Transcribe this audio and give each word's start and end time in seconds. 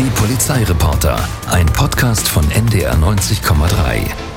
Die 0.00 0.08
Polizeireporter, 0.18 1.28
ein 1.50 1.66
Podcast 1.66 2.26
von 2.26 2.50
NDR 2.50 2.94
90,3. 2.94 4.29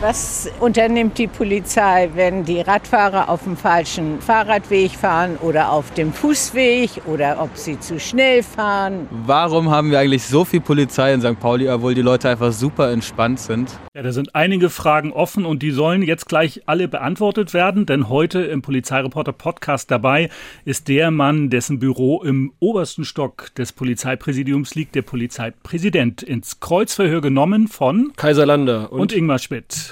Was 0.00 0.48
unternimmt 0.60 1.18
die 1.18 1.26
Polizei, 1.26 2.08
wenn 2.14 2.44
die 2.44 2.60
Radfahrer 2.60 3.28
auf 3.28 3.42
dem 3.42 3.56
falschen 3.56 4.20
Fahrradweg 4.20 4.92
fahren 4.92 5.36
oder 5.38 5.72
auf 5.72 5.92
dem 5.94 6.12
Fußweg 6.12 7.02
oder 7.06 7.42
ob 7.42 7.56
sie 7.56 7.80
zu 7.80 7.98
schnell 7.98 8.44
fahren? 8.44 9.08
Warum 9.10 9.72
haben 9.72 9.90
wir 9.90 9.98
eigentlich 9.98 10.22
so 10.22 10.44
viel 10.44 10.60
Polizei 10.60 11.12
in 11.12 11.20
St. 11.20 11.40
Pauli, 11.40 11.68
obwohl 11.68 11.96
die 11.96 12.02
Leute 12.02 12.28
einfach 12.28 12.52
super 12.52 12.92
entspannt 12.92 13.40
sind? 13.40 13.76
Ja, 13.92 14.02
da 14.02 14.12
sind 14.12 14.36
einige 14.36 14.70
Fragen 14.70 15.12
offen 15.12 15.44
und 15.44 15.64
die 15.64 15.72
sollen 15.72 16.02
jetzt 16.02 16.28
gleich 16.28 16.62
alle 16.66 16.86
beantwortet 16.86 17.52
werden, 17.52 17.84
denn 17.84 18.08
heute 18.08 18.42
im 18.42 18.62
Polizeireporter 18.62 19.32
Podcast 19.32 19.90
dabei 19.90 20.30
ist 20.64 20.86
der 20.86 21.10
Mann, 21.10 21.50
dessen 21.50 21.80
Büro 21.80 22.22
im 22.22 22.52
obersten 22.60 23.04
Stock 23.04 23.52
des 23.56 23.72
Polizeipräsidiums 23.72 24.76
liegt, 24.76 24.94
der 24.94 25.02
Polizeipräsident, 25.02 26.22
ins 26.22 26.60
Kreuzverhör 26.60 27.20
genommen 27.20 27.66
von 27.66 28.12
Kaiser 28.14 28.46
Lander 28.46 28.92
und, 28.92 29.00
und 29.00 29.12
Ingmar 29.12 29.40
Schmidt. 29.40 29.87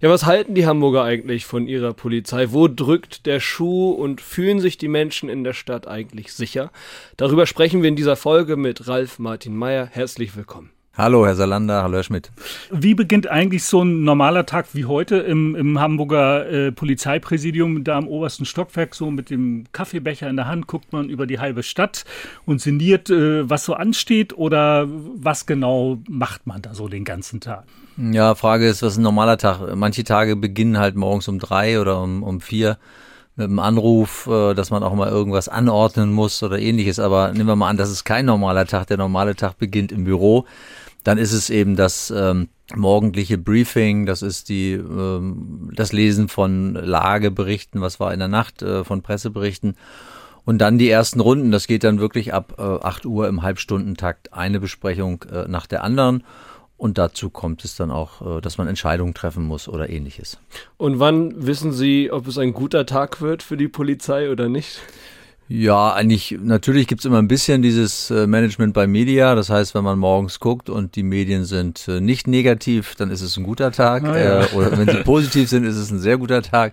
Ja, 0.00 0.08
was 0.08 0.26
halten 0.26 0.54
die 0.54 0.66
Hamburger 0.66 1.02
eigentlich 1.02 1.46
von 1.46 1.66
ihrer 1.66 1.92
Polizei? 1.92 2.52
Wo 2.52 2.68
drückt 2.68 3.26
der 3.26 3.40
Schuh 3.40 3.90
und 3.90 4.20
fühlen 4.20 4.60
sich 4.60 4.78
die 4.78 4.88
Menschen 4.88 5.28
in 5.28 5.44
der 5.44 5.52
Stadt 5.52 5.88
eigentlich 5.88 6.32
sicher? 6.32 6.70
Darüber 7.16 7.46
sprechen 7.46 7.82
wir 7.82 7.88
in 7.88 7.96
dieser 7.96 8.16
Folge 8.16 8.56
mit 8.56 8.88
Ralf 8.88 9.18
Martin 9.18 9.56
Meyer. 9.56 9.86
Herzlich 9.90 10.36
willkommen. 10.36 10.70
Hallo, 10.96 11.24
Herr 11.24 11.36
Salander, 11.36 11.82
hallo, 11.82 11.96
Herr 11.96 12.02
Schmidt. 12.02 12.30
Wie 12.70 12.94
beginnt 12.94 13.26
eigentlich 13.28 13.64
so 13.64 13.82
ein 13.82 14.02
normaler 14.02 14.44
Tag 14.44 14.66
wie 14.74 14.84
heute 14.84 15.16
im, 15.16 15.54
im 15.54 15.80
Hamburger 15.80 16.50
äh, 16.50 16.72
Polizeipräsidium, 16.72 17.84
da 17.84 17.98
im 17.98 18.08
obersten 18.08 18.44
Stockwerk, 18.44 18.94
so 18.94 19.10
mit 19.10 19.30
dem 19.30 19.64
Kaffeebecher 19.72 20.28
in 20.28 20.36
der 20.36 20.46
Hand, 20.46 20.66
guckt 20.66 20.92
man 20.92 21.08
über 21.08 21.26
die 21.26 21.38
halbe 21.38 21.62
Stadt 21.62 22.04
und 22.44 22.60
sinniert, 22.60 23.08
äh, 23.08 23.48
was 23.48 23.64
so 23.64 23.74
ansteht 23.74 24.36
oder 24.36 24.88
was 24.88 25.46
genau 25.46 25.98
macht 26.08 26.46
man 26.46 26.60
da 26.60 26.74
so 26.74 26.88
den 26.88 27.04
ganzen 27.04 27.40
Tag? 27.40 27.64
Ja, 28.02 28.34
Frage 28.34 28.66
ist, 28.66 28.82
was 28.82 28.92
ist 28.94 28.98
ein 28.98 29.02
normaler 29.02 29.36
Tag? 29.36 29.60
Manche 29.76 30.04
Tage 30.04 30.34
beginnen 30.34 30.78
halt 30.78 30.96
morgens 30.96 31.28
um 31.28 31.38
drei 31.38 31.78
oder 31.78 32.00
um, 32.00 32.22
um 32.22 32.40
vier 32.40 32.78
mit 33.36 33.48
einem 33.48 33.58
Anruf, 33.58 34.26
äh, 34.26 34.54
dass 34.54 34.70
man 34.70 34.82
auch 34.82 34.94
mal 34.94 35.10
irgendwas 35.10 35.50
anordnen 35.50 36.10
muss 36.10 36.42
oder 36.42 36.58
ähnliches. 36.58 36.98
Aber 36.98 37.32
nehmen 37.32 37.48
wir 37.48 37.56
mal 37.56 37.68
an, 37.68 37.76
das 37.76 37.90
ist 37.90 38.04
kein 38.04 38.24
normaler 38.24 38.64
Tag. 38.64 38.86
Der 38.86 38.96
normale 38.96 39.36
Tag 39.36 39.58
beginnt 39.58 39.92
im 39.92 40.04
Büro. 40.04 40.46
Dann 41.04 41.18
ist 41.18 41.32
es 41.32 41.50
eben 41.50 41.76
das 41.76 42.10
ähm, 42.14 42.48
morgendliche 42.74 43.36
Briefing, 43.36 44.06
das 44.06 44.22
ist 44.22 44.48
die, 44.48 44.72
ähm, 44.72 45.70
das 45.74 45.92
Lesen 45.92 46.28
von 46.28 46.74
Lageberichten, 46.74 47.82
was 47.82 48.00
war 48.00 48.14
in 48.14 48.18
der 48.18 48.28
Nacht, 48.28 48.62
äh, 48.62 48.82
von 48.82 49.02
Presseberichten. 49.02 49.76
Und 50.46 50.58
dann 50.58 50.78
die 50.78 50.88
ersten 50.88 51.20
Runden, 51.20 51.52
das 51.52 51.66
geht 51.66 51.84
dann 51.84 52.00
wirklich 52.00 52.32
ab 52.32 52.54
äh, 52.58 52.62
8 52.62 53.04
Uhr 53.04 53.28
im 53.28 53.42
Halbstundentakt, 53.42 54.32
eine 54.32 54.58
Besprechung 54.58 55.24
äh, 55.30 55.46
nach 55.48 55.66
der 55.66 55.84
anderen. 55.84 56.24
Und 56.80 56.96
dazu 56.96 57.28
kommt 57.28 57.62
es 57.66 57.76
dann 57.76 57.90
auch, 57.90 58.38
äh, 58.38 58.40
dass 58.40 58.56
man 58.56 58.66
Entscheidungen 58.66 59.12
treffen 59.12 59.44
muss 59.44 59.68
oder 59.68 59.90
ähnliches. 59.90 60.38
Und 60.78 60.98
wann 60.98 61.46
wissen 61.46 61.74
Sie, 61.74 62.10
ob 62.10 62.26
es 62.26 62.38
ein 62.38 62.54
guter 62.54 62.86
Tag 62.86 63.20
wird 63.20 63.42
für 63.42 63.58
die 63.58 63.68
Polizei 63.68 64.30
oder 64.30 64.48
nicht? 64.48 64.80
Ja, 65.46 65.92
eigentlich, 65.92 66.38
natürlich 66.40 66.86
gibt's 66.86 67.04
immer 67.04 67.18
ein 67.18 67.28
bisschen 67.28 67.60
dieses 67.60 68.10
äh, 68.10 68.26
Management 68.26 68.72
bei 68.72 68.86
Media. 68.86 69.34
Das 69.34 69.50
heißt, 69.50 69.74
wenn 69.74 69.84
man 69.84 69.98
morgens 69.98 70.40
guckt 70.40 70.70
und 70.70 70.96
die 70.96 71.02
Medien 71.02 71.44
sind 71.44 71.86
äh, 71.86 72.00
nicht 72.00 72.26
negativ, 72.26 72.94
dann 72.94 73.10
ist 73.10 73.20
es 73.20 73.36
ein 73.36 73.44
guter 73.44 73.72
Tag. 73.72 74.04
Ah, 74.04 74.18
ja. 74.18 74.46
Oder 74.54 74.78
wenn 74.78 74.88
sie 74.88 75.02
positiv 75.04 75.50
sind, 75.50 75.64
ist 75.64 75.76
es 75.76 75.90
ein 75.90 75.98
sehr 75.98 76.16
guter 76.16 76.40
Tag. 76.40 76.72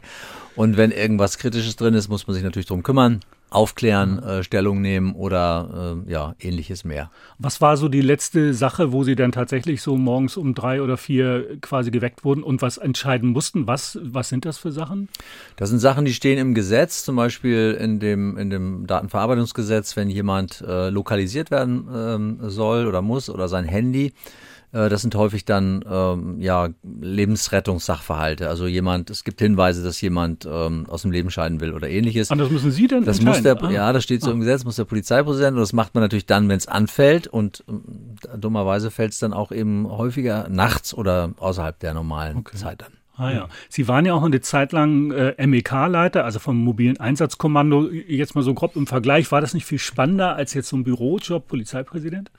Und 0.57 0.75
wenn 0.75 0.91
irgendwas 0.91 1.37
Kritisches 1.37 1.75
drin 1.75 1.93
ist, 1.93 2.09
muss 2.09 2.27
man 2.27 2.33
sich 2.33 2.43
natürlich 2.43 2.65
drum 2.65 2.83
kümmern 2.83 3.21
aufklären, 3.49 4.21
äh, 4.21 4.43
Stellung 4.43 4.81
nehmen 4.81 5.15
oder 5.15 6.03
äh, 6.05 6.11
ja, 6.11 6.35
ähnliches 6.39 6.83
mehr. 6.83 7.09
Was 7.39 7.61
war 7.61 7.77
so 7.77 7.87
die 7.87 8.01
letzte 8.01 8.53
Sache, 8.53 8.91
wo 8.91 9.03
Sie 9.03 9.15
dann 9.15 9.31
tatsächlich 9.31 9.81
so 9.81 9.95
morgens 9.95 10.35
um 10.35 10.53
drei 10.53 10.81
oder 10.81 10.97
vier 10.97 11.57
quasi 11.61 11.91
geweckt 11.91 12.25
wurden 12.25 12.43
und 12.43 12.61
was 12.61 12.77
entscheiden 12.77 13.29
mussten? 13.29 13.65
Was, 13.65 13.97
was 14.01 14.27
sind 14.29 14.43
das 14.43 14.57
für 14.57 14.71
Sachen? 14.73 15.07
Das 15.55 15.69
sind 15.69 15.79
Sachen, 15.79 16.03
die 16.03 16.13
stehen 16.13 16.37
im 16.37 16.55
Gesetz, 16.55 17.03
zum 17.03 17.15
Beispiel 17.15 17.77
in 17.79 17.99
dem, 17.99 18.37
in 18.37 18.49
dem 18.49 18.85
Datenverarbeitungsgesetz, 18.85 19.95
wenn 19.95 20.09
jemand 20.09 20.61
äh, 20.67 20.89
lokalisiert 20.89 21.49
werden 21.49 21.87
ähm, 21.93 22.37
soll 22.49 22.85
oder 22.85 23.01
muss 23.01 23.29
oder 23.29 23.47
sein 23.47 23.63
Handy 23.63 24.11
das 24.71 25.01
sind 25.01 25.15
häufig 25.15 25.45
dann 25.45 25.83
ähm, 25.89 26.41
ja 26.41 26.69
Lebensrettungssachverhalte. 26.83 28.49
Also 28.49 28.67
jemand, 28.67 29.09
es 29.09 29.23
gibt 29.23 29.39
Hinweise, 29.39 29.83
dass 29.83 30.01
jemand 30.01 30.45
ähm, 30.45 30.85
aus 30.89 31.03
dem 31.03 31.11
Leben 31.11 31.31
scheiden 31.31 31.61
will 31.61 31.73
oder 31.73 31.89
ähnliches. 31.89 32.29
Und 32.31 32.37
das 32.37 32.49
müssen 32.49 32.71
Sie 32.71 32.87
denn 32.87 33.05
Das 33.05 33.21
muss 33.21 33.41
der, 33.41 33.61
ah. 33.63 33.71
ja, 33.71 33.93
das 33.93 34.03
steht 34.03 34.21
so 34.21 34.29
ah. 34.29 34.33
im 34.33 34.41
Gesetz, 34.41 34.65
muss 34.65 34.75
der 34.75 34.85
Polizeipräsident 34.85 35.55
und 35.55 35.61
das 35.61 35.73
macht 35.73 35.95
man 35.95 36.03
natürlich 36.03 36.25
dann, 36.25 36.49
wenn 36.49 36.57
es 36.57 36.67
anfällt 36.67 37.27
und 37.27 37.63
äh, 37.67 38.37
dummerweise 38.37 38.91
fällt 38.91 39.13
es 39.13 39.19
dann 39.19 39.33
auch 39.33 39.51
eben 39.51 39.87
häufiger 39.89 40.49
nachts 40.49 40.93
oder 40.93 41.33
außerhalb 41.37 41.79
der 41.79 41.93
normalen 41.93 42.37
okay. 42.37 42.57
Zeit 42.57 42.81
dann. 42.81 42.91
Ah 43.17 43.31
ja. 43.31 43.49
Sie 43.69 43.87
waren 43.87 44.05
ja 44.05 44.13
auch 44.13 44.23
eine 44.23 44.41
Zeit 44.41 44.71
lang 44.73 45.11
äh, 45.11 45.47
MEK-Leiter, 45.47 46.23
also 46.23 46.39
vom 46.39 46.57
mobilen 46.57 46.99
Einsatzkommando. 46.99 47.89
Jetzt 47.89 48.35
mal 48.35 48.43
so 48.43 48.53
grob 48.53 48.75
im 48.75 48.85
Vergleich, 48.85 49.31
war 49.31 49.41
das 49.41 49.55
nicht 49.55 49.65
viel 49.65 49.79
spannender 49.79 50.35
als 50.35 50.53
jetzt 50.53 50.69
so 50.69 50.77
ein 50.77 50.83
Bürojob, 50.83 51.47
Polizeipräsident? 51.47 52.31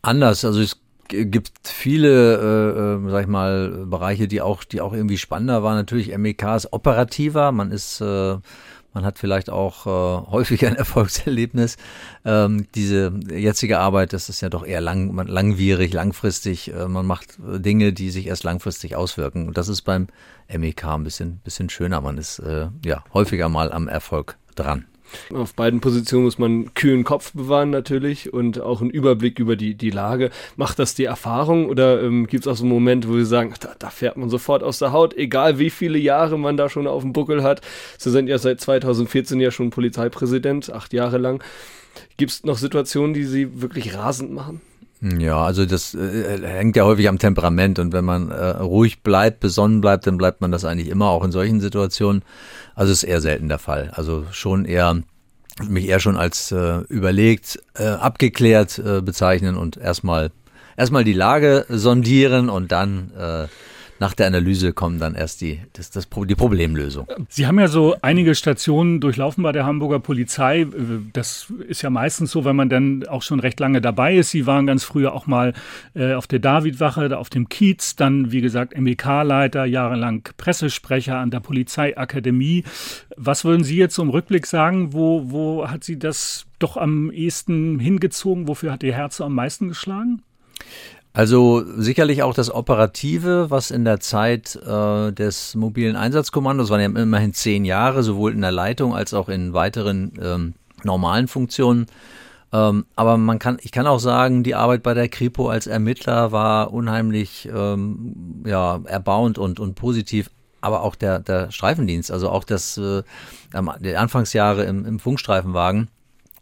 Anders. 0.00 0.44
Also 0.44 0.60
es 0.60 0.81
gibt 1.12 1.52
viele, 1.64 2.36
äh, 2.36 3.06
äh, 3.06 3.10
sag 3.10 3.22
ich 3.22 3.28
mal, 3.28 3.86
Bereiche, 3.86 4.28
die 4.28 4.40
auch, 4.40 4.64
die 4.64 4.80
auch 4.80 4.92
irgendwie 4.92 5.18
spannender 5.18 5.62
waren. 5.62 5.76
Natürlich 5.76 6.16
MEK 6.16 6.42
ist 6.56 6.72
operativer, 6.72 7.52
man 7.52 7.70
ist, 7.70 8.00
äh, 8.00 8.36
man 8.94 9.04
hat 9.04 9.18
vielleicht 9.18 9.50
auch 9.50 9.86
äh, 9.86 10.30
häufiger 10.30 10.68
ein 10.68 10.76
Erfolgserlebnis. 10.76 11.76
Ähm, 12.24 12.66
diese 12.74 13.12
jetzige 13.30 13.78
Arbeit, 13.78 14.12
das 14.12 14.28
ist 14.28 14.40
ja 14.40 14.48
doch 14.48 14.64
eher 14.64 14.80
lang, 14.80 15.14
langwierig, 15.26 15.92
langfristig. 15.92 16.72
Äh, 16.72 16.88
man 16.88 17.06
macht 17.06 17.38
Dinge, 17.38 17.92
die 17.92 18.10
sich 18.10 18.26
erst 18.26 18.44
langfristig 18.44 18.96
auswirken. 18.96 19.48
Und 19.48 19.56
das 19.56 19.68
ist 19.68 19.82
beim 19.82 20.08
MEK 20.52 20.84
ein 20.84 21.04
bisschen, 21.04 21.38
bisschen 21.44 21.70
schöner. 21.70 22.00
Man 22.00 22.18
ist 22.18 22.38
äh, 22.38 22.68
ja 22.84 23.04
häufiger 23.14 23.48
mal 23.48 23.72
am 23.72 23.88
Erfolg 23.88 24.36
dran. 24.54 24.86
Auf 25.32 25.54
beiden 25.54 25.80
Positionen 25.80 26.24
muss 26.24 26.38
man 26.38 26.50
einen 26.50 26.74
kühlen 26.74 27.04
Kopf 27.04 27.32
bewahren 27.32 27.70
natürlich 27.70 28.32
und 28.32 28.60
auch 28.60 28.80
einen 28.80 28.90
Überblick 28.90 29.38
über 29.38 29.56
die, 29.56 29.74
die 29.74 29.90
Lage. 29.90 30.30
Macht 30.56 30.78
das 30.78 30.94
die 30.94 31.04
Erfahrung 31.04 31.68
oder 31.68 32.02
ähm, 32.02 32.26
gibt 32.26 32.46
es 32.46 32.52
auch 32.52 32.56
so 32.56 32.64
einen 32.64 32.72
Moment, 32.72 33.08
wo 33.08 33.14
Sie 33.14 33.24
sagen, 33.24 33.54
da, 33.60 33.74
da, 33.78 33.90
fährt 33.90 34.16
man 34.16 34.30
sofort 34.30 34.62
aus 34.62 34.78
der 34.78 34.92
Haut, 34.92 35.14
egal 35.16 35.58
wie 35.58 35.70
viele 35.70 35.98
Jahre 35.98 36.38
man 36.38 36.56
da 36.56 36.68
schon 36.68 36.86
auf 36.86 37.02
dem 37.02 37.12
Buckel 37.12 37.42
hat. 37.42 37.60
Sie 37.98 38.10
sind 38.10 38.28
ja 38.28 38.38
seit 38.38 38.60
2014 38.60 39.40
ja 39.40 39.50
schon 39.50 39.70
Polizeipräsident, 39.70 40.72
acht 40.72 40.92
Jahre 40.92 41.18
lang. 41.18 41.42
Gibt 42.16 42.32
es 42.32 42.44
noch 42.44 42.56
Situationen, 42.56 43.14
die 43.14 43.24
Sie 43.24 43.60
wirklich 43.60 43.94
rasend 43.94 44.32
machen? 44.32 44.60
Ja, 45.02 45.44
also 45.44 45.66
das 45.66 45.94
äh, 45.94 46.40
hängt 46.46 46.76
ja 46.76 46.84
häufig 46.84 47.08
am 47.08 47.18
Temperament 47.18 47.80
und 47.80 47.92
wenn 47.92 48.04
man 48.04 48.30
äh, 48.30 48.50
ruhig 48.50 49.02
bleibt, 49.02 49.40
besonnen 49.40 49.80
bleibt, 49.80 50.06
dann 50.06 50.16
bleibt 50.16 50.40
man 50.40 50.52
das 50.52 50.64
eigentlich 50.64 50.88
immer 50.88 51.08
auch 51.08 51.24
in 51.24 51.32
solchen 51.32 51.60
Situationen. 51.60 52.22
Also 52.76 52.92
ist 52.92 53.02
eher 53.02 53.20
selten 53.20 53.48
der 53.48 53.58
Fall. 53.58 53.90
Also 53.94 54.26
schon 54.30 54.64
eher 54.64 55.02
mich 55.68 55.88
eher 55.88 55.98
schon 55.98 56.16
als 56.16 56.52
äh, 56.52 56.82
überlegt, 56.88 57.58
äh, 57.74 57.84
abgeklärt 57.84 58.78
äh, 58.78 59.00
bezeichnen 59.00 59.56
und 59.56 59.76
erstmal 59.76 60.30
erstmal 60.76 61.04
die 61.04 61.12
Lage 61.12 61.66
sondieren 61.68 62.48
und 62.48 62.70
dann 62.70 63.10
äh, 63.18 63.48
nach 64.02 64.14
der 64.14 64.26
Analyse 64.26 64.72
kommen 64.72 64.98
dann 64.98 65.14
erst 65.14 65.42
die, 65.42 65.60
das, 65.74 65.92
das, 65.92 66.08
die 66.10 66.34
Problemlösung. 66.34 67.06
Sie 67.28 67.46
haben 67.46 67.60
ja 67.60 67.68
so 67.68 67.94
einige 68.02 68.34
Stationen 68.34 69.00
durchlaufen 69.00 69.44
bei 69.44 69.52
der 69.52 69.64
Hamburger 69.64 70.00
Polizei. 70.00 70.66
Das 71.12 71.52
ist 71.68 71.82
ja 71.82 71.90
meistens 71.90 72.32
so, 72.32 72.44
wenn 72.44 72.56
man 72.56 72.68
dann 72.68 73.06
auch 73.06 73.22
schon 73.22 73.38
recht 73.38 73.60
lange 73.60 73.80
dabei 73.80 74.16
ist. 74.16 74.30
Sie 74.30 74.44
waren 74.44 74.66
ganz 74.66 74.82
früher 74.82 75.12
auch 75.12 75.28
mal 75.28 75.52
äh, 75.94 76.14
auf 76.14 76.26
der 76.26 76.40
Davidwache, 76.40 77.16
auf 77.16 77.30
dem 77.30 77.48
Kiez, 77.48 77.94
dann 77.94 78.32
wie 78.32 78.40
gesagt 78.40 78.76
MEK-Leiter, 78.76 79.66
jahrelang 79.66 80.28
Pressesprecher 80.36 81.18
an 81.18 81.30
der 81.30 81.38
Polizeiakademie. 81.38 82.64
Was 83.16 83.44
würden 83.44 83.62
Sie 83.62 83.76
jetzt 83.76 83.98
im 83.98 84.10
Rückblick 84.10 84.46
sagen? 84.46 84.92
Wo, 84.92 85.30
wo 85.30 85.68
hat 85.68 85.84
Sie 85.84 85.96
das 85.96 86.46
doch 86.58 86.76
am 86.76 87.12
ehesten 87.12 87.78
hingezogen? 87.78 88.48
Wofür 88.48 88.72
hat 88.72 88.82
Ihr 88.82 88.94
Herz 88.94 89.20
am 89.20 89.36
meisten 89.36 89.68
geschlagen? 89.68 90.22
Also 91.14 91.62
sicherlich 91.76 92.22
auch 92.22 92.32
das 92.32 92.50
Operative, 92.50 93.50
was 93.50 93.70
in 93.70 93.84
der 93.84 94.00
Zeit 94.00 94.56
äh, 94.56 95.12
des 95.12 95.54
mobilen 95.54 95.94
Einsatzkommandos, 95.94 96.70
waren 96.70 96.80
ja 96.80 97.02
immerhin 97.02 97.34
zehn 97.34 97.66
Jahre, 97.66 98.02
sowohl 98.02 98.32
in 98.32 98.40
der 98.40 98.52
Leitung 98.52 98.94
als 98.94 99.12
auch 99.12 99.28
in 99.28 99.52
weiteren 99.52 100.12
ähm, 100.22 100.54
normalen 100.84 101.28
Funktionen. 101.28 101.86
Ähm, 102.50 102.86
aber 102.96 103.18
man 103.18 103.38
kann, 103.38 103.58
ich 103.60 103.72
kann 103.72 103.86
auch 103.86 103.98
sagen, 103.98 104.42
die 104.42 104.54
Arbeit 104.54 104.82
bei 104.82 104.94
der 104.94 105.08
Kripo 105.08 105.48
als 105.48 105.66
Ermittler 105.66 106.32
war 106.32 106.72
unheimlich 106.72 107.48
ähm, 107.54 108.42
ja, 108.46 108.80
erbauend 108.84 109.36
und, 109.36 109.60
und 109.60 109.74
positiv. 109.74 110.30
Aber 110.62 110.82
auch 110.82 110.94
der, 110.94 111.18
der 111.18 111.50
Streifendienst, 111.50 112.10
also 112.10 112.30
auch 112.30 112.44
das, 112.44 112.78
äh, 112.78 113.02
die 113.80 113.96
Anfangsjahre 113.96 114.64
im, 114.64 114.86
im 114.86 114.98
Funkstreifenwagen, 114.98 115.88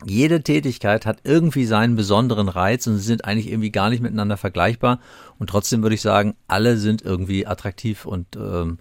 jede 0.07 0.43
Tätigkeit 0.43 1.07
hat 1.07 1.19
irgendwie 1.25 1.65
seinen 1.65 1.97
besonderen 1.97 2.49
Reiz 2.49 2.87
und 2.87 2.97
sie 2.97 3.05
sind 3.05 3.25
eigentlich 3.25 3.49
irgendwie 3.49 3.71
gar 3.71 3.91
nicht 3.91 4.03
miteinander 4.03 4.37
vergleichbar. 4.37 5.01
Und 5.39 5.51
trotzdem 5.51 5.83
würde 5.83 5.95
ich 5.95 6.01
sagen, 6.01 6.35
alle 6.49 6.77
sind 6.77 7.03
irgendwie 7.03 7.47
attraktiv 7.47 8.07
und 8.07 8.37
ähm, 8.37 8.79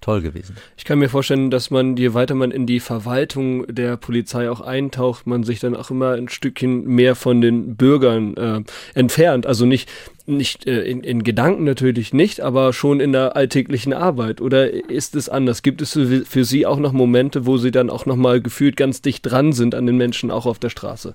toll 0.00 0.22
gewesen. 0.22 0.56
Ich 0.76 0.84
kann 0.84 0.98
mir 0.98 1.08
vorstellen, 1.08 1.50
dass 1.50 1.70
man, 1.70 1.96
je 1.96 2.14
weiter 2.14 2.34
man 2.34 2.50
in 2.50 2.66
die 2.66 2.80
Verwaltung 2.80 3.66
der 3.66 3.96
Polizei 3.96 4.50
auch 4.50 4.60
eintaucht, 4.60 5.26
man 5.26 5.44
sich 5.44 5.60
dann 5.60 5.76
auch 5.76 5.90
immer 5.90 6.12
ein 6.12 6.28
Stückchen 6.28 6.84
mehr 6.84 7.14
von 7.14 7.40
den 7.40 7.76
Bürgern 7.76 8.36
äh, 8.36 8.62
entfernt. 8.94 9.46
Also 9.46 9.66
nicht 9.66 9.90
nicht 10.28 10.66
äh, 10.66 10.82
in, 10.82 11.02
in 11.02 11.22
Gedanken 11.22 11.64
natürlich 11.64 12.12
nicht, 12.12 12.40
aber 12.40 12.72
schon 12.72 13.00
in 13.00 13.12
der 13.12 13.36
alltäglichen 13.36 13.92
Arbeit. 13.92 14.40
Oder 14.40 14.90
ist 14.90 15.16
es 15.16 15.28
anders? 15.28 15.62
Gibt 15.62 15.82
es 15.82 15.92
für, 15.92 16.44
Sie 16.44 16.66
auch 16.66 16.78
noch 16.78 16.92
Momente, 16.92 17.46
wo 17.46 17.58
Sie 17.58 17.70
dann 17.70 17.90
auch 17.90 18.06
noch 18.06 18.16
mal 18.16 18.40
gefühlt 18.40 18.76
ganz 18.76 19.02
dicht 19.02 19.22
dran 19.22 19.52
sind 19.52 19.74
an 19.74 19.86
den 19.86 19.96
Menschen, 19.96 20.30
auch 20.30 20.46
auf 20.46 20.58
der 20.58 20.70
Straße? 20.70 21.14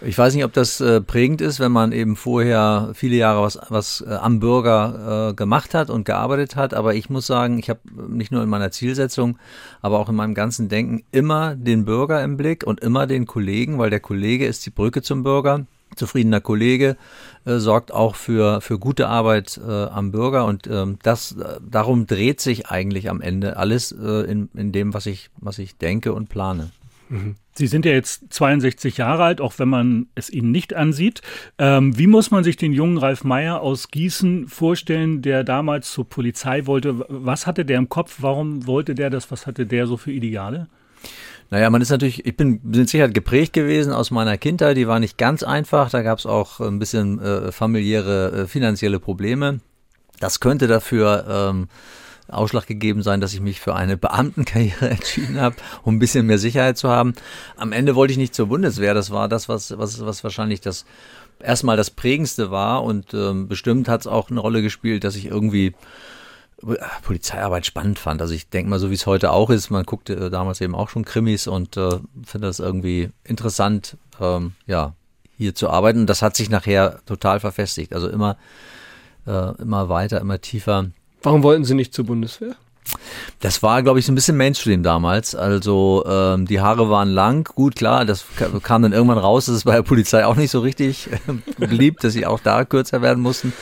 Ich 0.00 0.18
weiß 0.18 0.34
nicht, 0.34 0.44
ob 0.44 0.52
das 0.52 0.80
äh, 0.80 1.00
prägend 1.00 1.40
ist, 1.40 1.60
wenn 1.60 1.72
man 1.72 1.92
eben 1.92 2.16
vorher 2.16 2.90
viele 2.94 3.16
Jahre 3.16 3.42
was, 3.42 3.58
was 3.68 4.04
äh, 4.06 4.14
am 4.14 4.40
Bürger 4.40 5.30
äh, 5.30 5.34
gemacht 5.34 5.74
hat 5.74 5.90
und 5.90 6.04
gearbeitet 6.04 6.56
hat. 6.56 6.74
Aber 6.74 6.94
ich 6.94 7.10
muss 7.10 7.26
sagen, 7.26 7.58
ich 7.58 7.70
habe 7.70 7.80
nicht 8.08 8.32
nur 8.32 8.42
in 8.42 8.48
meiner 8.48 8.70
Zielsetzung, 8.70 9.38
aber 9.80 9.98
auch 9.98 10.08
in 10.08 10.16
meinem 10.16 10.34
ganzen 10.34 10.68
Denken 10.68 11.04
immer 11.12 11.54
den 11.54 11.84
Bürger 11.84 12.22
im 12.22 12.36
Blick 12.36 12.64
und 12.66 12.80
immer 12.80 13.06
den 13.06 13.26
Kollegen, 13.26 13.78
weil 13.78 13.90
der 13.90 14.00
Kollege 14.00 14.46
ist 14.46 14.66
die 14.66 14.70
Brücke 14.70 15.02
zum 15.02 15.22
Bürger 15.22 15.66
zufriedener 15.96 16.40
Kollege 16.40 16.96
äh, 17.44 17.58
sorgt 17.58 17.92
auch 17.92 18.14
für, 18.14 18.60
für 18.60 18.78
gute 18.78 19.08
Arbeit 19.08 19.60
äh, 19.66 19.70
am 19.70 20.10
Bürger 20.12 20.46
und 20.46 20.66
ähm, 20.66 20.98
das, 21.02 21.32
äh, 21.32 21.60
darum 21.60 22.06
dreht 22.06 22.40
sich 22.40 22.68
eigentlich 22.68 23.10
am 23.10 23.20
Ende 23.20 23.56
alles 23.56 23.92
äh, 23.92 24.30
in, 24.30 24.48
in 24.54 24.72
dem, 24.72 24.94
was 24.94 25.06
ich, 25.06 25.30
was 25.36 25.58
ich 25.58 25.76
denke 25.76 26.12
und 26.12 26.28
plane. 26.28 26.70
Mhm. 27.08 27.36
Sie 27.56 27.68
sind 27.68 27.84
ja 27.84 27.92
jetzt 27.92 28.32
62 28.32 28.96
Jahre 28.96 29.22
alt, 29.22 29.40
auch 29.40 29.58
wenn 29.58 29.68
man 29.68 30.08
es 30.16 30.28
Ihnen 30.28 30.50
nicht 30.50 30.74
ansieht. 30.74 31.22
Ähm, 31.58 31.96
wie 31.96 32.08
muss 32.08 32.32
man 32.32 32.42
sich 32.42 32.56
den 32.56 32.72
jungen 32.72 32.98
Ralf 32.98 33.22
Meyer 33.22 33.60
aus 33.60 33.92
Gießen 33.92 34.48
vorstellen, 34.48 35.22
der 35.22 35.44
damals 35.44 35.92
zur 35.92 36.08
Polizei 36.08 36.66
wollte? 36.66 37.04
Was 37.08 37.46
hatte 37.46 37.64
der 37.64 37.78
im 37.78 37.88
Kopf? 37.88 38.16
Warum 38.20 38.66
wollte 38.66 38.96
der 38.96 39.08
das? 39.08 39.30
Was 39.30 39.46
hatte 39.46 39.66
der 39.66 39.86
so 39.86 39.96
für 39.96 40.10
Ideale? 40.10 40.66
Naja, 41.50 41.70
man 41.70 41.82
ist 41.82 41.90
natürlich, 41.90 42.26
ich 42.26 42.36
bin 42.36 42.60
mit 42.62 42.88
Sicherheit 42.88 43.14
geprägt 43.14 43.52
gewesen 43.52 43.92
aus 43.92 44.10
meiner 44.10 44.38
Kindheit, 44.38 44.76
die 44.76 44.88
war 44.88 44.98
nicht 44.98 45.18
ganz 45.18 45.42
einfach, 45.42 45.90
da 45.90 46.02
gab 46.02 46.18
es 46.18 46.26
auch 46.26 46.60
ein 46.60 46.78
bisschen 46.78 47.20
äh, 47.20 47.52
familiäre, 47.52 48.32
äh, 48.32 48.46
finanzielle 48.46 48.98
Probleme. 48.98 49.60
Das 50.20 50.40
könnte 50.40 50.66
dafür 50.66 51.26
ähm, 51.28 51.68
Ausschlag 52.28 52.66
gegeben 52.66 53.02
sein, 53.02 53.20
dass 53.20 53.34
ich 53.34 53.40
mich 53.40 53.60
für 53.60 53.74
eine 53.74 53.96
Beamtenkarriere 53.98 54.90
entschieden 54.90 55.40
habe, 55.40 55.56
um 55.82 55.96
ein 55.96 55.98
bisschen 55.98 56.26
mehr 56.26 56.38
Sicherheit 56.38 56.78
zu 56.78 56.88
haben. 56.88 57.14
Am 57.56 57.72
Ende 57.72 57.94
wollte 57.94 58.12
ich 58.12 58.18
nicht 58.18 58.34
zur 58.34 58.46
Bundeswehr, 58.46 58.94
das 58.94 59.10
war 59.10 59.28
das, 59.28 59.48
was, 59.48 59.76
was, 59.78 60.04
was 60.04 60.24
wahrscheinlich 60.24 60.60
das 60.60 60.84
erstmal 61.40 61.76
das 61.76 61.90
prägendste 61.90 62.50
war 62.50 62.82
und 62.84 63.12
ähm, 63.12 63.48
bestimmt 63.48 63.88
hat 63.88 64.02
es 64.02 64.06
auch 64.06 64.30
eine 64.30 64.40
Rolle 64.40 64.62
gespielt, 64.62 65.04
dass 65.04 65.16
ich 65.16 65.26
irgendwie 65.26 65.74
Polizeiarbeit 67.02 67.66
spannend 67.66 67.98
fand. 67.98 68.20
Also 68.20 68.34
ich 68.34 68.48
denke 68.48 68.70
mal, 68.70 68.78
so 68.78 68.90
wie 68.90 68.94
es 68.94 69.06
heute 69.06 69.32
auch 69.32 69.50
ist, 69.50 69.70
man 69.70 69.84
guckte 69.84 70.14
äh, 70.14 70.30
damals 70.30 70.60
eben 70.60 70.74
auch 70.74 70.88
schon 70.88 71.04
Krimis 71.04 71.46
und 71.46 71.76
äh, 71.76 71.98
finde 72.24 72.46
das 72.46 72.58
irgendwie 72.58 73.10
interessant, 73.24 73.96
ähm, 74.20 74.52
ja, 74.66 74.94
hier 75.36 75.54
zu 75.54 75.68
arbeiten. 75.68 76.00
Und 76.00 76.06
das 76.06 76.22
hat 76.22 76.36
sich 76.36 76.50
nachher 76.50 77.00
total 77.06 77.40
verfestigt. 77.40 77.92
Also 77.92 78.08
immer, 78.08 78.36
äh, 79.26 79.60
immer 79.60 79.88
weiter, 79.88 80.20
immer 80.20 80.40
tiefer. 80.40 80.86
Warum 81.22 81.42
wollten 81.42 81.64
Sie 81.64 81.74
nicht 81.74 81.92
zur 81.92 82.06
Bundeswehr? 82.06 82.56
Das 83.40 83.62
war, 83.62 83.82
glaube 83.82 83.98
ich, 83.98 84.06
so 84.06 84.12
ein 84.12 84.14
bisschen 84.14 84.36
Mainstream 84.36 84.82
damals. 84.82 85.34
Also 85.34 86.04
ähm, 86.06 86.46
die 86.46 86.60
Haare 86.60 86.90
waren 86.90 87.08
lang. 87.08 87.44
Gut, 87.54 87.76
klar, 87.76 88.04
das 88.04 88.24
kam 88.62 88.82
dann 88.82 88.92
irgendwann 88.92 89.18
raus, 89.18 89.46
dass 89.46 89.56
es 89.56 89.64
bei 89.64 89.74
der 89.74 89.82
Polizei 89.82 90.24
auch 90.26 90.36
nicht 90.36 90.50
so 90.50 90.60
richtig 90.60 91.08
äh, 91.10 91.18
beliebt, 91.66 92.04
dass 92.04 92.12
sie 92.12 92.26
auch 92.26 92.40
da 92.40 92.64
kürzer 92.64 93.02
werden 93.02 93.22
mussten. 93.22 93.52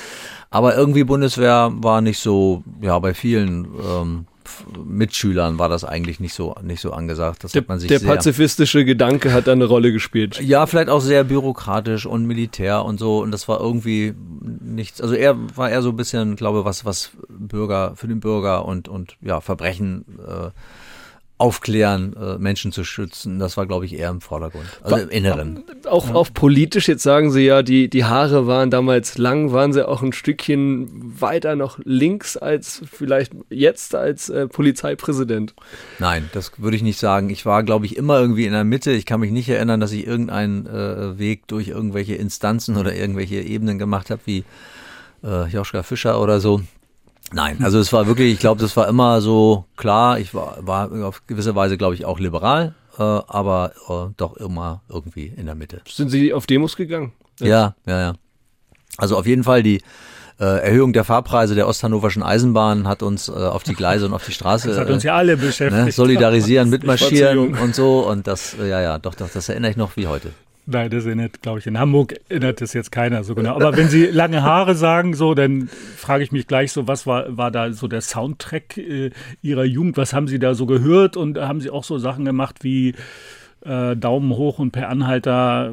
Aber 0.53 0.77
irgendwie 0.77 1.03
Bundeswehr 1.03 1.73
war 1.75 2.03
nicht 2.03 2.19
so, 2.19 2.63
ja, 2.83 2.99
bei 2.99 3.15
vielen 3.15 3.67
ähm, 3.83 4.27
Mitschülern 4.85 5.59
war 5.59 5.71
das 5.71 5.83
eigentlich 5.83 6.21
nicht 6.21 6.35
so 6.35 6.55
nicht 6.63 6.83
so 6.83 6.93
angesagt. 6.93 7.43
Das 7.43 7.53
der, 7.53 7.63
hat 7.63 7.69
man 7.69 7.79
sich 7.79 7.89
der 7.89 8.01
sehr, 8.01 8.09
pazifistische 8.09 8.85
Gedanke 8.85 9.33
hat 9.33 9.47
da 9.47 9.53
eine 9.53 9.65
Rolle 9.65 9.93
gespielt. 9.93 10.41
Ja, 10.41 10.67
vielleicht 10.67 10.91
auch 10.91 11.01
sehr 11.01 11.25
bürokratisch 11.25 12.05
und 12.05 12.27
militär 12.27 12.85
und 12.85 12.99
so. 12.99 13.23
Und 13.23 13.31
das 13.31 13.49
war 13.49 13.61
irgendwie 13.61 14.15
nichts. 14.61 15.01
Also 15.01 15.15
er 15.15 15.37
war 15.57 15.71
eher 15.71 15.81
so 15.81 15.89
ein 15.89 15.97
bisschen, 15.97 16.37
glaube 16.37 16.67
was 16.67 16.85
was 16.85 17.13
Bürger 17.29 17.95
für 17.97 18.09
den 18.09 18.21
Bürger 18.21 18.67
und 18.67 18.89
und 18.89 19.17
ja 19.23 19.41
Verbrechen. 19.41 20.05
Äh, 20.19 20.51
aufklären, 21.43 22.15
äh, 22.15 22.39
Menschen 22.39 22.71
zu 22.71 22.85
schützen. 22.85 23.41
Das 23.41 23.57
war, 23.57 23.67
glaube 23.67 23.85
ich, 23.85 23.99
eher 23.99 24.11
im 24.11 24.21
Vordergrund, 24.21 24.65
also 24.85 24.97
im 24.97 25.09
Inneren. 25.09 25.65
Auch, 25.91 26.07
ja. 26.07 26.15
auch 26.15 26.29
politisch, 26.33 26.87
jetzt 26.87 27.03
sagen 27.03 27.33
Sie 27.33 27.45
ja, 27.45 27.65
die, 27.65 27.91
die 27.91 28.05
Haare 28.05 28.47
waren 28.47 28.71
damals 28.71 29.19
lang, 29.19 29.51
waren 29.51 29.73
Sie 29.73 29.87
auch 29.87 30.03
ein 30.03 30.13
Stückchen 30.13 31.21
weiter 31.21 31.57
noch 31.57 31.81
links 31.83 32.37
als 32.37 32.83
vielleicht 32.89 33.33
jetzt 33.51 33.97
als 33.97 34.29
äh, 34.29 34.47
Polizeipräsident? 34.47 35.55
Nein, 35.99 36.31
das 36.33 36.53
würde 36.59 36.77
ich 36.77 36.85
nicht 36.85 37.01
sagen. 37.01 37.29
Ich 37.29 37.45
war, 37.45 37.65
glaube 37.65 37.87
ich, 37.87 37.97
immer 37.97 38.21
irgendwie 38.21 38.47
in 38.47 38.53
der 38.53 38.63
Mitte. 38.63 38.93
Ich 38.93 39.05
kann 39.05 39.19
mich 39.19 39.33
nicht 39.33 39.49
erinnern, 39.49 39.81
dass 39.81 39.91
ich 39.91 40.07
irgendeinen 40.07 40.67
äh, 40.67 41.19
Weg 41.19 41.49
durch 41.49 41.67
irgendwelche 41.67 42.15
Instanzen 42.15 42.77
oder 42.77 42.95
irgendwelche 42.95 43.41
Ebenen 43.41 43.81
gemacht 43.81 44.11
habe, 44.11 44.21
wie 44.27 44.45
äh, 45.25 45.49
Joschka 45.49 45.83
Fischer 45.83 46.21
oder 46.21 46.39
so. 46.39 46.63
Nein, 47.33 47.59
also 47.63 47.79
es 47.79 47.93
war 47.93 48.07
wirklich, 48.07 48.33
ich 48.33 48.39
glaube, 48.39 48.61
das 48.61 48.77
war 48.77 48.89
immer 48.89 49.21
so 49.21 49.65
klar. 49.77 50.19
Ich 50.19 50.35
war, 50.35 50.59
war 50.61 50.91
auf 51.05 51.27
gewisse 51.27 51.55
Weise, 51.55 51.79
glaube 51.79 51.95
ich, 51.95 52.05
auch 52.05 52.19
liberal, 52.19 52.75
äh, 52.99 53.03
aber 53.03 53.73
äh, 53.89 54.13
doch 54.17 54.37
immer 54.37 54.83
irgendwie 54.89 55.33
in 55.37 55.47
der 55.47 55.55
Mitte. 55.55 55.81
Sind 55.89 56.11
Sie 56.11 56.33
auf 56.33 56.47
Demos 56.47 56.77
gegangen? 56.77 57.13
Ja, 57.41 57.75
ja, 57.87 58.01
ja. 58.01 58.13
Also 58.99 59.17
auf 59.17 59.27
jeden 59.27 59.45
Fall 59.45 59.63
die 59.63 59.83
äh, 60.39 60.45
Erhöhung 60.45 60.93
der 60.93 61.05
Fahrpreise 61.05 61.55
der 61.55 61.69
Osthannoverschen 61.69 62.23
Eisenbahn 62.23 62.89
hat 62.89 63.03
uns 63.03 63.29
äh, 63.29 63.33
auf 63.33 63.63
die 63.63 63.75
Gleise 63.75 64.07
und 64.07 64.15
auf 64.15 64.25
die 64.25 64.33
Straße. 64.33 64.69
Das 64.69 64.79
hat 64.79 64.91
uns 64.91 65.03
ja 65.03 65.15
alle 65.15 65.37
beschäftigt. 65.37 65.87
Ne, 65.87 65.93
solidarisieren, 65.93 66.69
mitmarschieren 66.71 67.55
und 67.55 67.75
so. 67.75 68.07
Und 68.07 68.27
das, 68.27 68.57
äh, 68.61 68.69
ja, 68.69 68.81
ja, 68.81 68.99
doch, 68.99 69.15
doch, 69.15 69.29
das 69.31 69.49
erinnere 69.49 69.71
ich 69.71 69.77
noch 69.77 69.97
wie 69.97 70.07
heute. 70.07 70.33
Nein, 70.65 70.91
das 70.91 71.07
erinnert, 71.07 71.43
glaube 71.43 71.59
ich, 71.59 71.67
in 71.67 71.77
Hamburg 71.77 72.15
erinnert 72.29 72.61
das 72.61 72.73
jetzt 72.73 72.93
keiner 72.93 73.25
so 73.25 73.35
genau. 73.35 73.57
Aber 73.57 73.77
wenn 73.77 73.89
Sie 73.89 74.07
lange 74.07 74.43
Haare 74.43 74.77
sagen, 74.77 75.15
so, 75.15 75.35
dann 75.35 75.69
frage 75.97 76.23
ich 76.23 76.31
mich 76.31 76.47
gleich 76.47 76.71
so, 76.71 76.87
was 76.87 77.05
war, 77.05 77.37
war 77.37 77.51
da 77.51 77.73
so 77.73 77.89
der 77.89 78.01
Soundtrack 78.01 78.77
äh, 78.79 79.11
Ihrer 79.43 79.65
Jugend? 79.65 79.97
Was 79.97 80.13
haben 80.13 80.29
Sie 80.29 80.39
da 80.39 80.55
so 80.55 80.67
gehört? 80.67 81.17
Und 81.17 81.37
haben 81.37 81.61
Sie 81.61 81.71
auch 81.71 81.83
so 81.83 81.99
Sachen 81.99 82.25
gemacht 82.25 82.63
wie 82.63 82.95
äh, 83.65 83.97
Daumen 83.97 84.31
hoch 84.31 84.59
und 84.59 84.71
per 84.73 84.89
Anhalter, 84.89 85.73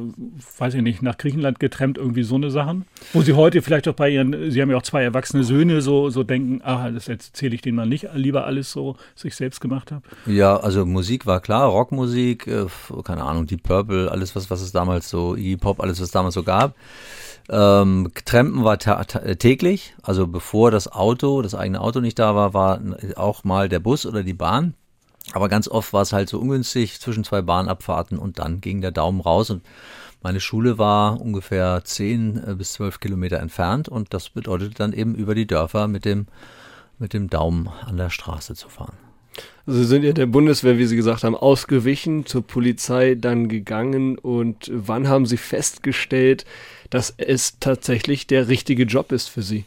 weiß 0.58 0.74
ich 0.74 0.82
nicht, 0.82 1.02
nach 1.02 1.18
Griechenland 1.18 1.60
getrennt, 1.60 1.98
irgendwie 1.98 2.22
so 2.22 2.36
eine 2.36 2.50
Sachen? 2.50 2.84
Wo 3.12 3.22
Sie 3.22 3.32
heute 3.32 3.62
vielleicht 3.62 3.88
auch 3.88 3.94
bei 3.94 4.10
Ihren, 4.10 4.50
Sie 4.50 4.60
haben 4.60 4.70
ja 4.70 4.76
auch 4.76 4.82
zwei 4.82 5.02
erwachsene 5.02 5.44
Söhne, 5.44 5.80
so, 5.80 6.10
so 6.10 6.22
denken, 6.22 6.60
ah, 6.64 6.90
das 6.90 7.08
erzähle 7.08 7.54
ich 7.54 7.62
denen 7.62 7.76
mal 7.76 7.86
nicht, 7.86 8.08
lieber 8.14 8.44
alles 8.44 8.70
so, 8.72 8.96
was 9.14 9.24
ich 9.24 9.34
selbst 9.34 9.60
gemacht 9.60 9.92
habe? 9.92 10.02
Ja, 10.26 10.56
also 10.56 10.86
Musik 10.86 11.26
war 11.26 11.40
klar, 11.40 11.68
Rockmusik, 11.68 12.46
äh, 12.46 12.66
keine 13.04 13.24
Ahnung, 13.24 13.46
Deep 13.46 13.62
Purple, 13.62 14.10
alles, 14.10 14.36
was, 14.36 14.50
was 14.50 14.60
es 14.60 14.72
damals 14.72 15.08
so, 15.08 15.36
Hip-Hop, 15.36 15.80
alles, 15.80 15.98
was 16.00 16.06
es 16.06 16.12
damals 16.12 16.34
so 16.34 16.42
gab. 16.42 16.74
Ähm, 17.48 18.10
Trampen 18.24 18.62
war 18.62 18.78
täglich, 18.78 19.94
also 20.02 20.28
bevor 20.28 20.70
das 20.70 20.90
Auto, 20.92 21.42
das 21.42 21.54
eigene 21.54 21.80
Auto 21.80 22.00
nicht 22.00 22.18
da 22.18 22.36
war, 22.36 22.54
war 22.54 22.80
auch 23.16 23.42
mal 23.42 23.68
der 23.68 23.80
Bus 23.80 24.06
oder 24.06 24.22
die 24.22 24.34
Bahn. 24.34 24.74
Aber 25.32 25.48
ganz 25.48 25.68
oft 25.68 25.92
war 25.92 26.02
es 26.02 26.12
halt 26.12 26.28
so 26.28 26.38
ungünstig 26.38 27.00
zwischen 27.00 27.24
zwei 27.24 27.42
Bahnabfahrten 27.42 28.18
und 28.18 28.38
dann 28.38 28.60
ging 28.60 28.80
der 28.80 28.90
Daumen 28.90 29.20
raus 29.20 29.50
und 29.50 29.62
meine 30.22 30.40
Schule 30.40 30.76
war 30.76 31.20
ungefähr 31.20 31.82
zehn 31.84 32.42
äh, 32.46 32.54
bis 32.54 32.74
zwölf 32.74 33.00
Kilometer 33.00 33.38
entfernt 33.38 33.88
und 33.88 34.12
das 34.12 34.28
bedeutet 34.28 34.78
dann 34.78 34.92
eben 34.92 35.14
über 35.14 35.34
die 35.34 35.46
Dörfer 35.46 35.88
mit 35.88 36.04
dem, 36.04 36.26
mit 36.98 37.14
dem 37.14 37.30
Daumen 37.30 37.68
an 37.86 37.96
der 37.96 38.10
Straße 38.10 38.54
zu 38.54 38.68
fahren. 38.68 38.96
Also 39.66 39.80
Sie 39.80 39.86
sind 39.86 40.02
ja 40.02 40.12
der 40.12 40.26
Bundeswehr, 40.26 40.76
wie 40.76 40.86
Sie 40.86 40.96
gesagt 40.96 41.24
haben, 41.24 41.36
ausgewichen, 41.36 42.26
zur 42.26 42.46
Polizei 42.46 43.14
dann 43.14 43.48
gegangen 43.48 44.18
und 44.18 44.70
wann 44.74 45.08
haben 45.08 45.24
Sie 45.24 45.36
festgestellt, 45.36 46.44
dass 46.90 47.14
es 47.16 47.58
tatsächlich 47.60 48.26
der 48.26 48.48
richtige 48.48 48.82
Job 48.82 49.12
ist 49.12 49.28
für 49.28 49.42
Sie? 49.42 49.64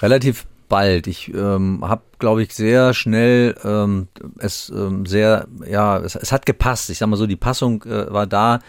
Relativ 0.00 0.46
bald. 0.68 1.06
Ich 1.06 1.32
ähm, 1.34 1.80
habe, 1.82 2.02
glaube 2.18 2.42
ich, 2.42 2.54
sehr 2.54 2.94
schnell 2.94 3.54
ähm, 3.64 4.08
es 4.38 4.70
ähm, 4.70 5.06
sehr, 5.06 5.48
ja, 5.66 5.98
es, 5.98 6.14
es, 6.14 6.32
hat 6.32 6.46
gepasst. 6.46 6.90
Ich 6.90 6.98
sag 6.98 7.08
mal 7.08 7.16
so, 7.16 7.26
die 7.26 7.36
Passung 7.36 7.82
äh, 7.84 8.12
war 8.12 8.26
da. 8.26 8.60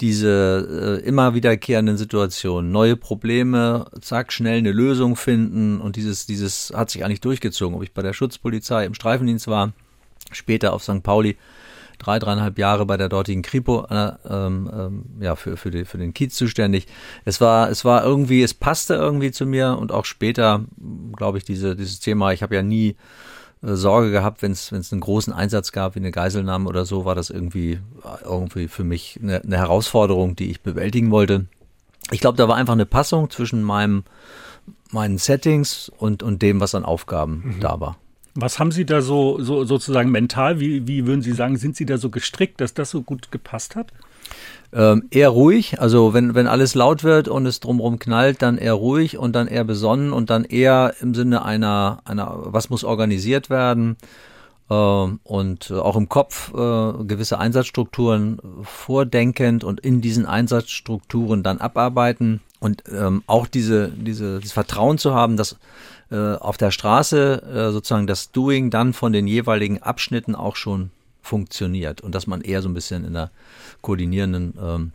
Diese 0.00 1.00
äh, 1.02 1.06
immer 1.06 1.34
wiederkehrenden 1.34 1.96
Situationen, 1.96 2.70
neue 2.70 2.96
Probleme, 2.96 3.86
zack, 4.00 4.32
schnell 4.32 4.58
eine 4.58 4.70
Lösung 4.70 5.16
finden 5.16 5.80
und 5.80 5.96
dieses, 5.96 6.24
dieses 6.24 6.72
hat 6.72 6.90
sich 6.90 7.04
eigentlich 7.04 7.20
durchgezogen. 7.20 7.76
Ob 7.76 7.82
ich 7.82 7.92
bei 7.92 8.02
der 8.02 8.12
Schutzpolizei 8.12 8.84
im 8.84 8.94
Streifendienst 8.94 9.48
war, 9.48 9.72
später 10.30 10.72
auf 10.72 10.84
St. 10.84 11.02
Pauli, 11.02 11.36
drei, 11.98 12.18
dreieinhalb 12.18 12.58
Jahre 12.58 12.86
bei 12.86 12.96
der 12.96 13.08
dortigen 13.08 13.42
Kripo 13.42 13.86
äh, 13.90 14.12
ähm, 14.28 14.70
ähm, 14.72 15.04
ja, 15.20 15.36
für, 15.36 15.56
für, 15.56 15.70
die, 15.70 15.84
für 15.84 15.98
den 15.98 16.14
Kiez 16.14 16.34
zuständig. 16.34 16.86
Es 17.24 17.40
war, 17.40 17.70
es 17.70 17.84
war 17.84 18.04
irgendwie, 18.04 18.42
es 18.42 18.54
passte 18.54 18.94
irgendwie 18.94 19.30
zu 19.30 19.46
mir 19.46 19.76
und 19.78 19.92
auch 19.92 20.04
später, 20.04 20.64
glaube 21.16 21.38
ich, 21.38 21.44
diese, 21.44 21.76
dieses 21.76 22.00
Thema, 22.00 22.32
ich 22.32 22.42
habe 22.42 22.54
ja 22.54 22.62
nie 22.62 22.96
äh, 23.62 23.74
Sorge 23.74 24.10
gehabt, 24.10 24.42
wenn 24.42 24.52
es 24.52 24.72
einen 24.72 25.00
großen 25.00 25.32
Einsatz 25.32 25.72
gab, 25.72 25.94
wie 25.94 26.00
eine 26.00 26.12
Geiselnahme 26.12 26.68
oder 26.68 26.84
so, 26.84 27.04
war 27.04 27.14
das 27.14 27.30
irgendwie, 27.30 27.80
irgendwie 28.24 28.68
für 28.68 28.84
mich 28.84 29.18
eine, 29.22 29.42
eine 29.42 29.56
Herausforderung, 29.56 30.36
die 30.36 30.50
ich 30.50 30.62
bewältigen 30.62 31.10
wollte. 31.10 31.46
Ich 32.10 32.20
glaube, 32.20 32.38
da 32.38 32.48
war 32.48 32.56
einfach 32.56 32.72
eine 32.72 32.86
Passung 32.86 33.28
zwischen 33.30 33.62
meinem, 33.62 34.04
meinen 34.90 35.18
Settings 35.18 35.90
und, 35.98 36.22
und 36.22 36.40
dem, 36.40 36.60
was 36.60 36.74
an 36.74 36.84
Aufgaben 36.84 37.56
mhm. 37.56 37.60
da 37.60 37.80
war. 37.80 37.98
Was 38.40 38.60
haben 38.60 38.70
Sie 38.70 38.86
da 38.86 39.02
so, 39.02 39.40
so 39.40 39.64
sozusagen 39.64 40.12
mental, 40.12 40.60
wie, 40.60 40.86
wie 40.86 41.06
würden 41.06 41.22
Sie 41.22 41.32
sagen, 41.32 41.56
sind 41.56 41.74
Sie 41.74 41.86
da 41.86 41.98
so 41.98 42.08
gestrickt, 42.08 42.60
dass 42.60 42.72
das 42.72 42.90
so 42.90 43.02
gut 43.02 43.32
gepasst 43.32 43.74
hat? 43.74 43.92
Ähm, 44.72 45.08
eher 45.10 45.30
ruhig, 45.30 45.80
also 45.80 46.14
wenn, 46.14 46.36
wenn 46.36 46.46
alles 46.46 46.76
laut 46.76 47.02
wird 47.02 47.26
und 47.26 47.46
es 47.46 47.58
drumherum 47.58 47.98
knallt, 47.98 48.40
dann 48.40 48.56
eher 48.56 48.74
ruhig 48.74 49.18
und 49.18 49.34
dann 49.34 49.48
eher 49.48 49.64
besonnen 49.64 50.12
und 50.12 50.30
dann 50.30 50.44
eher 50.44 50.94
im 51.00 51.14
Sinne 51.14 51.44
einer, 51.44 51.98
einer 52.04 52.32
was 52.44 52.70
muss 52.70 52.84
organisiert 52.84 53.50
werden 53.50 53.96
ähm, 54.70 55.18
und 55.24 55.72
auch 55.72 55.96
im 55.96 56.08
Kopf 56.08 56.52
äh, 56.54 57.04
gewisse 57.04 57.38
Einsatzstrukturen 57.40 58.38
vordenkend 58.62 59.64
und 59.64 59.80
in 59.80 60.00
diesen 60.00 60.26
Einsatzstrukturen 60.26 61.42
dann 61.42 61.58
abarbeiten 61.58 62.40
und 62.60 62.84
ähm, 62.92 63.22
auch 63.26 63.48
diese, 63.48 63.88
diese, 63.88 64.38
das 64.38 64.52
Vertrauen 64.52 64.98
zu 64.98 65.14
haben, 65.14 65.36
dass 65.36 65.56
äh, 66.10 66.34
auf 66.34 66.56
der 66.56 66.70
Straße 66.70 67.42
äh, 67.42 67.72
sozusagen 67.72 68.06
das 68.06 68.32
Doing 68.32 68.70
dann 68.70 68.92
von 68.92 69.12
den 69.12 69.26
jeweiligen 69.26 69.82
Abschnitten 69.82 70.34
auch 70.34 70.56
schon 70.56 70.90
funktioniert 71.22 72.00
und 72.00 72.14
dass 72.14 72.26
man 72.26 72.40
eher 72.40 72.62
so 72.62 72.68
ein 72.68 72.74
bisschen 72.74 73.04
in 73.04 73.12
der 73.12 73.30
koordinierenden 73.82 74.54
ähm, 74.60 74.92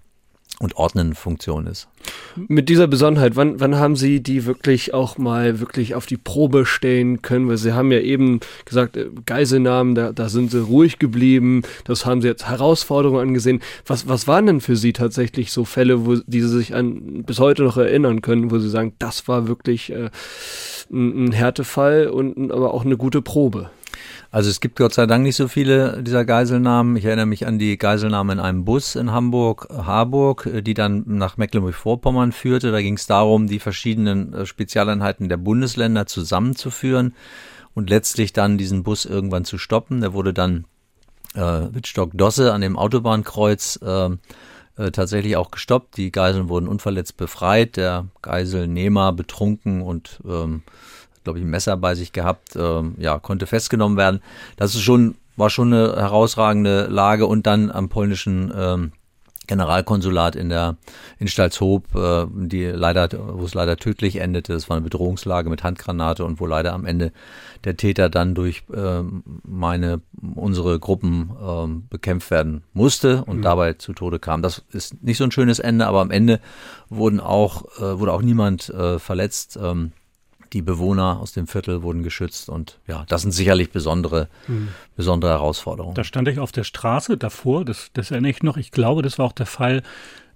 und 0.63 0.77
ordnenden 0.77 1.13
Funktion 1.13 1.67
ist. 1.67 1.89
Mit 2.36 2.70
dieser 2.70 2.88
Besonderheit, 2.88 3.36
wann, 3.36 3.60
wann 3.60 3.75
haben 3.75 3.98
Sie 3.98 4.24
die 4.24 4.46
wirklich 4.46 4.93
auch 4.93 5.17
mal 5.17 5.60
wirklich 5.60 5.93
auf 5.93 6.05
die 6.05 6.15
Probe 6.15 6.65
stellen 6.65 7.22
können? 7.22 7.50
Weil 7.50 7.58
Sie 7.58 7.74
haben 7.74 7.91
ja 7.91 8.00
eben 8.00 8.39
gesagt, 8.63 8.96
äh, 8.96 9.10
Geiselnahmen, 9.25 9.93
da, 9.93 10.13
da 10.13 10.29
sind 10.29 10.51
Sie 10.51 10.62
ruhig 10.62 11.00
geblieben, 11.00 11.63
das 11.84 12.05
haben 12.05 12.22
Sie 12.22 12.29
jetzt 12.29 12.48
Herausforderungen 12.48 13.20
angesehen. 13.20 13.60
Was, 13.86 14.08
was 14.08 14.27
waren 14.27 14.46
denn 14.46 14.62
für 14.62 14.77
Sie 14.77 14.93
tatsächlich 14.93 15.51
so 15.51 15.65
Fälle, 15.65 16.05
wo 16.05 16.15
die 16.15 16.41
Sie 16.41 16.48
sich 16.48 16.74
an 16.74 17.24
bis 17.24 17.39
heute 17.39 17.63
noch 17.63 17.77
erinnern 17.77 18.22
können, 18.22 18.50
wo 18.50 18.58
Sie 18.58 18.70
sagen, 18.70 18.93
das 19.00 19.27
war 19.27 19.50
wirklich 19.50 19.91
äh, 19.91 20.10
ein, 20.91 21.25
ein 21.25 21.32
Härtefall 21.34 22.08
und 22.08 22.51
aber 22.51 22.74
auch 22.74 22.86
eine 22.86 22.96
gute 22.96 23.22
Probe? 23.22 23.70
Also 24.32 24.50
es 24.50 24.60
gibt 24.60 24.78
Gott 24.78 24.94
sei 24.94 25.06
Dank 25.06 25.24
nicht 25.24 25.36
so 25.36 25.48
viele 25.48 26.02
dieser 26.02 26.26
Geiselnahmen. 26.26 26.96
Ich 26.96 27.06
erinnere 27.06 27.26
mich 27.26 27.46
an 27.46 27.60
die 27.60 27.78
Geiselnahme 27.78 28.34
in 28.34 28.40
einem 28.40 28.66
Bus 28.66 28.96
in 28.96 29.12
Hamburg, 29.12 29.68
Harburg, 29.70 30.50
die 30.62 30.74
dann 30.74 31.04
nach 31.06 31.38
Mecklenburg-Vorpommern 31.38 32.32
führte. 32.32 32.72
Da 32.72 32.82
ging 32.82 32.96
es 32.96 33.08
darum, 33.08 33.48
die 33.48 33.60
verschiedenen 33.60 34.34
äh, 34.34 34.46
Spezialeinheiten 34.46 35.30
der 35.30 35.38
Bundesländer 35.38 36.06
zusammenzuführen 36.06 37.14
und 37.74 37.90
letztlich 37.90 38.34
dann 38.34 38.58
diesen 38.58 38.84
Bus 38.84 39.06
irgendwann 39.06 39.46
zu 39.46 39.58
stoppen. 39.58 40.02
Der 40.02 40.14
wurde 40.14 40.34
dann 40.34 40.66
äh, 41.36 41.40
Wittstock-Dosse 41.40 42.54
an 42.54 42.62
dem 42.62 42.78
Autobahnkreuz 42.78 43.80
äh, 43.84 44.10
äh, 44.76 44.92
tatsächlich 44.92 45.36
auch 45.36 45.52
gestoppt. 45.52 45.98
Die 45.98 46.12
Geiseln 46.12 46.50
wurden 46.50 46.68
unverletzt 46.68 47.18
befreit, 47.18 47.78
der 47.78 48.08
Geiselnehmer 48.22 49.14
betrunken 49.14 49.82
und 49.82 50.20
ähm, 50.26 50.64
glaube 51.24 51.39
ich, 51.39 51.46
ein 51.46 51.50
Messer 51.50 51.77
bei 51.77 51.96
sich 51.96 52.12
gehabt, 52.12 52.56
ähm, 52.56 52.96
ja, 52.98 53.20
konnte 53.20 53.46
festgenommen 53.46 53.98
werden. 53.98 54.22
Das 54.58 54.75
ist 54.75 54.82
schon, 54.82 55.15
war 55.36 55.50
schon 55.50 55.74
eine 55.74 55.96
herausragende 55.96 56.88
Lage 56.88 57.25
und 57.25 57.48
dann 57.48 57.72
am 57.72 57.89
polnischen 57.89 58.53
ähm, 58.56 58.92
Generalkonsulat 59.46 60.36
in 60.36 60.50
der 60.50 60.77
in 61.20 61.27
Stalzhoop, 61.27 61.96
äh, 61.96 62.25
die 62.32 62.65
leider, 62.65 63.10
wo 63.12 63.44
es 63.44 63.53
leider 63.53 63.75
tödlich 63.77 64.18
endete. 64.18 64.53
Es 64.53 64.70
war 64.70 64.77
eine 64.77 64.84
Bedrohungslage 64.84 65.50
mit 65.50 65.63
Handgranate 65.63 66.24
und 66.24 66.39
wo 66.39 66.46
leider 66.46 66.74
am 66.74 66.86
Ende 66.86 67.12
der 67.65 67.75
Täter 67.75 68.10
dann 68.10 68.36
durch 68.36 68.63
äh, 68.74 69.01
meine 69.44 70.01
unsere 70.36 70.80
Gruppen 70.80 71.32
äh, 71.42 71.89
bekämpft 71.89 72.32
werden 72.32 72.63
musste 72.74 73.25
und 73.25 73.38
mhm. 73.38 73.42
dabei 73.42 73.74
zu 73.74 73.94
Tode 73.94 74.20
kam. 74.20 74.42
Das 74.42 74.63
ist 74.72 75.03
nicht 75.03 75.18
so 75.18 75.25
ein 75.25 75.32
schönes 75.32 75.60
Ende, 75.60 75.88
aber 75.88 76.00
am 76.00 76.12
Ende 76.12 76.39
wurden 76.89 77.20
auch 77.20 77.65
äh, 77.80 78.00
wurde 78.00 78.13
auch 78.13 78.22
niemand 78.22 78.70
äh, 78.70 78.98
verletzt. 78.98 79.60
Ähm, 79.62 79.92
die 80.54 80.62
Bewohner 80.62 81.20
aus 81.20 81.34
dem 81.34 81.48
Viertel 81.48 81.82
wurden 81.82 82.04
geschützt 82.04 82.50
und 82.50 82.80
ja, 82.88 83.06
das 83.10 83.24
sind 83.24 83.32
sicherlich 83.32 83.72
besondere, 83.72 84.30
mhm. 84.48 84.70
besondere 84.96 85.32
Herausforderungen. 85.32 85.96
Da 85.96 86.04
stand 86.04 86.28
ich 86.28 86.40
auf 86.40 86.52
der 86.52 86.64
Straße 86.64 87.18
davor, 87.18 87.66
das, 87.66 87.90
das 87.94 88.12
erinnere 88.12 88.32
ich 88.32 88.44
noch. 88.44 88.58
Ich 88.58 88.72
glaube, 88.72 89.02
das 89.02 89.18
war 89.18 89.26
auch 89.26 89.34
der 89.34 89.48
Fall. 89.48 89.82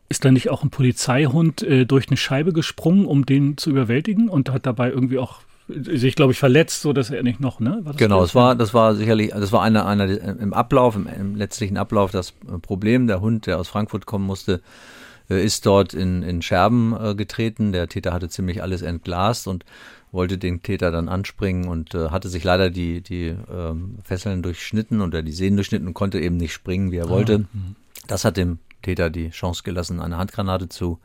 Ist 0.10 0.26
da 0.26 0.32
nicht 0.32 0.50
auch 0.50 0.64
ein 0.64 0.70
Polizeihund 0.70 1.62
äh, 1.64 1.86
durch 1.86 2.08
eine 2.08 2.18
Scheibe 2.18 2.54
gesprungen, 2.54 3.06
um 3.06 3.26
den 3.26 3.58
zu 3.58 3.70
überwältigen 3.70 4.30
und 4.30 4.50
hat 4.50 4.66
dabei 4.66 4.90
irgendwie 4.90 5.20
auch 5.20 5.42
sich, 5.68 6.16
glaube 6.16 6.32
ich, 6.32 6.40
verletzt, 6.40 6.82
so 6.82 6.94
dass 6.94 7.10
er 7.10 7.24
nicht 7.24 7.42
noch, 7.42 7.60
ne? 7.60 7.84
genau, 7.98 8.24
es 8.24 8.34
war, 8.34 8.56
das 8.56 8.74
war 8.74 8.96
sicherlich, 8.96 9.32
das 9.32 9.52
war 9.52 9.64
einer, 9.64 9.86
einer 9.86 10.08
im 10.08 10.54
Ablauf, 10.54 10.96
im, 10.96 11.08
im 11.08 11.36
letztlichen 11.36 11.76
Ablauf 11.76 12.12
das 12.12 12.34
Problem. 12.62 13.08
Der 13.08 13.20
Hund, 13.20 13.48
der 13.48 13.60
aus 13.60 13.68
Frankfurt 13.68 14.06
kommen 14.06 14.26
musste, 14.26 14.54
äh, 14.54 14.97
ist 15.36 15.66
dort 15.66 15.94
in, 15.94 16.24
in 16.24 16.42
Scherben 16.42 16.96
äh, 17.00 17.16
getreten. 17.16 17.72
Der 17.72 17.88
Täter 17.88 18.14
hatte 18.14 18.30
ziemlich 18.30 18.62
alles 18.62 18.82
entglast 18.82 19.48
und 19.48 19.66
wollte 20.12 20.38
den 20.38 20.62
Täter 20.64 20.92
dann 20.92 21.10
anspringen 21.10 21.68
und 21.68 21.94
äh, 21.94 22.10
hatte 22.10 22.30
sich 22.30 22.44
leider 22.44 22.70
die, 22.70 23.02
die 23.02 23.36
ähm, 23.52 24.00
Fesseln 24.04 24.42
durchschnitten 24.42 25.02
oder 25.02 25.22
die 25.22 25.34
Sehnen 25.34 25.58
durchschnitten 25.58 25.88
und 25.88 25.94
konnte 25.94 26.20
eben 26.20 26.38
nicht 26.38 26.54
springen, 26.54 26.92
wie 26.92 26.98
er 26.98 27.10
wollte. 27.10 27.36
Ah, 27.36 27.58
mhm. 27.58 27.76
das 28.08 28.24
hat 28.24 28.38
dem 28.38 28.60
Täter 28.82 29.10
die 29.10 29.32
Chance 29.32 29.64
gelassen, 29.64 30.00
eine 30.00 30.18
Handgranate 30.18 30.70
zu 30.70 31.00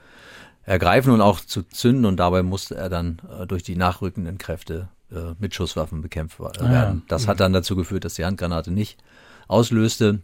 ergreifen 0.64 1.12
und 1.12 1.20
auch 1.20 1.40
zu 1.40 1.62
zünden 1.64 2.04
und 2.04 2.16
dabei 2.18 2.42
musste 2.42 2.76
er 2.76 2.88
dann 2.88 3.20
äh, 3.40 3.46
durch 3.46 3.64
die 3.64 3.74
nachrückenden 3.74 4.38
Kräfte 4.38 4.88
äh, 5.10 5.34
mit 5.40 5.54
Schusswaffen 5.54 6.00
bekämpft 6.00 6.38
werden. 6.38 6.66
Ah, 6.66 6.72
ja. 6.72 6.96
Das 7.08 7.26
hat 7.26 7.40
dann 7.40 7.52
dazu 7.52 7.74
geführt, 7.74 8.04
dass 8.04 8.14
die 8.14 8.24
Handgranate 8.24 8.70
nicht 8.70 8.98
auslöste. 9.48 10.20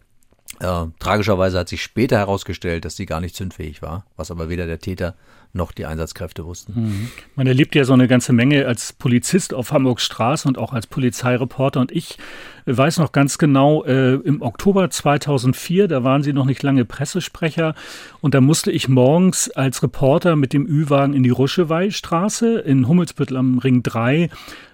Äh, 0.59 0.85
tragischerweise 0.99 1.59
hat 1.59 1.69
sich 1.69 1.81
später 1.81 2.17
herausgestellt, 2.17 2.83
dass 2.85 2.95
sie 2.95 3.05
gar 3.05 3.21
nicht 3.21 3.35
zündfähig 3.35 3.81
war, 3.81 4.05
was 4.17 4.31
aber 4.31 4.49
weder 4.49 4.65
der 4.65 4.79
Täter 4.79 5.15
noch 5.51 5.71
die 5.71 5.85
Einsatzkräfte 5.85 6.45
wussten. 6.45 6.73
Mhm. 6.75 7.11
Man 7.35 7.47
erlebt 7.47 7.73
ja 7.75 7.83
so 7.83 7.93
eine 7.93 8.07
ganze 8.07 8.33
Menge 8.33 8.67
als 8.67 8.93
Polizist 8.93 9.53
auf 9.53 9.71
Hamburgs 9.71 10.03
Straße 10.03 10.47
und 10.47 10.57
auch 10.57 10.73
als 10.73 10.85
Polizeireporter. 10.85 11.79
Und 11.79 11.91
ich 11.91 12.17
weiß 12.65 12.99
noch 12.99 13.11
ganz 13.11 13.37
genau, 13.37 13.83
äh, 13.83 14.15
im 14.15 14.41
Oktober 14.41 14.89
2004, 14.89 15.87
da 15.87 16.03
waren 16.03 16.21
Sie 16.21 16.33
noch 16.33 16.45
nicht 16.45 16.61
lange 16.61 16.85
Pressesprecher, 16.85 17.73
und 18.21 18.33
da 18.33 18.41
musste 18.41 18.71
ich 18.71 18.87
morgens 18.89 19.49
als 19.49 19.81
Reporter 19.81 20.35
mit 20.35 20.53
dem 20.53 20.67
Ü-Wagen 20.67 21.13
in 21.13 21.23
die 21.23 21.29
Ruscheweilstraße 21.29 22.59
in 22.59 22.87
Hummelsbüttel 22.87 23.37
am 23.37 23.57
Ring 23.57 23.81
3 23.81 24.29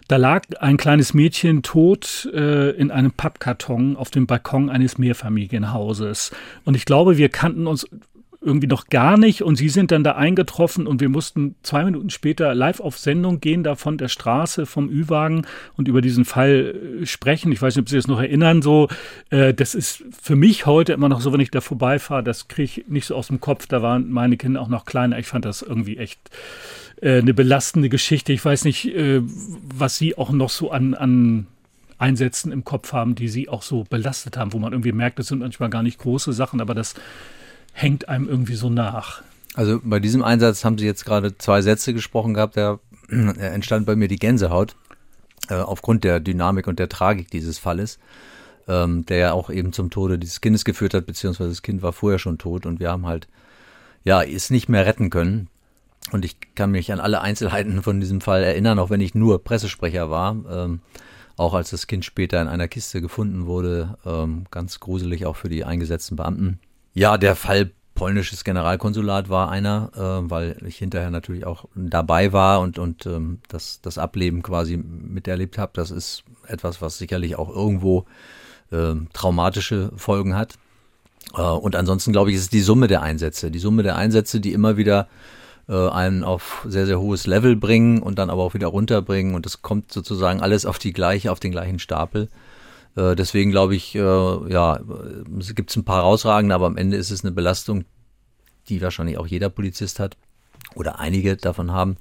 da 0.08 0.18
lag 0.18 0.44
ein 0.60 0.78
kleines 0.78 1.16
Mädchen 1.16 1.64
tot 1.64 2.30
äh, 2.32 2.70
in 2.72 2.92
einem 2.92 3.12
Pappkarton 3.12 3.98
auf 3.98 4.12
dem 4.12 4.28
Balkon 4.28 4.70
eines 4.70 5.00
Mehrfamilienhauses. 5.00 6.32
Und 6.64 6.76
ich 6.76 6.86
glaube, 6.86 7.18
wir 7.18 7.30
kannten 7.30 7.66
uns 7.66 7.88
irgendwie 8.46 8.68
noch 8.68 8.88
gar 8.88 9.18
nicht 9.18 9.42
und 9.42 9.56
sie 9.56 9.70
sind 9.70 9.92
dann 9.92 10.04
da 10.04 10.14
eingetroffen 10.14 10.88
und 10.88 11.02
wir 11.02 11.10
mussten 11.10 11.56
zwei 11.64 11.84
Minuten 11.84 12.10
später 12.10 12.54
live 12.54 12.80
auf 12.80 12.98
Sendung 12.98 13.42
gehen, 13.42 13.64
da 13.64 13.76
von 13.76 13.98
der 13.98 14.08
Straße, 14.08 14.66
vom 14.66 14.90
Ü-Wagen 14.90 15.46
und 15.76 15.88
über 15.88 16.02
diesen 16.02 16.24
Fall 16.24 17.00
äh, 17.02 17.06
sprechen. 17.06 17.52
Ich 17.52 17.62
weiß 17.62 17.76
nicht, 17.76 17.82
ob 17.82 17.90
Sie 17.90 17.96
das 17.96 18.08
noch 18.08 18.20
erinnern, 18.20 18.62
so, 18.62 18.88
äh, 19.32 19.54
das 19.54 19.76
ist 19.76 20.04
für 20.22 20.36
mich 20.36 20.66
heute 20.66 20.94
immer 20.94 21.10
noch 21.10 21.22
so, 21.22 21.34
wenn 21.34 21.40
ich 21.40 21.52
da 21.52 21.62
vorbeifahre, 21.62 22.24
das 22.24 22.48
kriege 22.48 22.64
ich 22.64 22.86
nicht 22.88 23.06
so 23.06 23.16
aus 23.16 23.28
dem 23.28 23.42
Kopf, 23.42 23.68
da 23.68 23.82
waren 23.82 24.12
meine 24.12 24.38
Kinder 24.38 24.62
auch 24.62 24.70
noch 24.70 24.86
kleiner. 24.86 25.18
Ich 25.20 25.28
fand 25.28 25.46
das 25.46 25.62
irgendwie 25.62 25.98
echt 25.98 26.20
äh, 27.02 27.20
eine 27.20 27.34
belastende 27.34 27.90
Geschichte. 27.90 28.32
Ich 28.32 28.46
weiß 28.46 28.66
nicht, 28.66 28.86
äh, 28.86 29.22
was 29.24 29.98
Sie 29.98 30.18
auch 30.18 30.32
noch 30.32 30.50
so 30.50 30.72
an, 30.72 30.94
an 30.94 31.48
Einsätzen 31.98 32.52
im 32.52 32.64
Kopf 32.64 32.94
haben, 32.94 33.16
die 33.16 33.28
Sie 33.28 33.50
auch 33.50 33.62
so 33.62 33.86
belastet 33.90 34.38
haben, 34.38 34.54
wo 34.54 34.60
man 34.60 34.74
irgendwie 34.74 34.92
merkt, 34.92 35.20
das 35.20 35.28
sind 35.28 35.40
manchmal 35.40 35.70
gar 35.70 35.84
nicht 35.84 35.98
große 35.98 36.34
Sachen, 36.34 36.62
aber 36.62 36.74
das 36.74 36.94
hängt 37.76 38.08
einem 38.08 38.28
irgendwie 38.28 38.56
so 38.56 38.70
nach. 38.70 39.22
Also 39.54 39.80
bei 39.84 40.00
diesem 40.00 40.24
Einsatz 40.24 40.64
haben 40.64 40.78
Sie 40.78 40.86
jetzt 40.86 41.06
gerade 41.06 41.38
zwei 41.38 41.62
Sätze 41.62 41.94
gesprochen 41.94 42.34
gehabt, 42.34 42.58
da 42.58 42.80
entstand 43.10 43.86
bei 43.86 43.96
mir 43.96 44.08
die 44.08 44.16
Gänsehaut 44.16 44.76
äh, 45.50 45.56
aufgrund 45.56 46.04
der 46.06 46.22
Dynamik 46.22 46.68
und 46.68 46.80
der 46.80 46.90
Tragik 46.90 47.30
dieses 47.30 47.60
Falles, 47.60 48.00
ähm, 48.68 49.06
der 49.06 49.18
ja 49.18 49.32
auch 49.34 49.50
eben 49.50 49.74
zum 49.74 49.90
Tode 49.90 50.18
dieses 50.18 50.42
Kindes 50.42 50.64
geführt 50.66 50.94
hat, 50.94 51.06
beziehungsweise 51.06 51.50
das 51.50 51.62
Kind 51.62 51.82
war 51.82 51.94
vorher 51.94 52.18
schon 52.18 52.38
tot 52.38 52.66
und 52.66 52.80
wir 52.80 52.90
haben 52.90 53.06
halt 53.06 53.28
ja 54.04 54.24
es 54.24 54.50
nicht 54.50 54.70
mehr 54.70 54.86
retten 54.86 55.10
können. 55.10 55.50
Und 56.12 56.24
ich 56.24 56.38
kann 56.56 56.72
mich 56.72 56.94
an 56.94 57.00
alle 57.00 57.22
Einzelheiten 57.22 57.82
von 57.84 58.00
diesem 58.00 58.22
Fall 58.22 58.44
erinnern, 58.44 58.80
auch 58.80 58.90
wenn 58.90 59.02
ich 59.02 59.16
nur 59.16 59.44
Pressesprecher 59.44 60.10
war. 60.10 60.36
Ähm, 60.50 60.80
auch 61.36 61.54
als 61.54 61.72
das 61.72 61.88
Kind 61.88 62.06
später 62.06 62.42
in 62.42 62.48
einer 62.48 62.68
Kiste 62.68 63.02
gefunden 63.02 63.46
wurde, 63.46 63.98
ähm, 64.06 64.46
ganz 64.52 64.80
gruselig 64.80 65.26
auch 65.26 65.36
für 65.36 65.50
die 65.50 65.66
eingesetzten 65.66 66.16
Beamten. 66.16 66.60
Ja, 66.96 67.18
der 67.18 67.36
Fall 67.36 67.72
polnisches 67.94 68.44
Generalkonsulat 68.44 69.30
war 69.30 69.50
einer, 69.50 69.92
äh, 69.96 70.30
weil 70.30 70.58
ich 70.66 70.78
hinterher 70.78 71.12
natürlich 71.12 71.46
auch 71.46 71.66
dabei 71.76 72.34
war 72.34 72.62
und, 72.62 72.80
und 72.80 73.06
ähm, 73.06 73.40
das, 73.50 73.82
das 73.82 73.98
Ableben 73.98 74.42
quasi 74.42 74.78
miterlebt 74.78 75.58
habe. 75.58 75.72
Das 75.76 75.92
ist 75.92 76.24
etwas, 76.48 76.82
was 76.82 76.98
sicherlich 76.98 77.38
auch 77.38 77.50
irgendwo 77.50 78.06
äh, 78.72 78.94
traumatische 79.14 79.92
Folgen 79.98 80.36
hat. 80.36 80.56
Äh, 81.36 81.42
und 81.42 81.76
ansonsten 81.76 82.14
glaube 82.14 82.30
ich, 82.30 82.38
ist 82.38 82.44
es 82.44 82.50
die 82.50 82.62
Summe 82.62 82.88
der 82.88 83.02
Einsätze. 83.02 83.52
Die 83.52 83.60
Summe 83.60 83.84
der 83.84 83.98
Einsätze, 83.98 84.40
die 84.40 84.54
immer 84.54 84.78
wieder 84.78 85.10
äh, 85.68 85.90
einen 85.90 86.24
auf 86.24 86.66
sehr, 86.68 86.86
sehr 86.86 87.00
hohes 87.02 87.28
Level 87.28 87.58
bringen 87.58 88.02
und 88.02 88.20
dann 88.20 88.30
aber 88.30 88.44
auch 88.44 88.54
wieder 88.54 88.68
runterbringen. 88.68 89.36
Und 89.36 89.46
es 89.46 89.62
kommt 89.62 89.92
sozusagen 89.92 90.42
alles 90.42 90.66
auf 90.66 90.80
die 90.80 90.94
gleiche, 90.94 91.30
auf 91.32 91.42
den 91.42 91.52
gleichen 91.52 91.80
Stapel. 91.80 92.30
Äh, 92.96 93.16
deswegen 93.16 93.52
glaube 93.52 93.76
ich, 93.76 93.96
äh, 93.96 94.00
ja, 94.00 94.80
es 95.40 95.54
gibt 95.56 95.76
ein 95.76 95.84
paar 95.84 95.98
herausragende, 95.98 96.56
aber 96.56 96.66
am 96.66 96.78
Ende 96.78 96.98
ist 96.98 97.12
es 97.12 97.24
eine 97.24 97.32
Belastung, 97.32 97.86
die 98.70 98.82
wahrscheinlich 98.82 99.18
auch 99.18 99.28
jeder 99.28 99.50
Polizist 99.50 100.00
hat 100.00 100.18
oder 100.76 101.00
einige 101.00 101.36
davon 101.38 101.72
haben, 101.72 101.98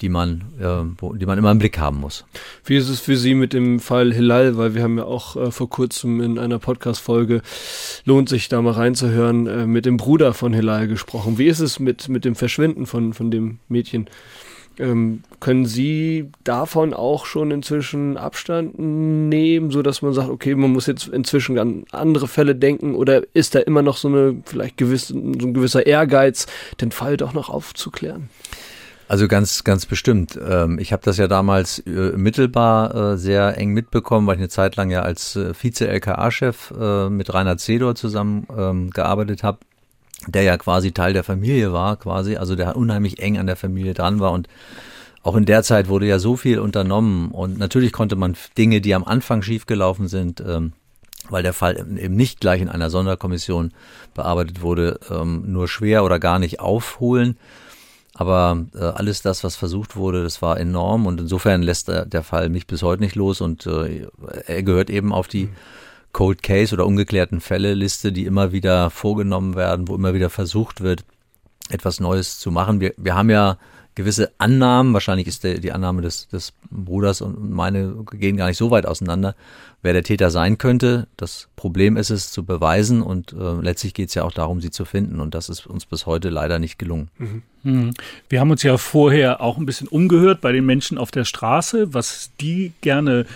die 0.00 0.08
man, 0.08 0.44
äh, 0.60 1.00
wo, 1.00 1.14
die 1.14 1.26
man 1.26 1.38
immer 1.38 1.50
im 1.50 1.58
Blick 1.58 1.78
haben 1.78 1.98
muss. 1.98 2.24
Wie 2.64 2.76
ist 2.76 2.88
es 2.88 3.00
für 3.00 3.16
Sie 3.16 3.34
mit 3.34 3.52
dem 3.52 3.80
Fall 3.80 4.12
Hilal? 4.12 4.56
Weil 4.56 4.74
wir 4.74 4.82
haben 4.82 4.98
ja 4.98 5.04
auch 5.04 5.36
äh, 5.36 5.50
vor 5.50 5.68
kurzem 5.68 6.20
in 6.20 6.38
einer 6.38 6.58
Podcast-Folge, 6.58 7.42
lohnt 8.04 8.28
sich 8.28 8.48
da 8.48 8.62
mal 8.62 8.74
reinzuhören, 8.74 9.46
äh, 9.46 9.66
mit 9.66 9.86
dem 9.86 9.96
Bruder 9.96 10.34
von 10.34 10.52
Hilal 10.52 10.86
gesprochen. 10.86 11.38
Wie 11.38 11.46
ist 11.46 11.60
es 11.60 11.80
mit, 11.80 12.08
mit 12.08 12.24
dem 12.24 12.36
Verschwinden 12.36 12.86
von, 12.86 13.12
von 13.12 13.30
dem 13.30 13.58
Mädchen? 13.68 14.08
Ähm, 14.78 15.22
können 15.40 15.66
Sie 15.66 16.30
davon 16.44 16.94
auch 16.94 17.26
schon 17.26 17.50
inzwischen 17.50 18.16
Abstand 18.16 18.78
nehmen, 18.78 19.70
so 19.70 19.82
dass 19.82 20.02
man 20.02 20.12
sagt, 20.12 20.28
okay, 20.28 20.54
man 20.54 20.72
muss 20.72 20.86
jetzt 20.86 21.08
inzwischen 21.08 21.58
an 21.58 21.84
andere 21.90 22.28
Fälle 22.28 22.54
denken 22.54 22.94
oder 22.94 23.22
ist 23.34 23.54
da 23.54 23.60
immer 23.60 23.82
noch 23.82 23.96
so 23.96 24.08
eine 24.08 24.42
vielleicht 24.44 24.76
gewisse, 24.76 25.14
so 25.14 25.18
ein 25.18 25.54
gewisser 25.54 25.86
Ehrgeiz, 25.86 26.46
den 26.80 26.92
Fall 26.92 27.16
doch 27.16 27.32
noch 27.32 27.50
aufzuklären? 27.50 28.30
Also 29.08 29.26
ganz, 29.26 29.64
ganz 29.64 29.86
bestimmt. 29.86 30.38
Ähm, 30.46 30.78
ich 30.78 30.92
habe 30.92 31.02
das 31.02 31.16
ja 31.16 31.28
damals 31.28 31.78
äh, 31.80 32.12
mittelbar 32.14 32.94
äh, 32.94 33.16
sehr 33.16 33.56
eng 33.56 33.70
mitbekommen, 33.70 34.26
weil 34.26 34.34
ich 34.34 34.40
eine 34.40 34.50
Zeit 34.50 34.76
lang 34.76 34.90
ja 34.90 35.00
als 35.00 35.34
äh, 35.34 35.54
Vize-LKA-Chef 35.54 36.72
mit 37.08 37.32
Rainer 37.32 37.56
Zedor 37.56 37.94
zusammen 37.94 38.46
ähm, 38.56 38.90
gearbeitet 38.90 39.42
habe, 39.42 39.58
der 40.26 40.42
ja 40.42 40.56
quasi 40.56 40.92
Teil 40.92 41.12
der 41.12 41.24
Familie 41.24 41.72
war, 41.72 41.96
quasi, 41.96 42.36
also 42.36 42.56
der 42.56 42.76
unheimlich 42.76 43.20
eng 43.20 43.38
an 43.38 43.46
der 43.46 43.56
Familie 43.56 43.94
dran 43.94 44.20
war 44.20 44.32
und 44.32 44.48
auch 45.22 45.36
in 45.36 45.44
der 45.44 45.62
Zeit 45.62 45.88
wurde 45.88 46.06
ja 46.06 46.18
so 46.18 46.36
viel 46.36 46.58
unternommen 46.58 47.30
und 47.30 47.58
natürlich 47.58 47.92
konnte 47.92 48.16
man 48.16 48.36
Dinge, 48.56 48.80
die 48.80 48.94
am 48.94 49.04
Anfang 49.04 49.42
schiefgelaufen 49.42 50.08
sind, 50.08 50.40
ähm, 50.40 50.72
weil 51.28 51.42
der 51.42 51.52
Fall 51.52 51.76
eben 51.98 52.16
nicht 52.16 52.40
gleich 52.40 52.62
in 52.62 52.68
einer 52.68 52.88
Sonderkommission 52.88 53.72
bearbeitet 54.14 54.62
wurde, 54.62 54.98
nur 55.24 55.68
schwer 55.68 56.04
oder 56.04 56.18
gar 56.18 56.38
nicht 56.38 56.60
aufholen. 56.60 57.36
Aber 58.18 58.66
äh, 58.74 58.78
alles 58.78 59.22
das, 59.22 59.44
was 59.44 59.54
versucht 59.54 59.94
wurde, 59.94 60.24
das 60.24 60.42
war 60.42 60.58
enorm 60.58 61.06
und 61.06 61.20
insofern 61.20 61.62
lässt 61.62 61.86
der, 61.86 62.04
der 62.04 62.24
Fall 62.24 62.48
mich 62.48 62.66
bis 62.66 62.82
heute 62.82 63.00
nicht 63.00 63.14
los 63.14 63.40
und 63.40 63.64
äh, 63.66 64.08
er 64.46 64.62
gehört 64.64 64.90
eben 64.90 65.12
auf 65.12 65.28
die 65.28 65.48
Cold 66.12 66.42
Case 66.42 66.74
oder 66.74 66.86
ungeklärten 66.86 67.40
Fälle 67.40 67.74
Liste, 67.74 68.12
die 68.12 68.24
immer 68.24 68.52
wieder 68.52 68.90
vorgenommen 68.90 69.54
werden, 69.54 69.88
wo 69.88 69.94
immer 69.94 70.14
wieder 70.14 70.30
versucht 70.30 70.80
wird, 70.80 71.04
etwas 71.70 72.00
Neues 72.00 72.38
zu 72.38 72.50
machen. 72.50 72.80
Wir, 72.80 72.94
wir 72.96 73.14
haben 73.14 73.30
ja 73.30 73.58
gewisse 73.98 74.30
Annahmen, 74.38 74.92
wahrscheinlich 74.92 75.26
ist 75.26 75.42
der, 75.42 75.58
die 75.58 75.72
Annahme 75.72 76.02
des, 76.02 76.28
des 76.28 76.52
Bruders 76.70 77.20
und 77.20 77.50
meine 77.50 77.96
gehen 78.12 78.36
gar 78.36 78.46
nicht 78.46 78.56
so 78.56 78.70
weit 78.70 78.86
auseinander, 78.86 79.34
wer 79.82 79.92
der 79.92 80.04
Täter 80.04 80.30
sein 80.30 80.56
könnte. 80.56 81.08
Das 81.16 81.48
Problem 81.56 81.96
ist 81.96 82.10
es 82.10 82.30
zu 82.30 82.44
beweisen 82.44 83.02
und 83.02 83.32
äh, 83.32 83.60
letztlich 83.60 83.94
geht 83.94 84.10
es 84.10 84.14
ja 84.14 84.22
auch 84.22 84.30
darum, 84.30 84.60
sie 84.60 84.70
zu 84.70 84.84
finden 84.84 85.18
und 85.18 85.34
das 85.34 85.48
ist 85.48 85.66
uns 85.66 85.84
bis 85.84 86.06
heute 86.06 86.28
leider 86.28 86.60
nicht 86.60 86.78
gelungen. 86.78 87.08
Mhm. 87.18 87.42
mhm. 87.64 87.94
Wir 88.28 88.38
haben 88.38 88.52
uns 88.52 88.62
ja 88.62 88.78
vorher 88.78 89.40
auch 89.40 89.58
ein 89.58 89.66
bisschen 89.66 89.88
umgehört 89.88 90.40
bei 90.40 90.52
den 90.52 90.64
Menschen 90.64 90.96
auf 90.96 91.10
der 91.10 91.24
Straße, 91.24 91.92
was 91.92 92.30
die 92.40 92.72
gerne 92.80 93.26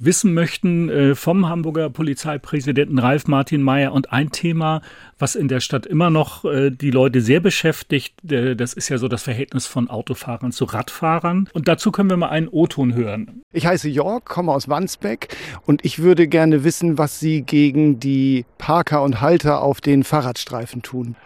wissen 0.00 0.34
möchten 0.34 0.88
äh, 0.88 1.14
vom 1.14 1.48
Hamburger 1.48 1.90
Polizeipräsidenten 1.90 2.98
Ralf 2.98 3.28
Martin 3.28 3.62
Mayer. 3.62 3.92
Und 3.92 4.12
ein 4.12 4.30
Thema, 4.32 4.80
was 5.18 5.36
in 5.36 5.46
der 5.46 5.60
Stadt 5.60 5.86
immer 5.86 6.10
noch 6.10 6.44
äh, 6.44 6.70
die 6.70 6.90
Leute 6.90 7.20
sehr 7.20 7.40
beschäftigt, 7.40 8.14
äh, 8.30 8.56
das 8.56 8.72
ist 8.72 8.88
ja 8.88 8.98
so 8.98 9.06
das 9.06 9.22
Verhältnis 9.22 9.66
von 9.66 9.90
Autofahrern 9.90 10.52
zu 10.52 10.64
Radfahrern. 10.64 11.48
Und 11.52 11.68
dazu 11.68 11.92
können 11.92 12.10
wir 12.10 12.16
mal 12.16 12.30
einen 12.30 12.48
O-Ton 12.48 12.94
hören. 12.94 13.42
Ich 13.52 13.66
heiße 13.66 13.88
Jörg, 13.88 14.24
komme 14.24 14.52
aus 14.52 14.68
Wandsbeck 14.68 15.36
und 15.66 15.84
ich 15.84 16.00
würde 16.00 16.26
gerne 16.26 16.64
wissen, 16.64 16.98
was 16.98 17.20
Sie 17.20 17.42
gegen 17.42 18.00
die 18.00 18.46
Parker 18.58 19.02
und 19.02 19.20
Halter 19.20 19.60
auf 19.60 19.80
den 19.80 20.02
Fahrradstreifen 20.02 20.82
tun. 20.82 21.16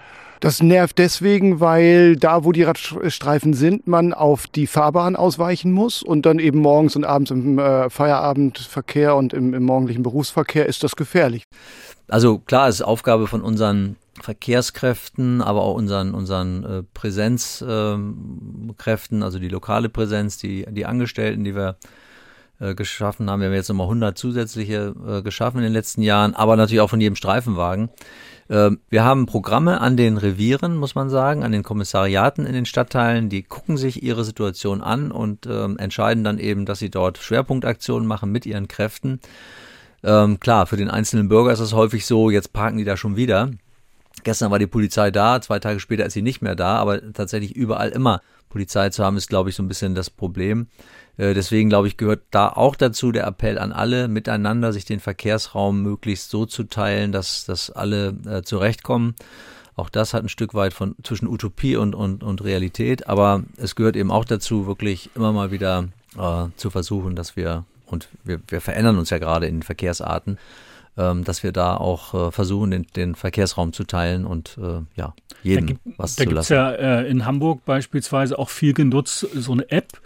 Das 0.41 0.63
nervt 0.63 0.99
deswegen, 0.99 1.61
weil 1.61 2.17
da, 2.17 2.45
wo 2.45 2.53
die 2.53 2.65
Radstreifen 2.65 3.55
sind, 3.55 3.87
man 3.87 4.13
auf 4.13 4.47
die 4.47 4.67
Fahrbahn 4.67 5.17
ausweichen 5.17 5.73
muss 5.73 6.03
und 6.03 6.27
dann 6.27 6.39
eben 6.39 6.59
morgens 6.59 6.97
und 6.97 7.05
abends 7.05 7.31
im 7.31 7.59
äh, 7.59 7.89
Feierabendverkehr 7.89 9.17
und 9.17 9.33
im, 9.33 9.55
im 9.55 9.63
morgendlichen 9.63 10.03
Berufsverkehr 10.03 10.67
ist 10.67 10.83
das 10.83 10.97
gefährlich. 10.97 11.45
Also 12.09 12.39
klar, 12.39 12.69
es 12.69 12.77
ist 12.77 12.83
Aufgabe 12.83 13.27
von 13.27 13.41
unseren 13.41 13.97
Verkehrskräften, 14.21 15.43
aber 15.43 15.63
auch 15.63 15.75
unseren, 15.75 16.15
unseren 16.15 16.65
äh, 16.65 16.83
Präsenzkräften, 16.95 19.23
äh, 19.23 19.25
also 19.25 19.39
die 19.39 19.49
lokale 19.49 19.89
Präsenz, 19.89 20.39
die, 20.39 20.67
die 20.71 20.87
Angestellten, 20.87 21.45
die 21.45 21.57
wir 21.57 21.77
äh, 22.61 22.75
geschaffen 22.75 23.29
haben. 23.29 23.41
Wir 23.41 23.49
haben 23.49 23.55
jetzt 23.55 23.69
nochmal 23.69 23.87
100 23.87 24.17
zusätzliche 24.17 25.23
geschaffen 25.25 25.59
in 25.59 25.65
den 25.65 25.73
letzten 25.73 26.03
Jahren, 26.03 26.35
aber 26.35 26.57
natürlich 26.57 26.81
auch 26.81 26.91
von 26.91 27.01
jedem 27.01 27.17
Streifenwagen. 27.17 27.91
Ähm, 28.51 28.81
wir 28.91 29.05
haben 29.05 29.27
Programme 29.27 29.81
an 29.81 29.97
den 29.97 30.17
Revieren, 30.17 30.77
muss 30.77 30.95
man 30.95 31.09
sagen, 31.09 31.43
an 31.43 31.53
den 31.53 31.63
Kommissariaten 31.63 32.47
in 32.47 32.53
den 32.53 32.67
Stadtteilen, 32.67 33.29
die 33.29 33.43
gucken 33.43 33.77
sich 33.77 34.03
ihre 34.03 34.25
Situation 34.25 34.83
an 34.83 35.11
und 35.11 35.47
ähm, 35.47 35.79
entscheiden 35.79 36.25
dann 36.25 36.39
eben, 36.39 36.67
dass 36.67 36.79
sie 36.79 36.91
dort 36.91 37.19
Schwerpunktaktionen 37.19 38.07
machen 38.07 38.31
mit 38.31 38.47
ihren 38.47 38.69
Kräften. 38.69 39.21
Ähm, 40.03 40.39
klar, 40.41 40.67
für 40.67 40.77
den 40.77 40.91
einzelnen 40.91 41.29
Bürger 41.29 41.53
ist 41.53 41.61
es 41.61 41.73
häufig 41.73 42.05
so, 42.05 42.31
jetzt 42.31 42.53
parken 42.53 42.77
die 42.77 42.85
da 42.85 42.97
schon 42.97 43.17
wieder. 43.17 43.51
Gestern 44.23 44.51
war 44.51 44.59
die 44.59 44.67
Polizei 44.67 45.11
da, 45.11 45.41
zwei 45.41 45.59
Tage 45.59 45.81
später 45.81 46.07
ist 46.07 46.13
sie 46.13 46.23
nicht 46.23 46.43
mehr 46.43 46.55
da, 46.55 46.77
aber 46.77 47.13
tatsächlich 47.13 47.57
überall 47.57 47.89
immer 47.91 48.21
Polizei 48.49 48.91
zu 48.91 49.03
haben, 49.03 49.17
ist, 49.17 49.29
glaube 49.29 49.51
ich, 49.51 49.57
so 49.57 49.63
ein 49.63 49.69
bisschen 49.69 49.95
das 49.95 50.11
Problem. 50.11 50.69
Äh, 51.17 51.35
deswegen, 51.35 51.69
glaube 51.69 51.89
ich, 51.89 51.97
gehört 51.97 52.23
da 52.31 52.49
auch 52.49 52.77
dazu 52.77 53.13
der 53.13 53.27
Appell 53.27 53.59
an 53.59 53.73
alle, 53.73 54.09
miteinander 54.09 54.73
sich 54.73 54.85
den 54.85 55.01
Verkehrsraum 55.01 55.83
möglichst 55.83 56.31
so 56.31 56.47
zu 56.47 56.65
teilen, 56.65 57.13
dass, 57.13 57.45
dass 57.45 57.71
alle 57.71 58.17
äh, 58.27 58.43
zurechtkommen. 58.43 59.15
Auch 59.77 59.89
das 59.91 60.15
hat 60.15 60.25
ein 60.25 60.29
Stück 60.29 60.55
weit 60.55 60.73
von 60.73 60.95
zwischen 61.03 61.27
Utopie 61.27 61.77
und, 61.77 61.95
und, 61.95 62.23
und 62.23 62.45
Realität, 62.45 63.09
aber 63.09 63.43
es 63.57 63.75
gehört 63.75 63.97
eben 63.97 64.13
auch 64.13 64.25
dazu, 64.25 64.67
wirklich 64.67 65.11
immer 65.17 65.33
mal 65.33 65.51
wieder 65.51 65.89
äh, 66.17 66.47
zu 66.57 66.71
versuchen, 66.71 67.17
dass 67.17 67.35
wir, 67.35 67.65
und 67.87 68.09
wir, 68.23 68.41
wir 68.47 68.61
verändern 68.61 68.99
uns 68.99 69.11
ja 69.11 69.19
gerade 69.19 69.47
in 69.47 69.57
den 69.57 69.63
Verkehrsarten, 69.65 70.39
ähm, 70.97 71.25
dass 71.25 71.43
wir 71.43 71.51
da 71.51 71.77
auch 71.77 72.29
äh, 72.29 72.31
versuchen, 72.31 72.71
den, 72.71 72.87
den, 72.95 73.15
Verkehrsraum 73.17 73.73
zu 73.73 73.83
teilen 73.83 74.25
und 74.27 74.57
äh, 74.63 74.81
ja, 74.95 75.13
jedem 75.43 75.67
gibt, 75.67 75.81
was 75.97 76.15
da 76.15 76.23
zu 76.23 76.31
lassen. 76.31 76.55
Da 76.55 76.71
gibt 76.71 76.81
es 76.81 76.85
ja 76.87 77.01
äh, 77.01 77.11
in 77.11 77.27
Hamburg 77.27 77.65
beispielsweise 77.65 78.39
auch 78.39 78.51
viel 78.51 78.75
genutzt, 78.75 79.27
so 79.35 79.51
eine 79.51 79.69
App, 79.73 80.01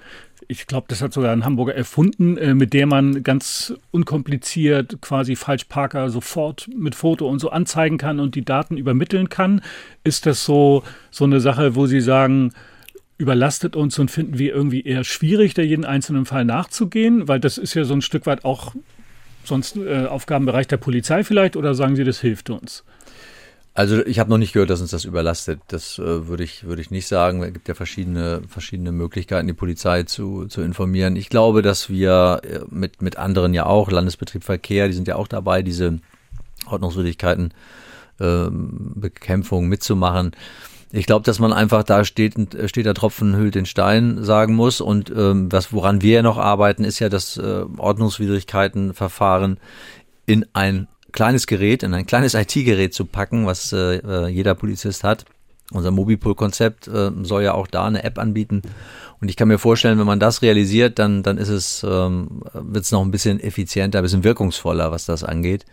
ich 0.51 0.67
glaube, 0.67 0.87
das 0.89 1.03
hat 1.03 1.13
sogar 1.13 1.33
ein 1.33 1.45
Hamburger 1.45 1.75
erfunden, 1.75 2.39
äh, 2.39 2.55
mit 2.55 2.73
der 2.73 2.87
man 2.87 3.23
ganz 3.23 3.75
unkompliziert 3.91 5.01
quasi 5.03 5.37
Falschparker 5.37 6.09
sofort 6.09 6.69
mit 6.75 6.95
Foto 6.95 7.29
und 7.29 7.39
so 7.39 7.51
anzeigen 7.51 7.99
kann 7.99 8.19
und 8.19 8.35
die 8.35 8.45
Daten 8.45 8.79
übermitteln 8.79 9.29
kann. 9.29 9.61
Ist 10.05 10.25
das 10.25 10.47
so, 10.47 10.83
so 11.11 11.25
eine 11.25 11.41
Sache, 11.41 11.77
wo 11.77 11.87
Sie 11.87 12.01
sagen, 12.01 12.53
überlastet 13.19 13.77
uns 13.77 13.99
und 13.99 14.11
finden 14.11 14.39
wir 14.39 14.55
irgendwie 14.55 14.83
eher 14.83 15.05
schwierig, 15.05 15.53
da 15.53 15.61
jeden 15.61 15.85
einzelnen 15.85 16.25
Fall 16.25 16.47
nachzugehen? 16.47 17.29
Weil 17.29 17.41
das 17.41 17.59
ist 17.59 17.75
ja 17.75 17.85
so 17.85 17.93
ein 17.93 18.03
Stück 18.03 18.25
weit 18.25 18.47
auch 18.47 18.75
sonst 19.45 19.77
äh, 19.77 20.07
Aufgabenbereich 20.07 20.67
der 20.67 20.79
Polizei 20.79 21.25
vielleicht 21.25 21.57
oder 21.57 21.75
sagen 21.75 21.95
Sie, 21.95 22.05
das 22.05 22.21
hilft 22.21 22.49
uns? 22.49 22.85
Also 23.79 24.05
ich 24.05 24.19
habe 24.19 24.29
noch 24.29 24.39
nicht 24.39 24.55
gehört, 24.55 24.71
dass 24.71 24.81
uns 24.81 24.91
das 24.91 25.05
überlastet. 25.05 25.61
Das 25.69 26.01
äh, 26.01 26.27
würde 26.27 26.43
ich, 26.43 26.65
würde 26.65 26.83
ich 26.83 26.91
nicht 26.91 27.07
sagen. 27.07 27.41
Es 27.45 27.53
gibt 27.53 27.69
ja 27.69 27.75
verschiedene, 27.75 28.43
verschiedene 28.49 28.91
Möglichkeiten, 28.91 29.47
die 29.47 29.53
Polizei 29.53 30.03
zu, 30.03 30.47
zu 30.47 30.63
informieren. 30.63 31.15
Ich 31.15 31.29
glaube, 31.29 31.63
dass 31.63 31.89
wir 31.89 32.41
äh, 32.43 32.59
mit, 32.71 33.03
mit 33.03 33.19
anderen 33.19 33.55
ja 33.55 33.67
auch, 33.67 33.89
Landesbetrieb 33.93 34.43
Verkehr, 34.43 34.89
die 34.89 34.95
sind 34.95 35.07
ja 35.07 35.15
auch 35.15 35.29
dabei, 35.29 35.63
diese 35.63 36.01
Ordnungswidrigkeiten 36.67 37.55
äh, 38.19 38.47
Bekämpfung 38.51 39.69
mitzumachen. 39.69 40.33
Ich 40.91 41.07
glaube, 41.07 41.25
dass 41.25 41.39
man 41.39 41.53
einfach 41.53 41.85
da 41.85 42.05
steht, 42.05 42.35
steht 42.67 42.85
der 42.85 42.95
Tropfen 42.95 43.37
hüllt 43.37 43.55
den 43.55 43.67
Stein 43.67 44.25
sagen 44.25 44.57
muss. 44.57 44.81
Und 44.81 45.09
ähm, 45.17 45.53
was, 45.53 45.73
woran 45.73 46.03
wir 46.03 46.15
ja 46.15 46.23
noch 46.23 46.39
arbeiten, 46.39 46.83
ist 46.83 46.99
ja 46.99 47.09
das 47.09 47.37
äh, 47.37 47.65
Ordnungswidrigkeitenverfahren 47.77 49.61
in 50.27 50.47
ein 50.53 50.89
kleines 51.13 51.47
Gerät, 51.47 51.83
in 51.83 51.95
ein 51.95 52.07
kleines 52.07 52.35
IT-Gerät 52.35 52.95
zu 52.95 53.05
packen, 53.05 53.47
was 53.47 53.73
äh, 53.73 53.97
äh, 53.97 54.29
jeder 54.29 54.55
Polizist 54.55 55.05
hat. 55.05 55.25
Unser 55.71 55.91
Mobipol-Konzept 55.91 56.89
äh, 56.89 57.11
soll 57.23 57.43
ja 57.43 57.53
auch 57.53 57.67
da 57.67 57.87
eine 57.87 58.03
App 58.03 58.19
anbieten. 58.19 58.63
Und 59.21 59.29
ich 59.29 59.37
kann 59.37 59.49
mir 59.49 59.59
vorstellen, 59.59 59.99
wenn 59.99 60.07
man 60.07 60.21
das 60.21 60.41
realisiert, 60.41 60.99
dann, 60.99 61.23
dann 61.23 61.37
ist 61.37 61.51
es, 61.51 61.85
ähm, 61.85 62.43
wird 62.55 62.85
es 62.85 62.93
noch 62.93 63.03
ein 63.03 63.11
bisschen 63.11 63.39
effizienter, 63.39 63.99
ein 63.99 64.03
bisschen 64.03 64.25
wirkungsvoller, 64.25 64.91
was 64.91 65.05
das 65.05 65.25
angeht. 65.25 65.67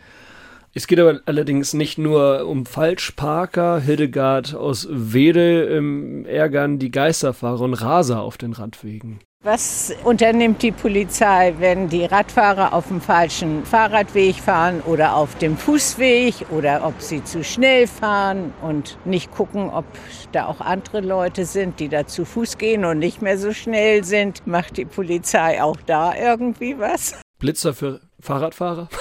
Es 0.74 0.88
geht 0.88 1.00
aber 1.00 1.21
allerdings 1.26 1.74
nicht 1.74 1.98
nur 1.98 2.45
um 2.48 2.65
Falschparker. 2.65 3.80
Hildegard 3.80 4.54
aus 4.54 4.89
Wede 4.91 5.63
ähm, 5.63 6.26
ärgern 6.26 6.80
die 6.80 6.91
Geisterfahrer 6.91 7.62
und 7.62 7.76
Raser 7.76 8.21
auf 8.21 8.38
den 8.38 8.52
Radwegen. 8.52 9.19
Was 9.45 9.93
unternimmt 10.03 10.63
die 10.63 10.71
Polizei, 10.71 11.53
wenn 11.60 11.88
die 11.88 12.03
Radfahrer 12.05 12.73
auf 12.73 12.88
dem 12.88 12.99
falschen 12.99 13.63
Fahrradweg 13.63 14.38
fahren 14.38 14.81
oder 14.81 15.15
auf 15.15 15.36
dem 15.38 15.55
Fußweg 15.55 16.47
oder 16.49 16.84
ob 16.84 16.99
sie 16.99 17.23
zu 17.23 17.43
schnell 17.43 17.86
fahren 17.86 18.55
und 18.63 18.97
nicht 19.05 19.29
gucken, 19.29 19.69
ob 19.69 19.86
da 20.31 20.47
auch 20.47 20.62
andere 20.62 21.01
Leute 21.01 21.45
sind, 21.45 21.79
die 21.79 21.89
da 21.89 22.08
zu 22.08 22.25
Fuß 22.25 22.58
gehen 22.58 22.86
und 22.86 22.97
nicht 22.97 23.21
mehr 23.21 23.38
so 23.38 23.53
schnell 23.53 24.03
sind? 24.03 24.47
Macht 24.47 24.77
die 24.77 24.86
Polizei 24.86 25.62
auch 25.62 25.77
da 25.86 26.15
irgendwie 26.15 26.79
was? 26.79 27.13
Blitzer 27.38 27.75
für 27.75 28.01
Fahrradfahrer? 28.19 28.89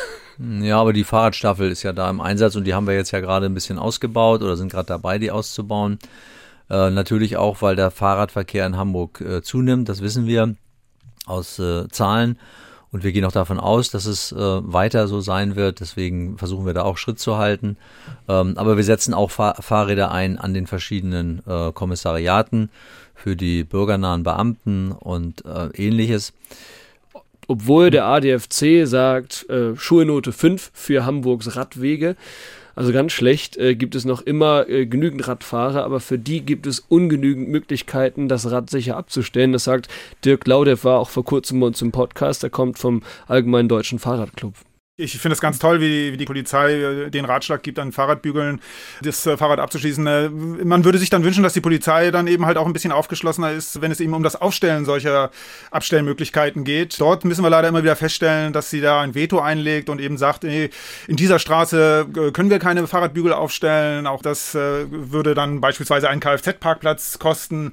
Ja, 0.60 0.80
aber 0.80 0.92
die 0.92 1.04
Fahrradstaffel 1.04 1.70
ist 1.70 1.84
ja 1.84 1.92
da 1.92 2.10
im 2.10 2.20
Einsatz 2.20 2.56
und 2.56 2.64
die 2.64 2.74
haben 2.74 2.88
wir 2.88 2.94
jetzt 2.94 3.12
ja 3.12 3.20
gerade 3.20 3.46
ein 3.46 3.54
bisschen 3.54 3.78
ausgebaut 3.78 4.42
oder 4.42 4.56
sind 4.56 4.72
gerade 4.72 4.88
dabei, 4.88 5.20
die 5.20 5.30
auszubauen. 5.30 6.00
Äh, 6.70 6.90
natürlich 6.90 7.36
auch, 7.36 7.62
weil 7.62 7.76
der 7.76 7.90
Fahrradverkehr 7.90 8.66
in 8.66 8.76
Hamburg 8.76 9.20
äh, 9.20 9.42
zunimmt, 9.42 9.88
das 9.88 10.00
wissen 10.00 10.26
wir 10.26 10.54
aus 11.26 11.58
äh, 11.58 11.88
Zahlen. 11.88 12.38
Und 12.94 13.02
wir 13.02 13.10
gehen 13.10 13.24
auch 13.24 13.32
davon 13.32 13.58
aus, 13.58 13.90
dass 13.90 14.06
es 14.06 14.30
äh, 14.30 14.36
weiter 14.38 15.08
so 15.08 15.20
sein 15.20 15.56
wird. 15.56 15.80
Deswegen 15.80 16.38
versuchen 16.38 16.64
wir 16.64 16.74
da 16.74 16.82
auch 16.82 16.96
Schritt 16.96 17.18
zu 17.18 17.38
halten. 17.38 17.76
Ähm, 18.28 18.56
aber 18.56 18.76
wir 18.76 18.84
setzen 18.84 19.14
auch 19.14 19.32
Fahr 19.32 19.56
Fahrräder 19.60 20.12
ein 20.12 20.38
an 20.38 20.54
den 20.54 20.68
verschiedenen 20.68 21.42
äh, 21.44 21.72
Kommissariaten 21.72 22.70
für 23.16 23.34
die 23.34 23.64
bürgernahen 23.64 24.22
Beamten 24.22 24.92
und 24.92 25.44
äh, 25.44 25.70
ähnliches. 25.74 26.34
Obwohl 27.48 27.90
der 27.90 28.04
ADFC 28.04 28.86
sagt, 28.86 29.48
äh, 29.50 29.74
Schulnote 29.74 30.30
5 30.30 30.70
für 30.72 31.04
Hamburgs 31.04 31.56
Radwege. 31.56 32.14
Also 32.74 32.92
ganz 32.92 33.12
schlecht 33.12 33.56
äh, 33.56 33.74
gibt 33.74 33.94
es 33.94 34.04
noch 34.04 34.22
immer 34.22 34.68
äh, 34.68 34.86
genügend 34.86 35.26
Radfahrer, 35.26 35.84
aber 35.84 36.00
für 36.00 36.18
die 36.18 36.40
gibt 36.40 36.66
es 36.66 36.80
ungenügend 36.80 37.48
Möglichkeiten, 37.48 38.28
das 38.28 38.50
Rad 38.50 38.70
sicher 38.70 38.96
abzustellen. 38.96 39.52
Das 39.52 39.64
sagt 39.64 39.88
Dirk 40.24 40.46
Laudew, 40.46 40.78
war 40.82 40.98
auch 40.98 41.10
vor 41.10 41.24
kurzem 41.24 41.60
bei 41.60 41.66
uns 41.66 41.80
im 41.82 41.92
Podcast. 41.92 42.42
Er 42.42 42.50
kommt 42.50 42.78
vom 42.78 43.02
Allgemeinen 43.26 43.68
Deutschen 43.68 43.98
Fahrradclub. 43.98 44.54
Ich 44.96 45.18
finde 45.18 45.32
es 45.32 45.40
ganz 45.40 45.58
toll, 45.58 45.80
wie, 45.80 46.12
wie 46.12 46.16
die 46.16 46.24
Polizei 46.24 46.74
äh, 46.74 47.10
den 47.10 47.24
Ratschlag 47.24 47.64
gibt, 47.64 47.80
an 47.80 47.90
Fahrradbügeln 47.90 48.60
das 49.02 49.26
äh, 49.26 49.36
Fahrrad 49.36 49.58
abzuschließen. 49.58 50.06
Äh, 50.06 50.28
man 50.28 50.84
würde 50.84 50.98
sich 50.98 51.10
dann 51.10 51.24
wünschen, 51.24 51.42
dass 51.42 51.52
die 51.52 51.60
Polizei 51.60 52.12
dann 52.12 52.28
eben 52.28 52.46
halt 52.46 52.56
auch 52.56 52.66
ein 52.66 52.72
bisschen 52.72 52.92
aufgeschlossener 52.92 53.50
ist, 53.50 53.80
wenn 53.80 53.90
es 53.90 53.98
eben 53.98 54.14
um 54.14 54.22
das 54.22 54.40
Aufstellen 54.40 54.84
solcher 54.84 55.32
Abstellmöglichkeiten 55.72 56.62
geht. 56.62 57.00
Dort 57.00 57.24
müssen 57.24 57.42
wir 57.42 57.50
leider 57.50 57.66
immer 57.66 57.82
wieder 57.82 57.96
feststellen, 57.96 58.52
dass 58.52 58.70
sie 58.70 58.80
da 58.80 59.00
ein 59.00 59.16
Veto 59.16 59.40
einlegt 59.40 59.90
und 59.90 60.00
eben 60.00 60.16
sagt, 60.16 60.44
ey, 60.44 60.70
in 61.08 61.16
dieser 61.16 61.40
Straße 61.40 62.06
können 62.32 62.50
wir 62.50 62.60
keine 62.60 62.86
Fahrradbügel 62.86 63.32
aufstellen. 63.32 64.06
Auch 64.06 64.22
das 64.22 64.54
würde 64.54 65.34
dann 65.34 65.60
beispielsweise 65.60 66.08
einen 66.08 66.20
Kfz-Parkplatz 66.20 67.18
kosten. 67.18 67.72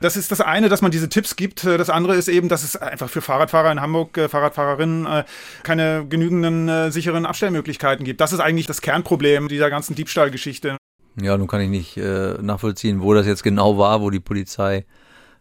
Das 0.00 0.16
ist 0.16 0.32
das 0.32 0.40
eine, 0.40 0.70
dass 0.70 0.80
man 0.80 0.90
diese 0.90 1.10
Tipps 1.10 1.36
gibt. 1.36 1.64
Das 1.64 1.90
andere 1.90 2.16
ist 2.16 2.28
eben, 2.28 2.48
dass 2.48 2.64
es 2.64 2.76
einfach 2.76 3.10
für 3.10 3.20
Fahrradfahrer 3.20 3.70
in 3.70 3.80
Hamburg, 3.80 4.18
Fahrradfahrerinnen, 4.28 5.24
keine 5.62 6.06
genügenden 6.08 6.61
äh, 6.68 6.90
sicheren 6.90 7.26
Abstellmöglichkeiten 7.26 8.04
gibt. 8.04 8.20
Das 8.20 8.32
ist 8.32 8.40
eigentlich 8.40 8.66
das 8.66 8.80
Kernproblem 8.80 9.48
dieser 9.48 9.70
ganzen 9.70 9.94
Diebstahlgeschichte. 9.94 10.76
Ja, 11.20 11.36
nun 11.36 11.46
kann 11.46 11.60
ich 11.60 11.68
nicht 11.68 11.96
äh, 11.96 12.34
nachvollziehen, 12.40 13.02
wo 13.02 13.12
das 13.12 13.26
jetzt 13.26 13.42
genau 13.42 13.76
war, 13.76 14.00
wo 14.00 14.08
die 14.08 14.20
Polizei, 14.20 14.86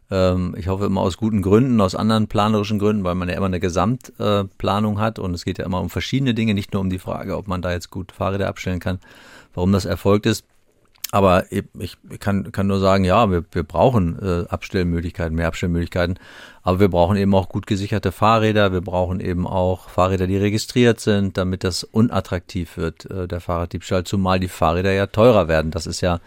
ähm, 0.09 0.53
ich 0.57 0.67
hoffe 0.67 0.85
immer 0.85 1.01
aus 1.01 1.17
guten 1.17 1.41
Gründen, 1.41 1.79
aus 1.79 1.95
anderen 1.95 2.27
planerischen 2.27 2.77
Gründen, 2.77 3.03
weil 3.05 3.15
man 3.15 3.29
ja 3.29 3.35
immer 3.35 3.45
eine 3.45 3.61
Gesamtplanung 3.61 4.97
äh, 4.97 4.99
hat 4.99 5.17
und 5.17 5.33
es 5.33 5.45
geht 5.45 5.59
ja 5.59 5.65
immer 5.65 5.79
um 5.79 5.89
verschiedene 5.89 6.33
Dinge, 6.33 6.53
nicht 6.53 6.73
nur 6.73 6.81
um 6.81 6.89
die 6.89 6.99
Frage, 6.99 7.37
ob 7.37 7.47
man 7.47 7.61
da 7.61 7.71
jetzt 7.71 7.89
gut 7.89 8.11
Fahrräder 8.11 8.49
abstellen 8.49 8.79
kann, 8.79 8.99
warum 9.53 9.71
das 9.71 9.85
erfolgt 9.85 10.25
ist. 10.25 10.45
Aber 11.11 11.45
ich 11.51 11.97
kann, 12.19 12.53
kann 12.53 12.67
nur 12.67 12.79
sagen, 12.79 13.03
ja, 13.03 13.29
wir, 13.29 13.43
wir 13.51 13.63
brauchen 13.63 14.17
äh, 14.21 14.47
Abstellmöglichkeiten, 14.47 15.35
mehr 15.35 15.47
Abstellmöglichkeiten. 15.47 16.17
Aber 16.63 16.79
wir 16.79 16.87
brauchen 16.87 17.17
eben 17.17 17.35
auch 17.35 17.49
gut 17.49 17.67
gesicherte 17.67 18.13
Fahrräder. 18.13 18.71
Wir 18.71 18.79
brauchen 18.79 19.19
eben 19.19 19.45
auch 19.45 19.89
Fahrräder, 19.89 20.25
die 20.25 20.37
registriert 20.37 21.01
sind, 21.01 21.37
damit 21.37 21.65
das 21.65 21.83
unattraktiv 21.83 22.77
wird, 22.77 23.11
äh, 23.11 23.27
der 23.27 23.41
Fahrraddiebstahl. 23.41 24.05
Zumal 24.05 24.39
die 24.39 24.47
Fahrräder 24.47 24.93
ja 24.93 25.07
teurer 25.07 25.49
werden. 25.49 25.71
Das 25.71 25.85
ist 25.85 25.99
ja 25.99 26.21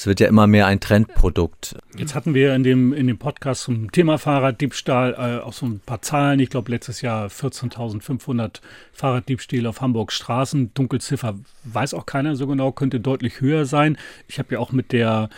es 0.00 0.06
wird 0.06 0.18
ja 0.18 0.28
immer 0.28 0.46
mehr 0.46 0.66
ein 0.66 0.80
Trendprodukt. 0.80 1.76
Jetzt 1.94 2.14
hatten 2.14 2.32
wir 2.32 2.54
in 2.54 2.62
dem, 2.62 2.94
in 2.94 3.06
dem 3.06 3.18
Podcast 3.18 3.64
zum 3.64 3.92
Thema 3.92 4.16
Fahrraddiebstahl 4.16 5.12
äh, 5.12 5.44
auch 5.44 5.52
so 5.52 5.66
ein 5.66 5.80
paar 5.84 6.00
Zahlen. 6.00 6.40
Ich 6.40 6.48
glaube, 6.48 6.70
letztes 6.70 7.02
Jahr 7.02 7.26
14.500 7.26 8.62
Fahrraddiebstähle 8.94 9.68
auf 9.68 9.82
Hamburgs 9.82 10.14
Straßen. 10.14 10.72
Dunkelziffer 10.72 11.34
weiß 11.64 11.92
auch 11.92 12.06
keiner 12.06 12.34
so 12.34 12.46
genau, 12.46 12.72
könnte 12.72 12.98
deutlich 12.98 13.42
höher 13.42 13.66
sein. 13.66 13.98
Ich 14.26 14.38
habe 14.38 14.54
ja 14.54 14.58
auch 14.58 14.72
mit 14.72 14.92
der 14.92 15.28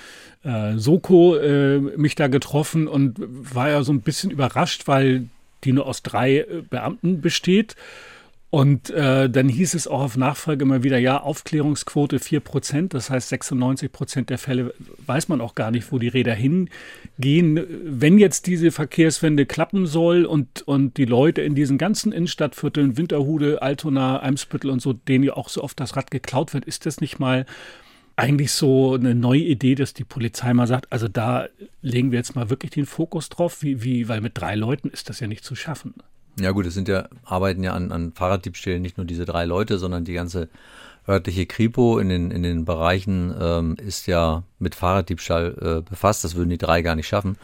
äh, 0.44 0.76
Soko 0.76 1.34
äh, 1.34 1.80
mich 1.80 2.14
da 2.14 2.28
getroffen 2.28 2.86
und 2.86 3.16
war 3.18 3.68
ja 3.68 3.82
so 3.82 3.92
ein 3.92 4.02
bisschen 4.02 4.30
überrascht, 4.30 4.86
weil 4.86 5.28
die 5.64 5.72
nur 5.72 5.86
aus 5.86 6.04
drei 6.04 6.36
äh, 6.36 6.62
Beamten 6.70 7.20
besteht. 7.20 7.74
Und 8.54 8.90
äh, 8.90 9.30
dann 9.30 9.48
hieß 9.48 9.72
es 9.72 9.88
auch 9.88 10.02
auf 10.02 10.18
Nachfrage 10.18 10.62
immer 10.62 10.82
wieder, 10.82 10.98
ja, 10.98 11.18
Aufklärungsquote 11.18 12.18
4 12.18 12.40
Prozent, 12.40 12.92
das 12.92 13.08
heißt 13.08 13.30
96 13.30 13.90
Prozent 13.90 14.28
der 14.28 14.36
Fälle 14.36 14.74
weiß 15.06 15.28
man 15.28 15.40
auch 15.40 15.54
gar 15.54 15.70
nicht, 15.70 15.90
wo 15.90 15.98
die 15.98 16.08
Räder 16.08 16.34
hingehen. 16.34 17.66
Wenn 17.82 18.18
jetzt 18.18 18.46
diese 18.46 18.70
Verkehrswende 18.70 19.46
klappen 19.46 19.86
soll 19.86 20.26
und, 20.26 20.60
und 20.68 20.98
die 20.98 21.06
Leute 21.06 21.40
in 21.40 21.54
diesen 21.54 21.78
ganzen 21.78 22.12
Innenstadtvierteln, 22.12 22.98
Winterhude, 22.98 23.62
Altona, 23.62 24.20
Eimsbüttel 24.20 24.68
und 24.68 24.82
so, 24.82 24.92
denen 24.92 25.24
ja 25.24 25.32
auch 25.32 25.48
so 25.48 25.64
oft 25.64 25.80
das 25.80 25.96
Rad 25.96 26.10
geklaut 26.10 26.52
wird, 26.52 26.66
ist 26.66 26.84
das 26.84 27.00
nicht 27.00 27.18
mal 27.18 27.46
eigentlich 28.16 28.52
so 28.52 28.92
eine 28.92 29.14
neue 29.14 29.40
Idee, 29.40 29.76
dass 29.76 29.94
die 29.94 30.04
Polizei 30.04 30.52
mal 30.52 30.66
sagt, 30.66 30.92
also 30.92 31.08
da 31.08 31.46
legen 31.80 32.12
wir 32.12 32.18
jetzt 32.18 32.36
mal 32.36 32.50
wirklich 32.50 32.72
den 32.72 32.84
Fokus 32.84 33.30
drauf, 33.30 33.62
wie, 33.62 33.82
wie, 33.82 34.10
weil 34.10 34.20
mit 34.20 34.38
drei 34.38 34.56
Leuten 34.56 34.90
ist 34.90 35.08
das 35.08 35.20
ja 35.20 35.26
nicht 35.26 35.42
zu 35.42 35.54
schaffen. 35.54 35.94
Ja 36.40 36.50
gut, 36.52 36.66
es 36.66 36.74
sind 36.74 36.88
ja, 36.88 37.08
arbeiten 37.24 37.62
ja 37.62 37.72
an, 37.74 37.92
an 37.92 38.12
Fahrraddiebstählen 38.12 38.80
nicht 38.80 38.96
nur 38.96 39.06
diese 39.06 39.24
drei 39.24 39.44
Leute, 39.44 39.78
sondern 39.78 40.04
die 40.04 40.14
ganze 40.14 40.48
örtliche 41.06 41.46
Kripo 41.46 41.98
in 41.98 42.08
den, 42.08 42.30
in 42.30 42.42
den 42.42 42.64
Bereichen 42.64 43.34
ähm, 43.38 43.76
ist 43.84 44.06
ja 44.06 44.44
mit 44.58 44.74
Fahrraddiebstahl 44.74 45.82
äh, 45.84 45.90
befasst. 45.90 46.24
Das 46.24 46.34
würden 46.34 46.50
die 46.50 46.58
drei 46.58 46.82
gar 46.82 46.94
nicht 46.94 47.08
schaffen. 47.08 47.36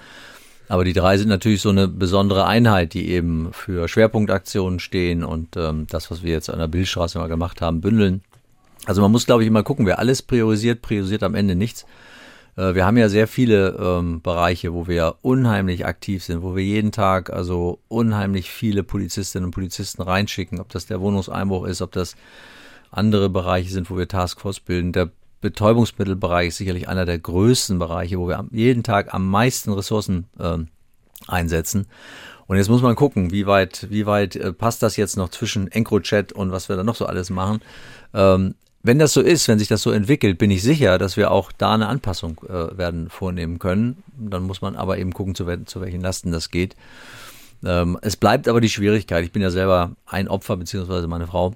Aber 0.68 0.84
die 0.84 0.92
drei 0.92 1.16
sind 1.16 1.28
natürlich 1.28 1.62
so 1.62 1.70
eine 1.70 1.88
besondere 1.88 2.46
Einheit, 2.46 2.92
die 2.92 3.08
eben 3.08 3.52
für 3.52 3.88
Schwerpunktaktionen 3.88 4.80
stehen 4.80 5.24
und 5.24 5.56
ähm, 5.56 5.86
das, 5.88 6.10
was 6.10 6.22
wir 6.22 6.32
jetzt 6.32 6.50
an 6.50 6.58
der 6.58 6.68
Bildstraße 6.68 7.18
mal 7.18 7.28
gemacht 7.28 7.62
haben, 7.62 7.80
bündeln. 7.80 8.22
Also 8.84 9.00
man 9.00 9.10
muss, 9.10 9.26
glaube 9.26 9.42
ich, 9.42 9.48
immer 9.48 9.62
gucken, 9.62 9.86
wer 9.86 9.98
alles 9.98 10.22
priorisiert, 10.22 10.82
priorisiert 10.82 11.22
am 11.22 11.34
Ende 11.34 11.54
nichts. 11.54 11.86
Äh, 12.58 12.74
wir 12.74 12.84
haben 12.84 12.96
ja 12.96 13.08
sehr 13.08 13.28
viele 13.28 13.76
ähm, 13.78 14.20
Bereiche, 14.20 14.74
wo 14.74 14.88
wir 14.88 15.16
unheimlich 15.22 15.86
aktiv 15.86 16.24
sind, 16.24 16.42
wo 16.42 16.56
wir 16.56 16.64
jeden 16.64 16.92
Tag 16.92 17.30
also 17.30 17.78
unheimlich 17.88 18.50
viele 18.50 18.82
Polizistinnen 18.82 19.46
und 19.46 19.52
Polizisten 19.52 20.02
reinschicken, 20.02 20.60
ob 20.60 20.68
das 20.70 20.86
der 20.86 21.00
Wohnungseinbruch 21.00 21.64
ist, 21.66 21.80
ob 21.80 21.92
das 21.92 22.16
andere 22.90 23.30
Bereiche 23.30 23.70
sind, 23.70 23.90
wo 23.90 23.96
wir 23.96 24.08
Taskforce 24.08 24.60
bilden. 24.60 24.92
Der 24.92 25.10
Betäubungsmittelbereich 25.40 26.48
ist 26.48 26.56
sicherlich 26.56 26.88
einer 26.88 27.04
der 27.04 27.18
größten 27.18 27.78
Bereiche, 27.78 28.18
wo 28.18 28.28
wir 28.28 28.44
jeden 28.50 28.82
Tag 28.82 29.14
am 29.14 29.30
meisten 29.30 29.72
Ressourcen 29.72 30.26
äh, 30.38 30.58
einsetzen. 31.28 31.86
Und 32.48 32.56
jetzt 32.56 32.70
muss 32.70 32.82
man 32.82 32.96
gucken, 32.96 33.30
wie 33.30 33.46
weit, 33.46 33.86
wie 33.90 34.06
weit 34.06 34.34
äh, 34.34 34.52
passt 34.52 34.82
das 34.82 34.96
jetzt 34.96 35.16
noch 35.16 35.28
zwischen 35.28 35.68
EncroChat 35.70 36.32
und 36.32 36.50
was 36.50 36.68
wir 36.68 36.76
da 36.76 36.82
noch 36.82 36.96
so 36.96 37.06
alles 37.06 37.30
machen. 37.30 37.60
Ähm, 38.14 38.54
wenn 38.82 38.98
das 38.98 39.12
so 39.12 39.20
ist, 39.20 39.48
wenn 39.48 39.58
sich 39.58 39.68
das 39.68 39.82
so 39.82 39.90
entwickelt, 39.90 40.38
bin 40.38 40.50
ich 40.50 40.62
sicher, 40.62 40.98
dass 40.98 41.16
wir 41.16 41.30
auch 41.30 41.50
da 41.52 41.74
eine 41.74 41.88
Anpassung 41.88 42.40
äh, 42.48 42.76
werden 42.78 43.10
vornehmen 43.10 43.58
können. 43.58 44.02
Dann 44.16 44.44
muss 44.44 44.60
man 44.60 44.76
aber 44.76 44.98
eben 44.98 45.12
gucken, 45.12 45.34
zu, 45.34 45.44
zu 45.64 45.80
welchen 45.80 46.00
Lasten 46.00 46.30
das 46.30 46.50
geht. 46.50 46.76
Ähm, 47.64 47.98
es 48.02 48.16
bleibt 48.16 48.46
aber 48.48 48.60
die 48.60 48.68
Schwierigkeit. 48.68 49.24
Ich 49.24 49.32
bin 49.32 49.42
ja 49.42 49.50
selber 49.50 49.92
ein 50.06 50.28
Opfer, 50.28 50.56
beziehungsweise 50.56 51.08
meine 51.08 51.26
Frau. 51.26 51.54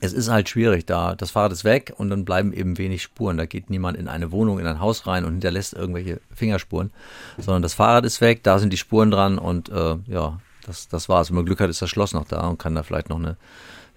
Es 0.00 0.12
ist 0.12 0.30
halt 0.30 0.48
schwierig, 0.48 0.86
da 0.86 1.14
das 1.14 1.30
Fahrrad 1.30 1.52
ist 1.52 1.64
weg 1.64 1.92
und 1.96 2.08
dann 2.10 2.24
bleiben 2.24 2.52
eben 2.52 2.78
wenig 2.78 3.02
Spuren. 3.02 3.36
Da 3.36 3.44
geht 3.44 3.70
niemand 3.70 3.98
in 3.98 4.08
eine 4.08 4.32
Wohnung, 4.32 4.58
in 4.58 4.66
ein 4.66 4.80
Haus 4.80 5.06
rein 5.06 5.24
und 5.24 5.32
hinterlässt 5.32 5.74
irgendwelche 5.74 6.20
Fingerspuren, 6.34 6.90
sondern 7.38 7.62
das 7.62 7.74
Fahrrad 7.74 8.06
ist 8.06 8.22
weg, 8.22 8.42
da 8.42 8.58
sind 8.58 8.72
die 8.72 8.78
Spuren 8.78 9.10
dran 9.10 9.36
und 9.38 9.68
äh, 9.68 9.96
ja, 10.06 10.40
das, 10.64 10.88
das 10.88 11.08
war's. 11.10 11.28
Wenn 11.28 11.36
man 11.36 11.44
Glück 11.44 11.60
hat, 11.60 11.68
ist 11.68 11.82
das 11.82 11.90
Schloss 11.90 12.14
noch 12.14 12.26
da 12.26 12.48
und 12.48 12.58
kann 12.58 12.74
da 12.74 12.82
vielleicht 12.82 13.10
noch 13.10 13.18
eine 13.18 13.36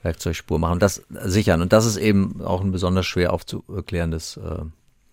Werkzeugspur 0.04 0.60
machen 0.60 0.80
das 0.80 1.04
sichern. 1.10 1.62
Und 1.62 1.74
das 1.74 1.86
ist 1.86 1.98
eben 1.98 2.42
auch 2.42 2.62
ein 2.62 2.72
besonders 2.72 3.06
schwer 3.06 3.34
aufzuklärendes 3.34 4.38
äh, 4.38 4.66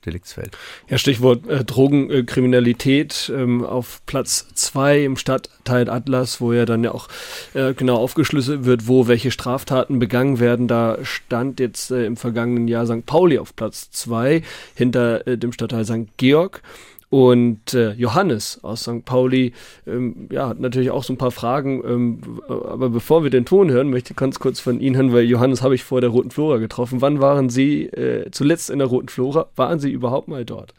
Deliktsfeld. 0.05 0.57
Ja, 0.89 0.99
Stichwort 0.99 1.47
äh, 1.47 1.65
Drogenkriminalität 1.65 3.31
ähm, 3.35 3.65
auf 3.65 4.01
Platz 4.07 4.47
zwei 4.55 5.05
im 5.05 5.17
Stadtteil 5.17 5.91
Atlas, 5.91 6.41
wo 6.41 6.53
ja 6.53 6.65
dann 6.65 6.85
ja 6.85 6.93
auch 6.93 7.09
äh, 7.55 7.75
genau 7.75 7.97
aufgeschlüsselt 7.97 8.65
wird, 8.65 8.89
wo 8.89 9.09
welche 9.09 9.31
Straftaten 9.31 9.99
begangen 9.99 10.41
werden. 10.41 10.69
Da 10.69 10.99
stand 11.03 11.61
jetzt 11.61 11.91
äh, 11.91 12.07
im 12.07 12.17
vergangenen 12.17 12.67
Jahr 12.67 12.87
St. 12.87 13.05
Pauli 13.05 13.39
auf 13.39 13.55
Platz 13.55 13.91
zwei 13.91 14.43
hinter 14.75 15.27
äh, 15.27 15.37
dem 15.37 15.53
Stadtteil 15.53 15.85
St. 15.85 16.17
Georg. 16.17 16.63
Und 17.11 17.75
äh, 17.75 17.93
Johannes 17.95 18.63
aus 18.63 18.83
St. 18.83 19.05
Pauli 19.05 19.53
ähm, 19.85 20.29
ja, 20.31 20.49
hat 20.49 20.61
natürlich 20.61 20.93
auch 20.93 21.03
so 21.03 21.13
ein 21.13 21.19
paar 21.19 21.33
Fragen. 21.33 21.83
Ähm, 21.85 22.21
aber 22.49 22.89
bevor 22.89 23.25
wir 23.25 23.31
den 23.31 23.45
Ton 23.45 23.69
hören, 23.69 23.91
möchte 23.91 24.13
ich 24.13 24.17
ganz 24.17 24.39
kurz 24.39 24.61
von 24.61 24.81
Ihnen 24.81 24.95
hören, 24.95 25.13
weil 25.13 25.25
Johannes 25.25 25.61
habe 25.61 25.75
ich 25.75 25.83
vor 25.83 26.01
der 26.01 26.11
Roten 26.11 26.31
Flora 26.31 26.59
getroffen. 26.59 27.01
Wann 27.01 27.21
waren 27.21 27.49
Sie 27.49 27.87
äh, 27.87 28.31
zuletzt 28.31 28.71
in 28.71 28.79
der 28.79 28.87
Roten 28.87 29.09
Flora? 29.09 29.49
Waren 29.57 29.81
Sie 29.81 29.91
überhaupt 29.91 30.29
mal 30.29 30.45
dort? 30.45 30.73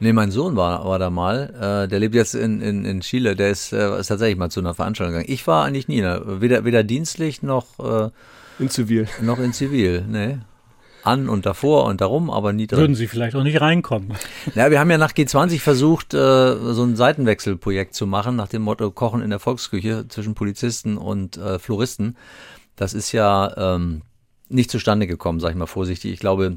Nee, 0.00 0.12
mein 0.12 0.32
Sohn 0.32 0.56
war, 0.56 0.84
war 0.84 0.98
da 0.98 1.10
mal. 1.10 1.84
Äh, 1.84 1.88
der 1.88 2.00
lebt 2.00 2.16
jetzt 2.16 2.34
in, 2.34 2.60
in, 2.60 2.84
in 2.84 3.00
Chile. 3.00 3.36
Der 3.36 3.50
ist, 3.50 3.72
äh, 3.72 4.00
ist 4.00 4.08
tatsächlich 4.08 4.38
mal 4.38 4.50
zu 4.50 4.58
einer 4.58 4.74
Veranstaltung 4.74 5.12
gegangen. 5.12 5.32
Ich 5.32 5.46
war 5.46 5.64
eigentlich 5.64 5.86
nie, 5.86 6.02
weder, 6.02 6.64
weder 6.64 6.82
dienstlich 6.82 7.44
noch 7.44 7.78
äh, 7.78 8.10
in 8.58 8.68
Zivil. 8.68 9.06
Noch 9.20 9.38
in 9.38 9.52
Zivil, 9.52 10.04
nee 10.08 10.38
an 11.02 11.28
und 11.28 11.46
davor 11.46 11.84
und 11.86 12.00
darum, 12.00 12.30
aber 12.30 12.52
nie 12.52 12.66
drin. 12.66 12.80
Würden 12.80 12.94
Sie 12.94 13.06
vielleicht 13.06 13.34
auch 13.36 13.42
nicht 13.42 13.60
reinkommen. 13.60 14.14
Ja, 14.54 14.70
wir 14.70 14.80
haben 14.80 14.90
ja 14.90 14.98
nach 14.98 15.12
G20 15.12 15.60
versucht, 15.60 16.14
äh, 16.14 16.16
so 16.18 16.82
ein 16.84 16.96
Seitenwechselprojekt 16.96 17.94
zu 17.94 18.06
machen, 18.06 18.36
nach 18.36 18.48
dem 18.48 18.62
Motto 18.62 18.90
Kochen 18.90 19.22
in 19.22 19.30
der 19.30 19.38
Volksküche 19.38 20.06
zwischen 20.08 20.34
Polizisten 20.34 20.98
und 20.98 21.36
äh, 21.36 21.58
Floristen. 21.58 22.16
Das 22.76 22.92
ist 22.92 23.12
ja 23.12 23.74
ähm, 23.74 24.02
nicht 24.48 24.70
zustande 24.70 25.06
gekommen, 25.06 25.40
sag 25.40 25.50
ich 25.50 25.56
mal 25.56 25.66
vorsichtig. 25.66 26.12
Ich 26.12 26.20
glaube, 26.20 26.56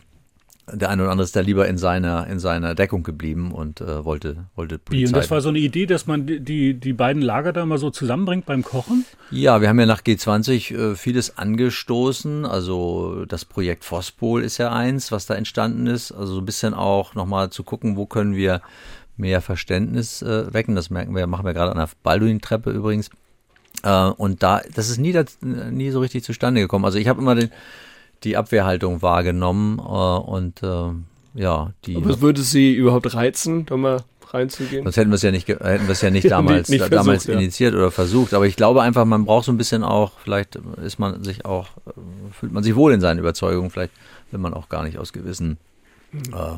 der 0.71 0.89
eine 0.89 1.04
oder 1.04 1.12
andere 1.12 1.25
ist 1.25 1.36
da 1.36 1.41
lieber 1.41 1.67
in 1.67 1.78
seiner, 1.78 2.25
in 2.28 2.39
seiner 2.39 2.73
Deckung 2.73 3.04
geblieben 3.04 3.51
und 3.51 3.82
äh, 3.82 4.04
wollte, 4.04 4.45
wollte 4.56 4.80
Polizei. 4.80 5.08
Und 5.08 5.15
das 5.15 5.30
war 5.30 5.41
so 5.41 5.49
eine 5.49 5.60
Idee, 5.60 5.86
dass 5.86 6.08
man 6.08 6.25
die, 6.25 6.73
die 6.73 6.93
beiden 6.93 7.21
Lager 7.21 7.54
da 7.54 7.65
mal 7.65 7.78
so 7.78 7.91
zusammenbringt 7.91 8.45
beim 8.45 8.63
Kochen? 8.63 9.06
Ja, 9.30 9.62
wir 9.62 9.69
haben 9.69 9.80
ja 9.80 9.86
nach 9.86 10.01
G20 10.01 10.75
äh, 10.75 10.95
vieles 10.95 11.38
angestoßen. 11.38 12.45
Also 12.45 13.25
das 13.25 13.45
Projekt 13.45 13.86
Fospol 13.86 14.43
ist 14.43 14.58
ja 14.58 14.71
eins, 14.71 15.12
was 15.12 15.28
da 15.28 15.36
entstanden 15.36 15.86
ist. 15.86 16.12
Also 16.12 16.34
so 16.34 16.41
ein 16.41 16.45
bisschen 16.45 16.73
auch 16.73 17.13
nochmal 17.13 17.51
zu 17.51 17.63
gucken, 17.63 17.95
wo 17.95 18.08
können 18.08 18.36
wir 18.36 18.62
mehr 19.17 19.41
Verständnis 19.41 20.23
äh, 20.23 20.51
wecken. 20.51 20.75
Das 20.75 20.89
merken 20.89 21.15
wir, 21.15 21.28
machen 21.28 21.45
wir 21.45 21.54
gerade 21.54 21.71
an 21.71 21.78
der 21.78 21.89
Balduin-Treppe 22.01 22.71
übrigens. 22.71 23.12
Äh, 23.84 24.06
und 24.06 24.41
da, 24.41 24.62
das 24.73 24.89
ist 24.89 24.97
nie, 24.97 25.15
nie 25.41 25.91
so 25.91 25.99
richtig 25.99 26.23
zustande 26.23 26.62
gekommen. 26.62 26.86
Also 26.86 26.97
ich 26.97 27.08
habe 27.08 27.21
immer 27.21 27.36
den, 27.36 27.51
die 28.25 28.35
Abwehrhaltung 28.38 29.01
wahrgenommen 29.01 29.79
äh, 29.79 29.81
und 29.81 30.61
äh, 30.63 31.39
ja, 31.39 31.71
die. 31.85 31.95
Aber 31.97 32.21
würde 32.21 32.41
sie 32.41 32.73
überhaupt 32.73 33.13
reizen, 33.13 33.65
da 33.65 33.77
mal 33.77 34.03
reinzugehen? 34.31 34.83
Sonst 34.83 34.97
hätten 34.97 35.11
wir 35.11 35.15
es 35.15 35.21
ja 35.21 35.31
nicht, 35.31 35.47
hätten 35.47 35.88
wir 35.88 35.91
es 35.91 36.01
ja 36.01 36.09
nicht 36.09 36.29
damals, 36.31 36.69
nicht, 36.69 36.81
nicht 36.81 36.88
versucht, 36.88 37.07
damals 37.07 37.25
initiiert 37.27 37.73
ja. 37.73 37.79
oder 37.79 37.91
versucht. 37.91 38.33
Aber 38.33 38.45
ich 38.47 38.55
glaube 38.55 38.81
einfach, 38.81 39.05
man 39.05 39.25
braucht 39.25 39.45
so 39.45 39.51
ein 39.51 39.57
bisschen 39.57 39.83
auch, 39.83 40.13
vielleicht 40.23 40.55
ist 40.83 40.99
man 40.99 41.23
sich 41.23 41.45
auch, 41.45 41.67
fühlt 42.31 42.51
man 42.51 42.63
sich 42.63 42.75
wohl 42.75 42.93
in 42.93 43.01
seinen 43.01 43.19
Überzeugungen, 43.19 43.69
vielleicht 43.69 43.93
will 44.31 44.39
man 44.39 44.53
auch 44.53 44.69
gar 44.69 44.83
nicht 44.83 44.97
aus 44.97 45.13
gewissen 45.13 45.57
äh, 46.13 46.57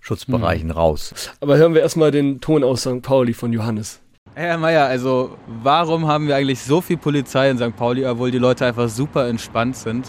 Schutzbereichen 0.00 0.68
mhm. 0.68 0.74
raus. 0.74 1.14
Aber 1.40 1.56
hören 1.56 1.74
wir 1.74 1.80
erstmal 1.80 2.10
den 2.10 2.40
Ton 2.40 2.62
aus 2.62 2.82
St. 2.82 3.02
Pauli 3.02 3.32
von 3.32 3.52
Johannes. 3.52 4.00
Herr 4.34 4.58
Meier, 4.58 4.86
also 4.86 5.38
warum 5.62 6.08
haben 6.08 6.26
wir 6.26 6.34
eigentlich 6.34 6.60
so 6.60 6.80
viel 6.80 6.96
Polizei 6.96 7.50
in 7.50 7.56
St. 7.56 7.76
Pauli, 7.76 8.04
obwohl 8.04 8.32
die 8.32 8.38
Leute 8.38 8.66
einfach 8.66 8.88
super 8.88 9.28
entspannt 9.28 9.76
sind? 9.76 10.08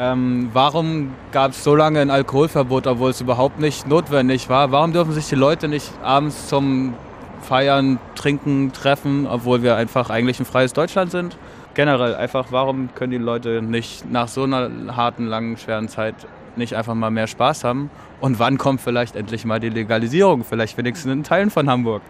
Ähm, 0.00 0.50
warum 0.52 1.12
gab 1.32 1.50
es 1.50 1.64
so 1.64 1.74
lange 1.74 1.98
ein 2.00 2.10
Alkoholverbot, 2.10 2.86
obwohl 2.86 3.10
es 3.10 3.20
überhaupt 3.20 3.58
nicht 3.58 3.88
notwendig 3.88 4.48
war? 4.48 4.70
Warum 4.70 4.92
dürfen 4.92 5.12
sich 5.12 5.28
die 5.28 5.34
Leute 5.34 5.66
nicht 5.66 5.90
abends 6.04 6.46
zum 6.46 6.94
Feiern, 7.42 7.98
Trinken, 8.14 8.72
Treffen, 8.72 9.26
obwohl 9.26 9.64
wir 9.64 9.74
einfach 9.74 10.08
eigentlich 10.08 10.38
ein 10.38 10.46
freies 10.46 10.72
Deutschland 10.72 11.10
sind? 11.10 11.36
Generell 11.74 12.14
einfach, 12.14 12.46
warum 12.50 12.90
können 12.94 13.10
die 13.10 13.18
Leute 13.18 13.60
nicht 13.60 14.08
nach 14.08 14.28
so 14.28 14.44
einer 14.44 14.70
harten, 14.94 15.26
langen, 15.26 15.56
schweren 15.56 15.88
Zeit 15.88 16.14
nicht 16.54 16.74
einfach 16.76 16.94
mal 16.94 17.10
mehr 17.10 17.26
Spaß 17.26 17.64
haben? 17.64 17.90
Und 18.20 18.38
wann 18.38 18.56
kommt 18.56 18.80
vielleicht 18.80 19.16
endlich 19.16 19.44
mal 19.44 19.58
die 19.58 19.68
Legalisierung? 19.68 20.44
Vielleicht 20.44 20.78
wenigstens 20.78 21.12
in 21.12 21.24
Teilen 21.24 21.50
von 21.50 21.68
Hamburg. 21.68 22.02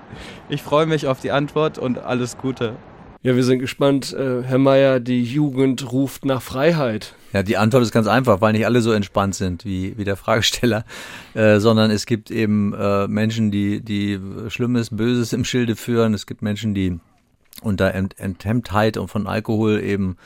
Ich 0.50 0.62
freue 0.62 0.84
mich 0.84 1.06
auf 1.06 1.20
die 1.20 1.30
Antwort 1.30 1.78
und 1.78 1.98
alles 1.98 2.36
Gute. 2.36 2.74
Ja, 3.20 3.34
wir 3.34 3.42
sind 3.42 3.58
gespannt. 3.58 4.12
Äh, 4.12 4.44
Herr 4.44 4.58
Mayer, 4.58 5.00
die 5.00 5.24
Jugend 5.24 5.90
ruft 5.90 6.24
nach 6.24 6.40
Freiheit. 6.40 7.14
Ja, 7.32 7.42
die 7.42 7.56
Antwort 7.56 7.82
ist 7.82 7.90
ganz 7.90 8.06
einfach, 8.06 8.40
weil 8.40 8.52
nicht 8.52 8.64
alle 8.64 8.80
so 8.80 8.92
entspannt 8.92 9.34
sind 9.34 9.64
wie, 9.64 9.98
wie 9.98 10.04
der 10.04 10.16
Fragesteller, 10.16 10.84
äh, 11.34 11.58
sondern 11.58 11.90
es 11.90 12.06
gibt 12.06 12.30
eben 12.30 12.72
äh, 12.74 13.08
Menschen, 13.08 13.50
die, 13.50 13.80
die 13.80 14.20
Schlimmes, 14.48 14.90
Böses 14.90 15.32
im 15.32 15.44
Schilde 15.44 15.74
führen. 15.74 16.14
Es 16.14 16.26
gibt 16.26 16.42
Menschen, 16.42 16.74
die 16.74 17.00
unter 17.60 17.92
Enthemmtheit 17.92 18.96
und 18.96 19.08
von 19.08 19.26
Alkohol 19.26 19.80
eben 19.80 20.16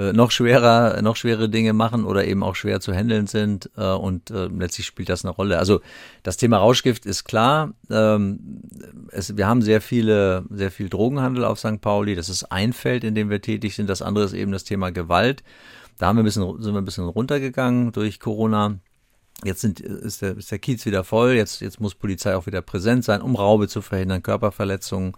äh, 0.00 0.14
noch 0.14 0.30
schwerer, 0.30 1.02
noch 1.02 1.16
schwere 1.16 1.50
Dinge 1.50 1.74
machen 1.74 2.04
oder 2.04 2.24
eben 2.24 2.42
auch 2.42 2.56
schwer 2.56 2.80
zu 2.80 2.94
handeln 2.94 3.26
sind 3.26 3.70
äh, 3.76 3.92
und 3.92 4.30
äh, 4.30 4.46
letztlich 4.46 4.86
spielt 4.86 5.10
das 5.10 5.24
eine 5.26 5.34
Rolle. 5.34 5.58
Also 5.58 5.80
das 6.22 6.38
Thema 6.38 6.56
Rauschgift 6.56 7.04
ist 7.04 7.24
klar. 7.24 7.74
Ähm, 7.90 8.62
es, 9.10 9.36
wir 9.36 9.46
haben 9.46 9.60
sehr 9.60 9.82
viele, 9.82 10.46
sehr 10.48 10.70
viel 10.70 10.88
Drogenhandel 10.88 11.44
auf 11.44 11.58
St. 11.58 11.82
Pauli. 11.82 12.14
Das 12.14 12.30
ist 12.30 12.44
ein 12.44 12.72
Feld, 12.72 13.04
in 13.04 13.14
dem 13.14 13.28
wir 13.28 13.42
tätig 13.42 13.74
sind. 13.74 13.90
Das 13.90 14.00
andere 14.00 14.24
ist 14.24 14.32
eben 14.32 14.52
das 14.52 14.64
Thema 14.64 14.90
Gewalt. 14.90 15.42
Da 15.98 16.06
haben 16.06 16.16
wir 16.16 16.22
ein 16.22 16.24
bisschen, 16.24 16.62
sind 16.62 16.72
wir 16.72 16.80
ein 16.80 16.86
bisschen 16.86 17.04
runtergegangen 17.04 17.92
durch 17.92 18.20
Corona. 18.20 18.78
Jetzt 19.44 19.60
sind, 19.60 19.80
ist, 19.80 20.22
der, 20.22 20.38
ist 20.38 20.50
der 20.50 20.58
Kiez 20.58 20.86
wieder 20.86 21.04
voll. 21.04 21.32
Jetzt, 21.32 21.60
jetzt 21.60 21.78
muss 21.78 21.94
Polizei 21.94 22.34
auch 22.36 22.46
wieder 22.46 22.62
präsent 22.62 23.04
sein, 23.04 23.20
um 23.20 23.36
Raube 23.36 23.68
zu 23.68 23.82
verhindern, 23.82 24.22
Körperverletzungen. 24.22 25.12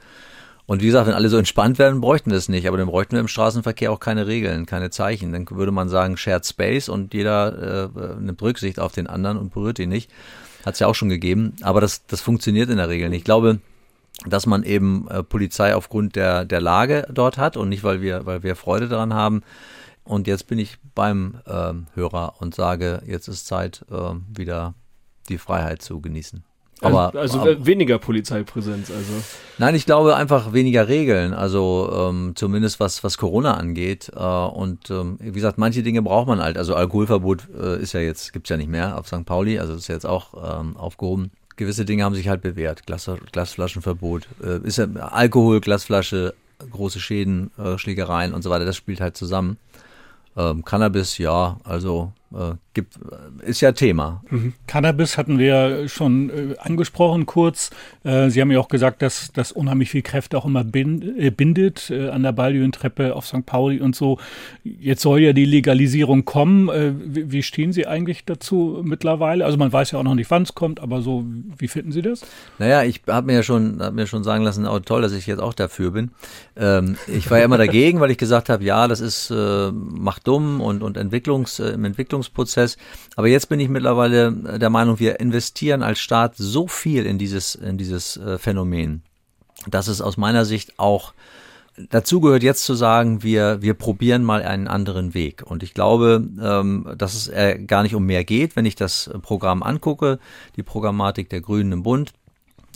Und 0.67 0.81
wie 0.81 0.87
gesagt, 0.87 1.07
wenn 1.07 1.15
alle 1.15 1.29
so 1.29 1.39
entspannt 1.39 1.79
werden, 1.79 2.01
bräuchten 2.01 2.31
wir 2.31 2.39
es 2.39 2.49
nicht. 2.49 2.67
Aber 2.69 2.77
dann 2.77 2.87
bräuchten 2.87 3.13
wir 3.13 3.21
im 3.21 3.29
Straßenverkehr 3.29 3.91
auch 3.91 4.01
keine 4.01 4.27
Regeln, 4.27 4.67
keine 4.67 4.91
Zeichen. 4.91 5.33
Dann 5.33 5.49
würde 5.51 5.73
man 5.73 5.89
sagen, 5.89 6.17
Shared 6.17 6.47
Space 6.47 6.89
und 6.89 7.15
jeder 7.15 7.91
äh, 7.95 8.21
nimmt 8.21 8.41
Rücksicht 8.41 8.79
auf 8.79 8.93
den 8.93 9.07
anderen 9.07 9.39
und 9.39 9.53
berührt 9.53 9.79
ihn 9.79 9.89
nicht. 9.89 10.11
Hat 10.65 10.75
es 10.75 10.81
ja 10.81 10.87
auch 10.87 10.95
schon 10.95 11.09
gegeben. 11.09 11.57
Aber 11.63 11.81
das, 11.81 12.07
das 12.07 12.21
funktioniert 12.21 12.71
in 12.71 12.77
der 12.77 12.89
Regel 12.89 13.09
nicht. 13.09 13.19
Ich 13.19 13.25
glaube, 13.25 13.59
dass 14.27 14.47
man 14.47 14.63
eben 14.63 15.09
äh, 15.09 15.23
Polizei 15.23 15.75
aufgrund 15.75 16.15
der, 16.15 16.45
der 16.45 16.61
Lage 16.61 17.07
dort 17.11 17.39
hat 17.39 17.57
und 17.57 17.69
nicht, 17.69 17.83
weil 17.83 18.01
wir, 18.01 18.25
weil 18.27 18.43
wir 18.43 18.55
Freude 18.55 18.89
daran 18.89 19.15
haben. 19.15 19.43
Und 20.05 20.27
jetzt 20.27 20.47
bin 20.47 20.59
ich 20.59 20.79
beim 20.95 21.41
äh, 21.47 21.73
Hörer 21.95 22.35
und 22.41 22.55
sage, 22.55 23.03
jetzt 23.07 23.29
ist 23.29 23.47
Zeit, 23.47 23.85
äh, 23.91 24.15
wieder 24.37 24.75
die 25.29 25.39
Freiheit 25.39 25.83
zu 25.83 26.01
genießen. 26.01 26.45
Aber, 26.83 27.15
also, 27.19 27.41
also 27.41 27.67
weniger 27.67 27.99
Polizeipräsenz, 27.99 28.91
also. 28.91 29.13
Nein, 29.59 29.75
ich 29.75 29.87
glaube 29.87 30.17
einfach 30.17 30.53
weniger 30.53 30.89
Regeln, 30.89 31.33
also 31.33 32.11
ähm, 32.11 32.33
zumindest 32.35 32.81
was, 32.81 33.05
was 33.05 33.19
Corona 33.19 33.55
angeht. 33.55 34.11
Äh, 34.15 34.19
und 34.19 34.91
ähm, 34.91 35.17
wie 35.21 35.33
gesagt, 35.33 35.59
manche 35.59 35.83
Dinge 35.83 36.03
braucht 36.03 36.27
man 36.27 36.41
halt. 36.41 36.59
Also 36.59 36.75
Alkoholverbot 36.75 37.49
äh, 37.59 37.81
ist 37.81 37.93
ja 37.93 38.01
jetzt, 38.01 38.33
gibt's 38.33 38.51
ja 38.51 38.57
nicht 38.57 38.71
mehr 38.71 38.99
auf 38.99 39.07
St. 39.07 39.25
Pauli, 39.25 39.59
also 39.59 39.75
ist 39.75 39.89
ja 39.89 39.95
jetzt 39.95 40.07
auch 40.07 40.61
ähm, 40.61 40.77
aufgehoben. 40.77 41.31
Gewisse 41.57 41.85
Dinge 41.85 42.05
haben 42.05 42.15
sich 42.15 42.29
halt 42.29 42.41
bewährt. 42.41 42.87
Glas, 42.87 43.11
Glasflaschenverbot, 43.31 44.27
äh, 44.43 44.67
ist 44.67 44.79
ja 44.79 44.87
Alkohol, 44.97 45.61
Glasflasche, 45.61 46.35
große 46.71 47.01
Schäden, 47.01 47.51
äh, 47.59 47.79
Schlägereien 47.79 48.35
und 48.35 48.43
so 48.43 48.51
weiter, 48.51 48.65
das 48.65 48.77
spielt 48.77 49.01
halt 49.01 49.17
zusammen. 49.17 49.59
Ähm, 50.37 50.65
Cannabis, 50.65 51.19
ja, 51.19 51.61
also 51.65 52.13
äh, 52.35 52.55
gibt, 52.75 52.97
äh, 52.97 53.51
ist 53.51 53.61
ja 53.61 53.73
Thema. 53.73 54.23
Mhm. 54.31 54.55
Cannabis 54.67 55.19
hatten 55.19 55.39
wir 55.39 55.89
schon 55.89 56.31
äh, 56.31 56.57
angesprochen 56.59 57.27
kurz. 57.27 57.71
Äh, 58.05 58.31
Sie 58.31 58.41
haben 58.41 58.51
ja 58.51 58.59
auch 58.59 58.69
gesagt, 58.69 59.03
dass 59.03 59.31
das 59.33 59.53
unheimlich 59.53 59.91
viel 59.91 60.03
Kräfte 60.03 60.39
auch 60.39 60.45
immer 60.45 60.65
bind, 60.65 61.05
äh, 61.19 61.31
bindet 61.31 61.91
äh, 61.91 62.09
an 62.09 62.23
der 62.23 62.33
Baldion-Treppe 62.33 63.15
auf 63.15 63.27
St. 63.27 63.45
Pauli 63.47 63.81
und 63.81 63.95
so. 63.95 64.19
Jetzt 64.65 65.03
soll 65.03 65.21
ja 65.21 65.33
die 65.33 65.45
Legalisierung 65.45 66.25
kommen. 66.25 66.69
Wie, 67.05 67.33
wie, 67.33 67.43
stehen 67.43 67.73
Sie 67.73 67.87
eigentlich 67.87 68.25
dazu 68.25 68.81
mittlerweile? 68.83 69.45
Also 69.45 69.59
man 69.59 69.73
weiß 69.73 69.91
ja 69.91 69.99
auch 69.99 70.05
noch 70.05 70.15
nicht, 70.15 70.31
wann 70.31 70.43
es 70.43 70.55
kommt, 70.55 70.81
aber 70.81 71.03
so, 71.03 71.25
wie 71.59 71.69
finden 71.69 71.93
Sie 71.93 72.03
das? 72.03 72.25
Naja, 72.59 72.83
ich 72.85 73.03
habe 73.09 73.27
mir 73.27 73.35
ja 73.35 73.43
schon, 73.43 73.83
hab 73.83 73.95
mir 73.95 74.07
schon 74.07 74.25
sagen 74.25 74.45
lassen, 74.45 74.67
oh, 74.67 74.79
toll, 74.79 75.03
dass 75.03 75.13
ich 75.13 75.27
jetzt 75.27 75.41
auch 75.41 75.55
dafür 75.55 75.91
bin. 75.91 76.11
Ähm, 76.57 76.97
ich 77.07 77.31
war 77.31 77.39
ja 77.39 77.45
immer 77.45 77.59
dagegen, 77.59 78.01
weil 78.01 78.11
ich 78.11 78.19
gesagt 78.19 78.49
habe, 78.49 78.65
ja, 78.65 78.89
das 78.89 79.01
ist 79.01 79.33
macht 79.71 80.27
dumm 80.27 80.61
und, 80.61 80.83
und 80.83 80.97
Entwicklungs, 80.97 81.59
im 81.59 81.85
Entwicklungs 81.85 82.22
Entwicklungsprozess. 82.23 82.77
Aber 83.17 83.29
jetzt 83.29 83.49
bin 83.49 83.61
ich 83.61 83.69
mittlerweile 83.69 84.29
äh, 84.47 84.59
der 84.59 84.71
Meinung, 84.71 84.99
wir 84.99 85.21
investieren 85.21 85.83
als 85.83 86.01
Staat 86.01 86.35
so 86.37 86.67
viel 86.67 87.07
in 87.07 87.19
dieses, 87.19 87.55
in 87.55 87.79
dieses 87.79 88.17
äh, 88.17 88.39
Phänomen, 88.39 89.03
dass 89.67 89.89
es 89.89 90.01
aus 90.01 90.17
meiner 90.17 90.45
Sicht 90.45 90.79
auch 90.79 91.13
Dazu 91.89 92.21
gehört 92.21 92.43
jetzt 92.43 92.65
zu 92.65 92.75
sagen, 92.75 93.23
wir, 93.23 93.63
wir 93.63 93.73
probieren 93.73 94.25
mal 94.25 94.43
einen 94.43 94.69
anderen 94.69 95.15
Weg. 95.15 95.43
Und 95.43 95.63
ich 95.63 95.73
glaube, 95.73 96.23
ähm, 96.39 96.87
dass 96.99 97.15
es 97.15 97.29
äh, 97.29 97.59
gar 97.67 97.83
nicht 97.83 97.95
um 97.95 98.05
mehr 98.05 98.25
geht. 98.25 98.57
Wenn 98.57 98.67
ich 98.67 98.75
das 98.75 99.11
Programm 99.23 99.63
angucke, 99.63 100.19
die 100.57 100.63
Programmatik 100.63 101.31
der 101.31 101.41
Grünen 101.41 101.73
im 101.73 101.83
Bund, 101.83 102.13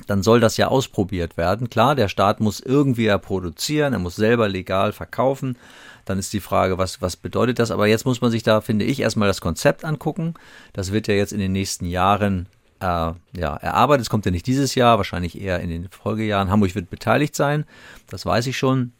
dann 0.06 0.22
soll 0.22 0.40
das 0.40 0.56
ja 0.56 0.68
ausprobiert 0.68 1.36
werden. 1.36 1.68
Klar, 1.68 1.94
der 1.94 2.08
Staat 2.08 2.40
muss 2.40 2.58
irgendwie 2.58 3.04
ja 3.04 3.18
produzieren, 3.18 3.92
er 3.92 3.98
muss 3.98 4.16
selber 4.16 4.48
legal 4.48 4.92
verkaufen. 4.92 5.58
Dann 6.06 6.18
ist 6.18 6.32
die 6.32 6.40
Frage, 6.40 6.78
was, 6.78 7.02
was 7.02 7.16
bedeutet 7.16 7.58
das? 7.58 7.70
Aber 7.70 7.86
jetzt 7.86 8.06
muss 8.06 8.22
man 8.22 8.30
sich 8.30 8.42
da, 8.42 8.62
finde 8.62 8.86
ich, 8.86 9.00
erstmal 9.00 9.28
das 9.28 9.42
Konzept 9.42 9.84
angucken. 9.84 10.34
Das 10.72 10.92
wird 10.92 11.08
ja 11.08 11.14
jetzt 11.14 11.32
in 11.32 11.40
den 11.40 11.52
nächsten 11.52 11.84
Jahren 11.84 12.46
äh, 12.80 12.84
ja, 12.84 13.56
erarbeitet. 13.56 14.02
Es 14.02 14.10
kommt 14.10 14.24
ja 14.24 14.30
nicht 14.30 14.46
dieses 14.46 14.74
Jahr, 14.74 14.96
wahrscheinlich 14.96 15.40
eher 15.40 15.60
in 15.60 15.68
den 15.68 15.88
Folgejahren. 15.90 16.50
Hamburg 16.50 16.74
wird 16.74 16.90
beteiligt 16.90 17.34
sein, 17.34 17.64
das 18.08 18.24
weiß 18.24 18.46
ich 18.46 18.56
schon. 18.56 18.92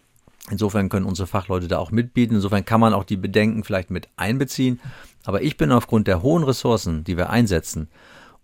Insofern 0.51 0.89
können 0.89 1.07
unsere 1.07 1.27
Fachleute 1.27 1.69
da 1.69 1.79
auch 1.79 1.91
mitbieten. 1.91 2.35
Insofern 2.35 2.65
kann 2.65 2.81
man 2.81 2.95
auch 2.95 3.05
die 3.05 3.17
Bedenken 3.17 3.65
vielleicht 3.65 3.91
mit 3.91 4.09
einbeziehen. 4.17 4.81
Aber 5.25 5.43
ich 5.43 5.57
bin 5.57 5.73
aufgrund 5.73 6.07
der 6.07 6.23
hohen 6.23 6.45
Ressourcen, 6.45 7.03
die 7.03 7.17
wir 7.17 7.31
einsetzen, 7.31 7.89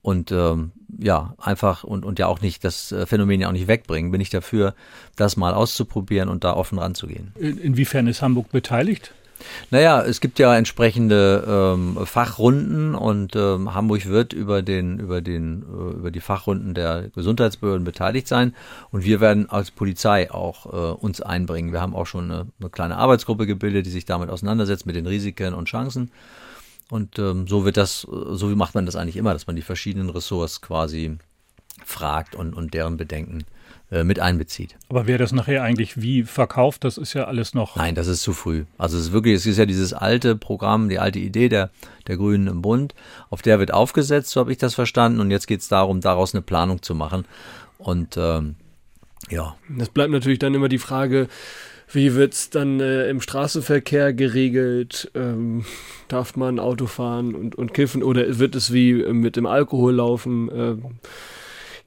und 0.02 0.32
ähm, 0.32 0.72
ja, 0.98 1.34
einfach 1.38 1.84
und, 1.84 2.04
und 2.04 2.18
ja 2.18 2.26
auch 2.26 2.40
nicht 2.40 2.64
das 2.64 2.92
äh, 2.92 3.06
Phänomen 3.06 3.40
ja 3.40 3.48
auch 3.48 3.52
nicht 3.52 3.68
wegbringen, 3.68 4.10
bin 4.10 4.20
ich 4.20 4.30
dafür, 4.30 4.74
das 5.16 5.36
mal 5.36 5.54
auszuprobieren 5.54 6.28
und 6.28 6.44
da 6.44 6.54
offen 6.54 6.78
ranzugehen. 6.78 7.32
inwiefern 7.38 8.06
ist 8.06 8.22
Hamburg 8.22 8.50
beteiligt? 8.50 9.12
Naja, 9.70 10.02
es 10.02 10.20
gibt 10.20 10.38
ja 10.38 10.56
entsprechende 10.56 11.44
ähm, 11.74 11.98
Fachrunden 12.06 12.94
und 12.94 13.34
ähm, 13.36 13.74
Hamburg 13.74 14.06
wird 14.06 14.32
über 14.32 14.62
den 14.62 14.98
über 14.98 15.20
den 15.20 15.62
äh, 15.62 15.96
über 15.96 16.10
die 16.10 16.20
Fachrunden 16.20 16.74
der 16.74 17.08
Gesundheitsbehörden 17.14 17.84
beteiligt 17.84 18.28
sein 18.28 18.54
und 18.90 19.04
wir 19.04 19.20
werden 19.20 19.50
als 19.50 19.70
Polizei 19.70 20.30
auch 20.30 20.66
äh, 20.66 20.94
uns 20.94 21.20
einbringen. 21.20 21.72
Wir 21.72 21.80
haben 21.80 21.94
auch 21.94 22.06
schon 22.06 22.30
eine, 22.30 22.46
eine 22.60 22.70
kleine 22.70 22.96
Arbeitsgruppe 22.96 23.46
gebildet, 23.46 23.86
die 23.86 23.90
sich 23.90 24.04
damit 24.04 24.30
auseinandersetzt 24.30 24.86
mit 24.86 24.96
den 24.96 25.06
Risiken 25.06 25.54
und 25.54 25.66
Chancen 25.66 26.10
und 26.92 27.18
ähm, 27.18 27.48
so 27.48 27.64
wird 27.64 27.78
das, 27.78 28.02
so 28.02 28.50
wie 28.50 28.54
macht 28.54 28.74
man 28.74 28.84
das 28.84 28.96
eigentlich 28.96 29.16
immer, 29.16 29.32
dass 29.32 29.46
man 29.46 29.56
die 29.56 29.62
verschiedenen 29.62 30.10
Ressorts 30.10 30.60
quasi 30.60 31.16
fragt 31.86 32.34
und, 32.34 32.52
und 32.52 32.74
deren 32.74 32.98
Bedenken 32.98 33.44
äh, 33.90 34.04
mit 34.04 34.20
einbezieht. 34.20 34.76
Aber 34.90 35.06
wer 35.06 35.16
das 35.16 35.32
nachher 35.32 35.62
eigentlich 35.62 36.02
wie 36.02 36.24
verkauft, 36.24 36.84
das 36.84 36.98
ist 36.98 37.14
ja 37.14 37.24
alles 37.24 37.54
noch. 37.54 37.76
Nein, 37.76 37.94
das 37.94 38.08
ist 38.08 38.20
zu 38.20 38.34
früh. 38.34 38.66
Also 38.76 38.98
es 38.98 39.04
ist 39.04 39.12
wirklich, 39.12 39.36
es 39.36 39.46
ist 39.46 39.56
ja 39.56 39.64
dieses 39.64 39.94
alte 39.94 40.36
Programm, 40.36 40.90
die 40.90 40.98
alte 40.98 41.18
Idee 41.18 41.48
der, 41.48 41.70
der 42.08 42.18
Grünen 42.18 42.46
im 42.46 42.60
Bund, 42.60 42.94
auf 43.30 43.40
der 43.40 43.58
wird 43.58 43.72
aufgesetzt, 43.72 44.28
so 44.28 44.40
habe 44.40 44.52
ich 44.52 44.58
das 44.58 44.74
verstanden. 44.74 45.20
Und 45.20 45.30
jetzt 45.30 45.46
geht 45.46 45.60
es 45.60 45.68
darum, 45.68 46.02
daraus 46.02 46.34
eine 46.34 46.42
Planung 46.42 46.82
zu 46.82 46.94
machen. 46.94 47.24
Und 47.78 48.18
ähm, 48.18 48.56
ja. 49.30 49.56
Das 49.78 49.88
bleibt 49.88 50.12
natürlich 50.12 50.40
dann 50.40 50.52
immer 50.52 50.68
die 50.68 50.76
Frage, 50.76 51.28
wie 51.92 52.14
wird 52.14 52.34
es 52.34 52.50
dann 52.50 52.80
äh, 52.80 53.08
im 53.08 53.20
Straßenverkehr 53.20 54.12
geregelt? 54.12 55.10
Ähm, 55.14 55.64
darf 56.08 56.36
man 56.36 56.58
Auto 56.58 56.86
fahren 56.86 57.34
und, 57.34 57.54
und 57.54 57.74
kiffen 57.74 58.02
oder 58.02 58.38
wird 58.38 58.54
es 58.54 58.72
wie 58.72 58.94
mit 58.94 59.36
dem 59.36 59.46
Alkohol 59.46 59.94
laufen? 59.94 60.50
Ähm, 60.54 60.82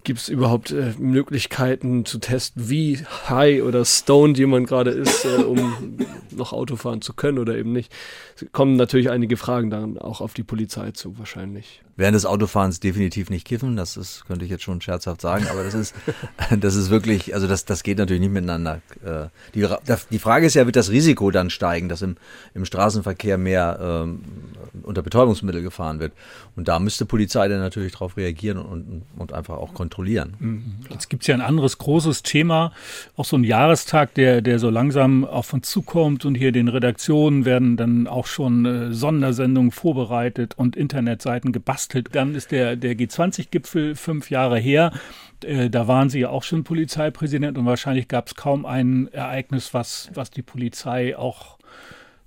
Gibt 0.06 0.20
es 0.20 0.30
überhaupt 0.30 0.70
äh, 0.70 0.94
Möglichkeiten 1.00 2.06
zu 2.06 2.20
testen, 2.20 2.70
wie 2.70 3.00
high 3.28 3.64
oder 3.64 3.84
stoned 3.84 4.38
jemand 4.38 4.68
gerade 4.68 4.92
ist, 4.92 5.26
äh, 5.26 5.42
um 5.42 5.98
noch 6.30 6.54
Auto 6.54 6.76
fahren 6.76 7.02
zu 7.02 7.14
können 7.14 7.40
oder 7.40 7.58
eben 7.58 7.72
nicht? 7.72 7.92
Es 8.36 8.46
kommen 8.52 8.76
natürlich 8.76 9.10
einige 9.10 9.36
Fragen 9.36 9.72
dann 9.72 9.98
auch 9.98 10.22
auf 10.22 10.36
die 10.36 10.44
Polizei 10.44 10.92
zu, 10.92 11.18
wahrscheinlich. 11.18 11.82
Während 11.98 12.14
des 12.14 12.28
Autofahrens 12.28 12.80
definitiv 12.80 13.32
nicht 13.32 13.48
kiffen, 13.48 13.76
das 13.76 13.98
ist, 13.98 14.26
könnte 14.28 14.46
ich 14.46 14.52
jetzt 14.52 14.64
schon 14.64 14.80
scherzhaft 14.80 15.22
sagen, 15.22 15.48
aber 15.50 15.64
das 15.64 15.74
ist, 15.74 15.96
das 16.60 16.76
ist 16.76 16.92
wirklich, 16.92 17.34
also 17.34 17.48
das, 17.48 17.66
das 17.66 17.82
geht 17.82 17.98
natürlich 17.98 18.22
nicht 18.22 18.34
miteinander. 18.34 18.82
Äh, 19.04 19.30
die, 19.56 19.68
die 20.12 20.20
Frage 20.20 20.46
ist 20.46 20.54
ja, 20.54 20.68
wird 20.68 20.76
das 20.76 20.92
Risiko 20.92 21.32
dann 21.32 21.50
steigen, 21.50 21.90
dass 21.90 22.04
im, 22.04 22.16
im 22.54 22.64
Straßenverkehr 22.64 23.40
mehr 23.40 23.80
ähm, 23.82 24.22
unter 24.84 25.02
Betäubungsmittel 25.02 25.62
gefahren 25.62 26.00
wird? 26.00 26.14
Und 26.56 26.68
da 26.68 26.80
müsste 26.80 27.06
Polizei 27.06 27.48
dann 27.48 27.60
natürlich 27.60 27.94
darauf 27.94 28.18
reagieren 28.18 28.58
und, 28.58 29.04
und 29.18 29.34
einfach 29.34 29.58
auch 29.58 29.74
kontrollieren. 29.74 30.34
Mhm. 30.40 30.76
Jetzt 30.90 31.10
gibt 31.10 31.24
es 31.24 31.28
ja 31.28 31.36
ein 31.36 31.42
anderes 31.42 31.78
großes 31.78 32.24
Thema, 32.24 32.72
auch 33.16 33.26
so 33.26 33.38
ein 33.38 33.44
Jahrestag, 33.44 34.14
der, 34.14 34.42
der 34.42 34.60
so 34.60 34.70
langsam 34.70 35.26
auf 35.26 35.54
uns 35.54 35.70
zukommt 35.70 36.26
und 36.26 36.36
hier 36.36 36.52
den 36.52 36.68
Redaktionen 36.68 37.46
werden 37.46 37.78
dann 37.78 38.08
auch 38.08 38.28
schon 38.28 38.66
äh, 38.66 38.94
Sondersendungen 38.94 39.72
vorbereitet 39.72 40.54
und 40.58 40.76
Internetseiten 40.76 41.52
gebastelt. 41.52 42.10
Dann 42.14 42.36
ist 42.36 42.52
der, 42.52 42.76
der 42.76 42.96
G20-Gipfel 42.96 43.96
fünf 43.96 44.30
Jahre 44.30 44.58
her. 44.58 44.92
Äh, 45.44 45.70
da 45.70 45.88
waren 45.88 46.10
Sie 46.10 46.20
ja 46.20 46.30
auch 46.30 46.44
schon 46.44 46.64
Polizeipräsident 46.64 47.58
und 47.58 47.66
wahrscheinlich 47.66 48.08
gab 48.08 48.28
es 48.28 48.36
kaum 48.36 48.66
ein 48.66 49.08
Ereignis, 49.12 49.74
was, 49.74 50.10
was 50.14 50.32
die 50.32 50.42
Polizei 50.42 51.18
auch 51.18 51.58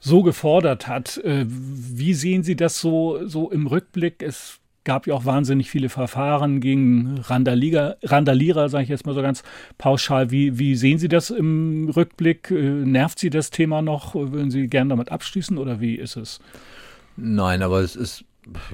so 0.01 0.23
gefordert 0.23 0.87
hat. 0.87 1.19
Äh, 1.19 1.45
wie 1.49 2.15
sehen 2.15 2.43
Sie 2.43 2.57
das 2.57 2.81
so, 2.81 3.27
so 3.27 3.51
im 3.51 3.67
Rückblick? 3.67 4.23
Es 4.23 4.61
gab 4.85 5.07
ja 5.07 5.15
auch 5.15 5.27
wahnsinnig 5.27 5.71
viele 5.71 5.91
Verfahren 5.91 6.61
gegen 6.61 7.19
Randalierer, 7.19 7.99
Randalierer 8.03 8.69
sage 8.71 8.85
ich 8.85 8.89
jetzt 8.89 9.05
mal 9.05 9.15
so 9.15 9.21
ganz 9.21 9.43
pauschal. 9.77 10.31
Wie, 10.31 10.59
wie 10.59 10.77
sehen 10.77 10.99
Sie 10.99 11.09
das 11.09 11.31
im 11.31 11.91
Rückblick? 11.95 12.51
Äh, 12.51 12.55
nervt 12.55 13.19
Sie 13.19 13.31
das 13.31 13.51
Thema 13.51 13.83
noch? 13.83 14.15
Würden 14.15 14.51
Sie 14.51 14.69
gerne 14.69 14.91
damit 14.91 15.13
abschließen 15.13 15.59
oder 15.59 15.81
wie 15.81 15.97
ist 15.97 16.17
es? 16.17 16.41
Nein, 17.17 17.63
aber 17.63 17.81
es 17.81 17.97
ist 17.97 18.25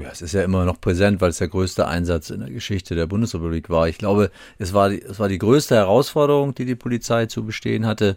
ja, 0.00 0.08
es 0.12 0.22
ist 0.22 0.34
ja 0.34 0.42
immer 0.42 0.64
noch 0.64 0.80
präsent, 0.80 1.20
weil 1.20 1.30
es 1.30 1.38
der 1.38 1.48
größte 1.48 1.88
Einsatz 1.88 2.30
in 2.30 2.40
der 2.40 2.50
Geschichte 2.50 2.94
der 2.94 3.06
Bundesrepublik 3.06 3.70
war. 3.70 3.88
Ich 3.88 3.98
glaube, 3.98 4.30
es 4.58 4.72
war 4.72 4.90
die, 4.90 5.02
es 5.02 5.18
war 5.18 5.28
die 5.28 5.38
größte 5.38 5.74
Herausforderung, 5.74 6.54
die 6.54 6.64
die 6.64 6.76
Polizei 6.76 7.26
zu 7.26 7.44
bestehen 7.44 7.86
hatte. 7.86 8.16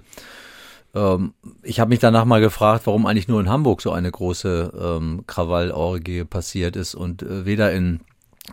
Ähm, 0.94 1.34
ich 1.64 1.80
habe 1.80 1.90
mich 1.90 2.00
danach 2.00 2.26
mal 2.26 2.42
gefragt, 2.42 2.86
warum 2.86 3.06
eigentlich 3.06 3.28
nur 3.28 3.40
in 3.40 3.50
Hamburg 3.50 3.82
so 3.82 3.92
eine 3.92 4.12
große 4.12 4.74
ähm, 4.80 5.24
Krawallorgie 5.28 6.24
passiert 6.24 6.76
ist 6.76 6.96
und 6.96 7.24
äh, 7.24 7.46
weder 7.46 7.72
in 7.72 8.02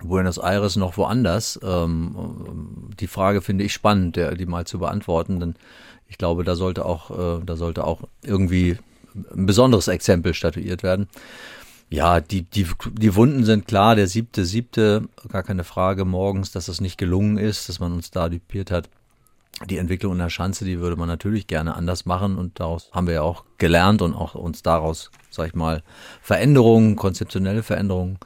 Buenos 0.02 0.38
Aires 0.38 0.76
noch 0.76 0.96
woanders. 0.96 1.58
Ähm, 1.62 2.90
die 2.98 3.06
Frage 3.06 3.42
finde 3.42 3.64
ich 3.64 3.72
spannend, 3.72 4.16
der, 4.16 4.34
die 4.34 4.46
mal 4.46 4.66
zu 4.66 4.78
beantworten, 4.78 5.40
denn 5.40 5.54
ich 6.08 6.18
glaube, 6.18 6.44
da 6.44 6.56
sollte 6.56 6.84
auch, 6.84 7.10
äh, 7.10 7.44
da 7.44 7.56
sollte 7.56 7.84
auch 7.84 8.02
irgendwie 8.22 8.78
ein 9.34 9.46
besonderes 9.46 9.88
Exempel 9.88 10.34
statuiert 10.34 10.82
werden. 10.82 11.08
Ja, 11.90 12.20
die, 12.20 12.42
die, 12.42 12.66
die 12.92 13.14
Wunden 13.14 13.44
sind 13.44 13.68
klar, 13.68 13.94
der 13.94 14.08
siebte, 14.08 14.44
siebte, 14.44 15.08
gar 15.28 15.44
keine 15.44 15.62
Frage 15.62 16.04
morgens, 16.04 16.50
dass 16.50 16.66
es 16.66 16.80
nicht 16.80 16.98
gelungen 16.98 17.38
ist, 17.38 17.68
dass 17.68 17.78
man 17.78 17.92
uns 17.92 18.10
da 18.10 18.28
dupiert 18.28 18.70
hat 18.72 18.88
die 19.68 19.78
Entwicklung 19.78 20.12
in 20.12 20.18
der 20.18 20.30
Schanze, 20.30 20.64
die 20.64 20.80
würde 20.80 20.96
man 20.96 21.08
natürlich 21.08 21.46
gerne 21.46 21.76
anders 21.76 22.06
machen 22.06 22.38
und 22.38 22.58
daraus 22.60 22.90
haben 22.92 23.06
wir 23.06 23.14
ja 23.14 23.22
auch 23.22 23.44
gelernt 23.58 24.02
und 24.02 24.14
auch 24.14 24.34
uns 24.34 24.62
daraus, 24.62 25.10
sag 25.30 25.46
ich 25.48 25.54
mal, 25.54 25.82
Veränderungen, 26.20 26.96
konzeptionelle 26.96 27.62
Veränderungen 27.62 28.18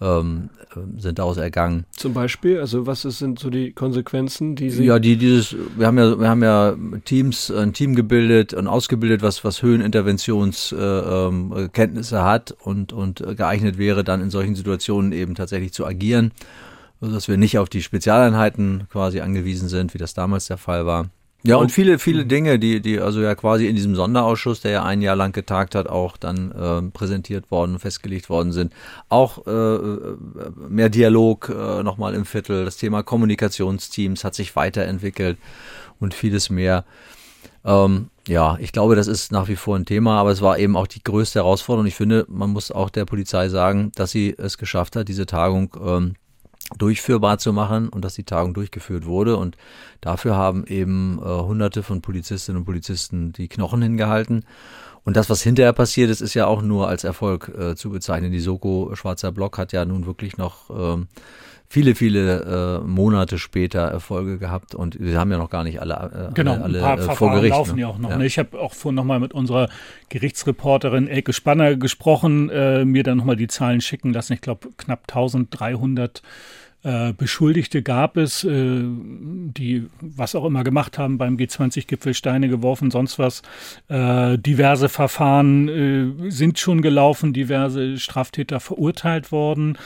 ähm, 0.00 0.48
sind 0.96 1.18
daraus 1.18 1.36
ergangen. 1.36 1.84
Zum 1.90 2.14
Beispiel, 2.14 2.60
also 2.60 2.86
was 2.86 3.02
sind 3.02 3.40
so 3.40 3.50
die 3.50 3.72
Konsequenzen, 3.72 4.54
die 4.54 4.70
Sie? 4.70 4.84
Ja, 4.84 5.00
die 5.00 5.16
dieses, 5.16 5.56
wir 5.76 5.88
haben 5.88 5.98
ja, 5.98 6.18
wir 6.18 6.28
haben 6.28 6.42
ja 6.42 6.76
Teams, 7.04 7.50
ein 7.50 7.72
Team 7.72 7.96
gebildet 7.96 8.54
und 8.54 8.68
ausgebildet, 8.68 9.22
was 9.22 9.44
was 9.44 9.62
Höheninterventionskenntnisse 9.62 12.16
äh, 12.16 12.18
ähm, 12.18 12.24
hat 12.24 12.56
und 12.62 12.92
und 12.92 13.24
geeignet 13.36 13.76
wäre, 13.76 14.04
dann 14.04 14.22
in 14.22 14.30
solchen 14.30 14.54
Situationen 14.54 15.10
eben 15.12 15.34
tatsächlich 15.34 15.72
zu 15.72 15.84
agieren 15.84 16.30
also 17.00 17.14
dass 17.14 17.28
wir 17.28 17.36
nicht 17.36 17.58
auf 17.58 17.68
die 17.68 17.82
Spezialeinheiten 17.82 18.86
quasi 18.90 19.20
angewiesen 19.20 19.68
sind, 19.68 19.94
wie 19.94 19.98
das 19.98 20.14
damals 20.14 20.46
der 20.46 20.58
Fall 20.58 20.86
war. 20.86 21.10
Ja, 21.42 21.56
und 21.56 21.72
viele, 21.72 21.98
viele 21.98 22.26
Dinge, 22.26 22.58
die, 22.58 22.80
die 22.80 23.00
also 23.00 23.22
ja 23.22 23.34
quasi 23.34 23.66
in 23.66 23.74
diesem 23.74 23.94
Sonderausschuss, 23.94 24.60
der 24.60 24.72
ja 24.72 24.84
ein 24.84 25.00
Jahr 25.00 25.16
lang 25.16 25.32
getagt 25.32 25.74
hat, 25.74 25.88
auch 25.88 26.18
dann 26.18 26.52
äh, 26.52 26.82
präsentiert 26.90 27.50
worden, 27.50 27.78
festgelegt 27.78 28.28
worden 28.28 28.52
sind. 28.52 28.74
Auch 29.08 29.46
äh, 29.46 29.78
mehr 30.68 30.90
Dialog 30.90 31.48
äh, 31.48 31.82
nochmal 31.82 32.14
im 32.14 32.26
Viertel. 32.26 32.66
Das 32.66 32.76
Thema 32.76 33.02
Kommunikationsteams 33.02 34.22
hat 34.22 34.34
sich 34.34 34.54
weiterentwickelt 34.54 35.38
und 35.98 36.12
vieles 36.12 36.50
mehr. 36.50 36.84
Ähm, 37.64 38.10
ja, 38.28 38.58
ich 38.60 38.72
glaube, 38.72 38.94
das 38.94 39.06
ist 39.06 39.32
nach 39.32 39.48
wie 39.48 39.56
vor 39.56 39.76
ein 39.76 39.86
Thema, 39.86 40.20
aber 40.20 40.32
es 40.32 40.42
war 40.42 40.58
eben 40.58 40.76
auch 40.76 40.86
die 40.86 41.02
größte 41.02 41.38
Herausforderung. 41.38 41.86
Ich 41.86 41.94
finde, 41.94 42.26
man 42.28 42.50
muss 42.50 42.70
auch 42.70 42.90
der 42.90 43.06
Polizei 43.06 43.48
sagen, 43.48 43.92
dass 43.94 44.10
sie 44.10 44.34
es 44.36 44.58
geschafft 44.58 44.94
hat, 44.94 45.08
diese 45.08 45.24
Tagung 45.24 45.74
ähm, 45.82 46.14
durchführbar 46.78 47.38
zu 47.38 47.52
machen 47.52 47.88
und 47.88 48.04
dass 48.04 48.14
die 48.14 48.24
Tagung 48.24 48.54
durchgeführt 48.54 49.06
wurde. 49.06 49.36
Und 49.36 49.56
dafür 50.00 50.36
haben 50.36 50.64
eben 50.66 51.18
äh, 51.18 51.24
hunderte 51.24 51.82
von 51.82 52.02
Polizistinnen 52.02 52.60
und 52.60 52.64
Polizisten 52.64 53.32
die 53.32 53.48
Knochen 53.48 53.82
hingehalten. 53.82 54.44
Und 55.04 55.16
das, 55.16 55.30
was 55.30 55.42
hinterher 55.42 55.72
passiert 55.72 56.10
ist, 56.10 56.20
ist 56.20 56.34
ja 56.34 56.46
auch 56.46 56.62
nur 56.62 56.88
als 56.88 57.04
Erfolg 57.04 57.48
äh, 57.48 57.74
zu 57.74 57.90
bezeichnen. 57.90 58.32
Die 58.32 58.40
Soko 58.40 58.90
Schwarzer 58.94 59.32
Block 59.32 59.58
hat 59.58 59.72
ja 59.72 59.84
nun 59.84 60.06
wirklich 60.06 60.36
noch 60.36 60.70
ähm, 60.70 61.08
viele, 61.70 61.94
viele 61.94 62.80
äh, 62.82 62.86
Monate 62.86 63.38
später 63.38 63.82
Erfolge 63.82 64.38
gehabt 64.38 64.74
und 64.74 64.98
wir 64.98 65.16
haben 65.18 65.30
ja 65.30 65.38
noch 65.38 65.50
gar 65.50 65.62
nicht 65.62 65.80
alle, 65.80 66.30
äh, 66.30 66.34
genau, 66.34 66.60
alle, 66.60 66.82
alle 66.84 67.02
äh, 67.04 67.14
vor 67.14 67.30
Gericht. 67.30 67.54
laufen 67.54 67.76
ne? 67.76 67.82
ja 67.82 67.86
auch 67.86 67.98
noch. 67.98 68.10
Ja. 68.10 68.18
Ne? 68.18 68.26
Ich 68.26 68.40
habe 68.40 68.58
auch 68.58 68.74
vorhin 68.74 68.96
nochmal 68.96 69.20
mit 69.20 69.32
unserer 69.32 69.68
Gerichtsreporterin 70.08 71.06
Elke 71.06 71.32
Spanner 71.32 71.76
gesprochen, 71.76 72.50
äh, 72.50 72.84
mir 72.84 73.04
dann 73.04 73.18
nochmal 73.18 73.36
die 73.36 73.46
Zahlen 73.46 73.80
schicken 73.80 74.12
lassen. 74.12 74.32
Ich 74.32 74.40
glaube, 74.40 74.68
knapp 74.76 75.04
1300 75.08 76.22
äh, 76.82 77.12
Beschuldigte 77.12 77.82
gab 77.82 78.16
es, 78.16 78.42
äh, 78.42 78.80
die 78.82 79.86
was 80.00 80.34
auch 80.34 80.46
immer 80.46 80.64
gemacht 80.64 80.98
haben 80.98 81.18
beim 81.18 81.36
G20-Gipfel, 81.36 82.14
Steine 82.14 82.48
geworfen, 82.48 82.90
sonst 82.90 83.20
was. 83.20 83.42
Äh, 83.86 84.38
diverse 84.38 84.88
Verfahren 84.88 85.68
äh, 85.68 86.30
sind 86.32 86.58
schon 86.58 86.82
gelaufen, 86.82 87.32
diverse 87.32 87.96
Straftäter 87.96 88.58
verurteilt 88.58 89.30
worden. 89.30 89.78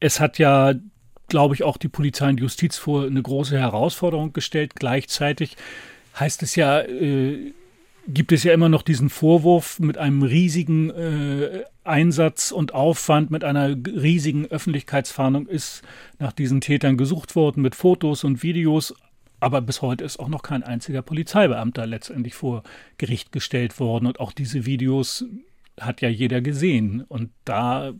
Es 0.00 0.18
hat 0.18 0.38
ja 0.38 0.74
glaube 1.30 1.54
ich, 1.54 1.62
auch 1.62 1.78
die 1.78 1.88
Polizei 1.88 2.28
und 2.28 2.40
Justiz 2.40 2.76
vor 2.76 3.06
eine 3.06 3.22
große 3.22 3.58
Herausforderung 3.58 4.34
gestellt. 4.34 4.74
Gleichzeitig 4.74 5.56
heißt 6.18 6.42
es 6.42 6.56
ja, 6.56 6.80
äh, 6.82 7.54
gibt 8.06 8.32
es 8.32 8.44
ja 8.44 8.52
immer 8.52 8.68
noch 8.68 8.82
diesen 8.82 9.08
Vorwurf 9.08 9.80
mit 9.80 9.96
einem 9.96 10.22
riesigen 10.22 10.90
äh, 10.90 11.64
Einsatz 11.84 12.50
und 12.50 12.74
Aufwand, 12.74 13.30
mit 13.30 13.44
einer 13.44 13.68
riesigen 13.68 14.46
Öffentlichkeitsfahndung 14.46 15.46
ist 15.46 15.82
nach 16.18 16.32
diesen 16.32 16.60
Tätern 16.60 16.98
gesucht 16.98 17.34
worden 17.36 17.62
mit 17.62 17.74
Fotos 17.74 18.24
und 18.24 18.42
Videos. 18.42 18.94
Aber 19.38 19.62
bis 19.62 19.80
heute 19.80 20.04
ist 20.04 20.18
auch 20.20 20.28
noch 20.28 20.42
kein 20.42 20.62
einziger 20.62 21.00
Polizeibeamter 21.00 21.86
letztendlich 21.86 22.34
vor 22.34 22.62
Gericht 22.98 23.32
gestellt 23.32 23.80
worden. 23.80 24.06
Und 24.06 24.20
auch 24.20 24.32
diese 24.32 24.66
Videos 24.66 25.24
hat 25.80 26.02
ja 26.02 26.10
jeder 26.10 26.42
gesehen. 26.42 27.04
Und 27.08 27.30
da 27.46 27.94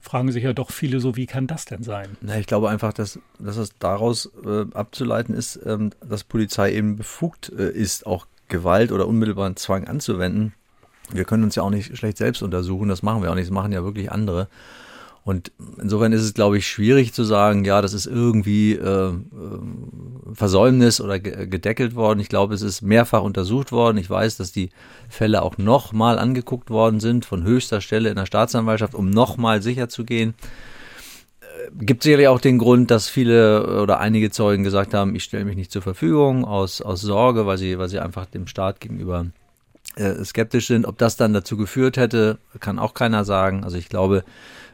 fragen 0.00 0.32
sich 0.32 0.44
ja 0.44 0.52
doch 0.52 0.70
viele 0.70 1.00
so, 1.00 1.16
wie 1.16 1.26
kann 1.26 1.46
das 1.46 1.64
denn 1.64 1.82
sein? 1.82 2.16
Na, 2.20 2.38
ich 2.38 2.46
glaube 2.46 2.70
einfach, 2.70 2.92
dass, 2.92 3.18
dass 3.38 3.56
es 3.56 3.70
daraus 3.78 4.30
äh, 4.44 4.64
abzuleiten 4.72 5.34
ist, 5.34 5.60
ähm, 5.64 5.90
dass 6.06 6.24
Polizei 6.24 6.72
eben 6.72 6.96
befugt 6.96 7.52
äh, 7.56 7.70
ist, 7.70 8.06
auch 8.06 8.26
Gewalt 8.48 8.92
oder 8.92 9.06
unmittelbaren 9.06 9.56
Zwang 9.56 9.86
anzuwenden. 9.86 10.54
Wir 11.10 11.24
können 11.24 11.44
uns 11.44 11.54
ja 11.54 11.62
auch 11.62 11.70
nicht 11.70 11.96
schlecht 11.96 12.18
selbst 12.18 12.42
untersuchen, 12.42 12.88
das 12.88 13.02
machen 13.02 13.22
wir 13.22 13.30
auch 13.30 13.34
nicht, 13.34 13.46
das 13.46 13.54
machen 13.54 13.72
ja 13.72 13.84
wirklich 13.84 14.10
andere. 14.10 14.48
Und 15.28 15.52
insofern 15.78 16.14
ist 16.14 16.22
es, 16.22 16.32
glaube 16.32 16.56
ich, 16.56 16.66
schwierig 16.66 17.12
zu 17.12 17.22
sagen, 17.22 17.62
ja, 17.66 17.82
das 17.82 17.92
ist 17.92 18.06
irgendwie 18.06 18.72
äh, 18.72 19.08
äh 19.10 19.12
Versäumnis 20.32 21.02
oder 21.02 21.20
gedeckelt 21.20 21.94
worden. 21.94 22.18
Ich 22.20 22.30
glaube, 22.30 22.54
es 22.54 22.62
ist 22.62 22.80
mehrfach 22.80 23.20
untersucht 23.20 23.70
worden. 23.70 23.98
Ich 23.98 24.08
weiß, 24.08 24.38
dass 24.38 24.52
die 24.52 24.70
Fälle 25.10 25.42
auch 25.42 25.58
nochmal 25.58 26.18
angeguckt 26.18 26.70
worden 26.70 26.98
sind 26.98 27.26
von 27.26 27.42
höchster 27.42 27.82
Stelle 27.82 28.08
in 28.08 28.16
der 28.16 28.24
Staatsanwaltschaft, 28.24 28.94
um 28.94 29.10
nochmal 29.10 29.60
sicher 29.60 29.90
zu 29.90 30.06
gehen 30.06 30.32
gibt 31.78 32.04
sicherlich 32.04 32.28
auch 32.28 32.40
den 32.40 32.56
Grund, 32.56 32.90
dass 32.90 33.10
viele 33.10 33.82
oder 33.82 34.00
einige 34.00 34.30
Zeugen 34.30 34.64
gesagt 34.64 34.94
haben, 34.94 35.14
ich 35.14 35.24
stelle 35.24 35.44
mich 35.44 35.56
nicht 35.56 35.70
zur 35.70 35.82
Verfügung 35.82 36.46
aus, 36.46 36.80
aus 36.80 37.02
Sorge, 37.02 37.44
weil 37.44 37.58
sie, 37.58 37.78
weil 37.78 37.90
sie 37.90 37.98
einfach 37.98 38.24
dem 38.24 38.46
Staat 38.46 38.80
gegenüber 38.80 39.26
äh, 39.96 40.24
skeptisch 40.24 40.68
sind. 40.68 40.86
Ob 40.86 40.96
das 40.96 41.18
dann 41.18 41.34
dazu 41.34 41.58
geführt 41.58 41.98
hätte, 41.98 42.38
kann 42.60 42.78
auch 42.78 42.94
keiner 42.94 43.26
sagen. 43.26 43.64
Also 43.64 43.76
ich 43.76 43.90
glaube, 43.90 44.24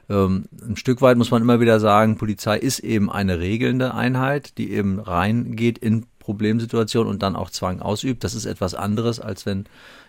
ähm, 0.09 0.47
ein 0.67 0.77
Stück 0.77 1.01
weit 1.03 1.17
muss 1.17 1.31
man 1.31 1.43
immer 1.43 1.61
wieder 1.61 1.81
sagen, 1.81 2.17
Polizei 2.17 2.59
ist 2.59 2.81
eben 2.81 3.11
eine 3.11 3.39
regelnde 3.39 3.95
Einheit, 3.95 4.59
die 4.59 4.73
eben 4.73 5.01
reingeht 5.01 5.79
in 5.79 6.07
Problemsituationen 6.19 7.11
und 7.11 7.23
dann 7.23 7.37
auch 7.37 7.51
Zwang 7.51 7.81
ausübt. 7.81 8.25
Das 8.25 8.35
ist 8.35 8.47
etwas 8.47 8.75
anderes, 8.75 9.21
als 9.21 9.47
wenn 9.47 9.67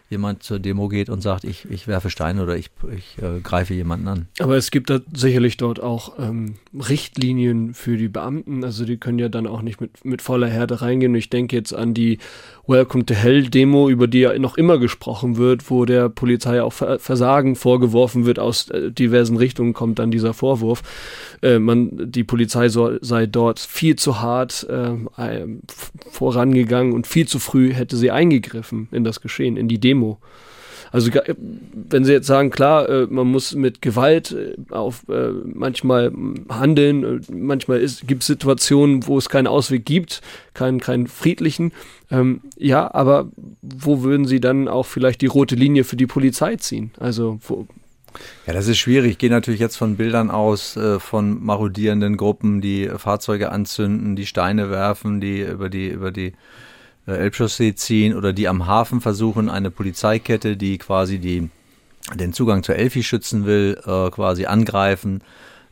jemand 0.10 0.44
zur 0.44 0.60
Demo 0.60 0.88
geht 0.88 1.10
und 1.10 1.22
sagt, 1.22 1.44
ich, 1.44 1.70
ich 1.70 1.88
werfe 1.88 2.10
Steine 2.10 2.44
oder 2.44 2.56
ich, 2.56 2.70
ich 2.96 3.18
äh, 3.22 3.40
greife 3.42 3.74
jemanden 3.74 4.08
an. 4.08 4.28
Aber 4.40 4.56
es 4.56 4.70
gibt 4.70 4.90
da 4.90 5.00
sicherlich 5.14 5.58
dort 5.58 5.80
auch 5.82 6.20
ähm, 6.20 6.56
Richtlinien 6.74 7.74
für 7.74 7.98
die 7.98 8.08
Beamten. 8.08 8.64
Also 8.64 8.86
die 8.86 8.98
können 8.98 9.18
ja 9.18 9.30
dann 9.30 9.48
auch 9.48 9.62
nicht 9.62 9.82
mit, 9.82 10.06
mit 10.06 10.22
voller 10.22 10.48
Härte 10.48 10.82
reingehen. 10.82 11.16
Ich 11.16 11.30
denke 11.30 11.56
jetzt 11.56 11.74
an 11.74 11.94
die 11.94 12.20
Welcome 12.68 13.06
to 13.06 13.14
Hell 13.14 13.44
Demo, 13.44 13.90
über 13.90 14.08
die 14.08 14.22
ja 14.22 14.40
noch 14.40 14.58
immer 14.58 14.80
gesprochen 14.80 15.38
wird, 15.38 15.70
wo 15.70 15.86
der 15.86 16.10
Polizei 16.10 16.64
auch 16.64 16.74
Versagen 16.74 17.56
vorgeworfen 17.56 18.26
wird. 18.26 18.40
Aus 18.40 18.72
äh, 18.72 18.92
diversen 18.92 19.38
Richtungen 19.38 19.74
kommt 19.74 20.00
dann 20.00 20.10
dieser 20.10 20.34
Vorwurf. 20.34 20.82
Äh, 21.44 21.60
man, 21.60 22.12
die 22.12 22.24
Polizei 22.24 22.70
so, 22.70 22.98
sei 23.02 23.28
dort 23.28 23.60
viel 23.60 23.98
zu 23.98 24.20
hart 24.20 24.68
äh, 24.68 25.46
vorangegangen 26.10 26.94
und 26.94 27.06
viel 27.06 27.28
zu 27.28 27.38
früh 27.38 27.72
hätte 27.72 27.98
sie 27.98 28.10
eingegriffen 28.10 28.88
in 28.92 29.04
das 29.04 29.22
Geschehen, 29.22 29.58
in 29.58 29.68
die 29.68 29.80
Demo. 29.80 30.18
Also 30.96 31.12
wenn 31.74 32.06
Sie 32.06 32.14
jetzt 32.14 32.26
sagen, 32.26 32.52
klar, 32.52 32.88
äh, 32.88 33.08
man 33.10 33.28
muss 33.28 33.54
mit 33.54 33.82
Gewalt 33.82 34.32
äh, 34.32 34.56
auf 34.74 35.04
äh, 35.10 35.32
manchmal 35.44 36.10
handeln, 36.48 37.22
manchmal 37.30 37.86
gibt 38.08 38.22
es 38.22 38.28
Situationen, 38.28 39.06
wo 39.06 39.18
es 39.18 39.28
keinen 39.28 39.48
Ausweg 39.48 39.86
gibt, 39.86 40.22
keinen, 40.54 40.80
keinen 40.80 41.08
friedlichen. 41.08 41.74
Ähm, 42.10 42.40
ja, 42.56 42.94
aber 42.94 43.28
wo 43.62 44.04
würden 44.04 44.26
Sie 44.26 44.40
dann 44.40 44.70
auch 44.70 44.86
vielleicht 44.86 45.20
die 45.20 45.26
rote 45.26 45.56
Linie 45.56 45.84
für 45.84 45.98
die 45.98 46.08
Polizei 46.08 46.56
ziehen? 46.56 46.92
Also 46.98 47.40
wo, 47.46 47.68
ja, 48.48 48.54
das 48.54 48.70
ist 48.70 48.78
schwierig. 48.78 49.12
Ich 49.12 49.18
gehe 49.18 49.30
natürlich 49.30 49.60
jetzt 49.60 49.76
von 49.76 49.98
Bildern 49.98 50.32
aus 50.32 50.78
äh, 50.78 51.02
von 51.02 51.44
marodierenden 51.44 52.16
Gruppen, 52.16 52.62
die 52.62 52.90
Fahrzeuge 52.96 53.52
anzünden, 53.52 54.16
die 54.16 54.26
Steine 54.26 54.70
werfen, 54.70 55.20
die 55.20 55.42
über 55.42 55.68
die 55.68 55.90
über 55.90 56.14
die 56.14 56.32
Elbchaussee 57.14 57.76
ziehen 57.76 58.16
oder 58.16 58.34
die 58.34 58.48
am 58.48 58.66
Hafen 58.66 59.02
versuchen, 59.02 59.50
eine 59.50 59.72
Polizeikette, 59.72 60.58
die 60.58 60.78
quasi 60.78 61.20
die, 61.20 61.50
den 62.16 62.34
Zugang 62.34 62.64
zur 62.64 62.76
Elfi 62.76 63.04
schützen 63.04 63.46
will, 63.46 63.80
äh, 63.86 64.10
quasi 64.10 64.46
angreifen, 64.46 65.22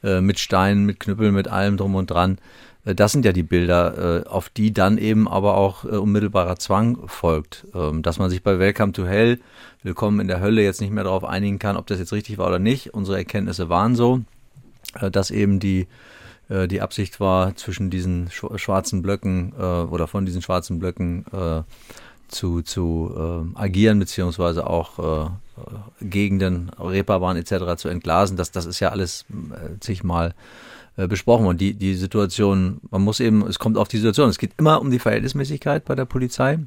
äh, 0.04 0.22
mit 0.22 0.40
Steinen, 0.40 0.86
mit 0.86 1.00
Knüppeln, 1.00 1.34
mit 1.34 1.48
allem 1.48 1.78
drum 1.78 1.96
und 1.96 2.12
dran. 2.12 2.38
Äh, 2.86 2.96
das 2.96 3.12
sind 3.12 3.26
ja 3.26 3.32
die 3.32 3.44
Bilder, 3.44 4.24
äh, 4.26 4.28
auf 4.28 4.50
die 4.50 4.74
dann 4.74 4.98
eben 4.98 5.28
aber 5.28 5.56
auch 5.56 5.86
äh, 5.86 5.90
unmittelbarer 5.90 6.58
Zwang 6.58 7.00
folgt. 7.08 7.66
Ähm, 7.74 8.02
dass 8.02 8.20
man 8.20 8.30
sich 8.30 8.44
bei 8.44 8.60
Welcome 8.60 8.94
to 8.94 9.06
Hell, 9.06 9.40
Willkommen 9.82 10.22
in 10.22 10.30
der 10.30 10.40
Hölle, 10.40 10.64
jetzt 10.64 10.80
nicht 10.80 10.94
mehr 10.94 11.04
darauf 11.04 11.26
einigen 11.26 11.60
kann, 11.60 11.76
ob 11.76 11.88
das 11.88 12.00
jetzt 12.00 12.14
richtig 12.14 12.38
war 12.38 12.48
oder 12.48 12.60
nicht. 12.60 12.94
Unsere 12.94 13.18
Erkenntnisse 13.18 13.68
waren 13.68 13.96
so, 13.96 14.22
dass 15.12 15.30
eben 15.30 15.60
die 15.60 15.88
äh, 16.50 16.68
die 16.68 16.82
Absicht 16.82 17.20
war, 17.20 17.56
zwischen 17.56 17.90
diesen 17.90 18.30
schwarzen 18.32 19.02
Blöcken 19.02 19.54
äh, 19.58 19.64
oder 19.64 20.08
von 20.08 20.26
diesen 20.26 20.42
schwarzen 20.42 20.80
Blöcken 20.80 21.26
äh, 21.32 21.62
zu, 22.28 22.62
zu 22.62 23.14
äh, 23.56 23.60
agieren, 23.60 24.00
beziehungsweise 24.00 24.68
auch 24.68 25.26
äh, 25.26 25.30
Gegenden, 26.02 26.72
Reeperbahn 26.80 27.38
etc. 27.38 27.78
zu 27.78 27.90
entglasen. 27.90 28.38
Das, 28.38 28.52
das 28.52 28.66
ist 28.66 28.80
ja 28.80 28.90
alles 28.90 29.26
äh, 29.32 29.80
zigmal 29.80 30.34
äh, 30.98 31.08
besprochen. 31.08 31.46
Und 31.46 31.62
die, 31.62 31.74
die 31.74 31.96
Situation, 31.96 32.80
man 32.90 33.02
muss 33.02 33.20
eben, 33.20 33.46
es 33.48 33.60
kommt 33.60 33.78
auf 33.78 33.88
die 33.88 33.98
Situation. 33.98 34.30
Es 34.30 34.40
geht 34.40 34.54
immer 34.58 34.82
um 34.82 34.92
die 34.92 35.00
Verhältnismäßigkeit 35.00 35.86
bei 35.86 35.96
der 35.96 36.06
Polizei. 36.06 36.60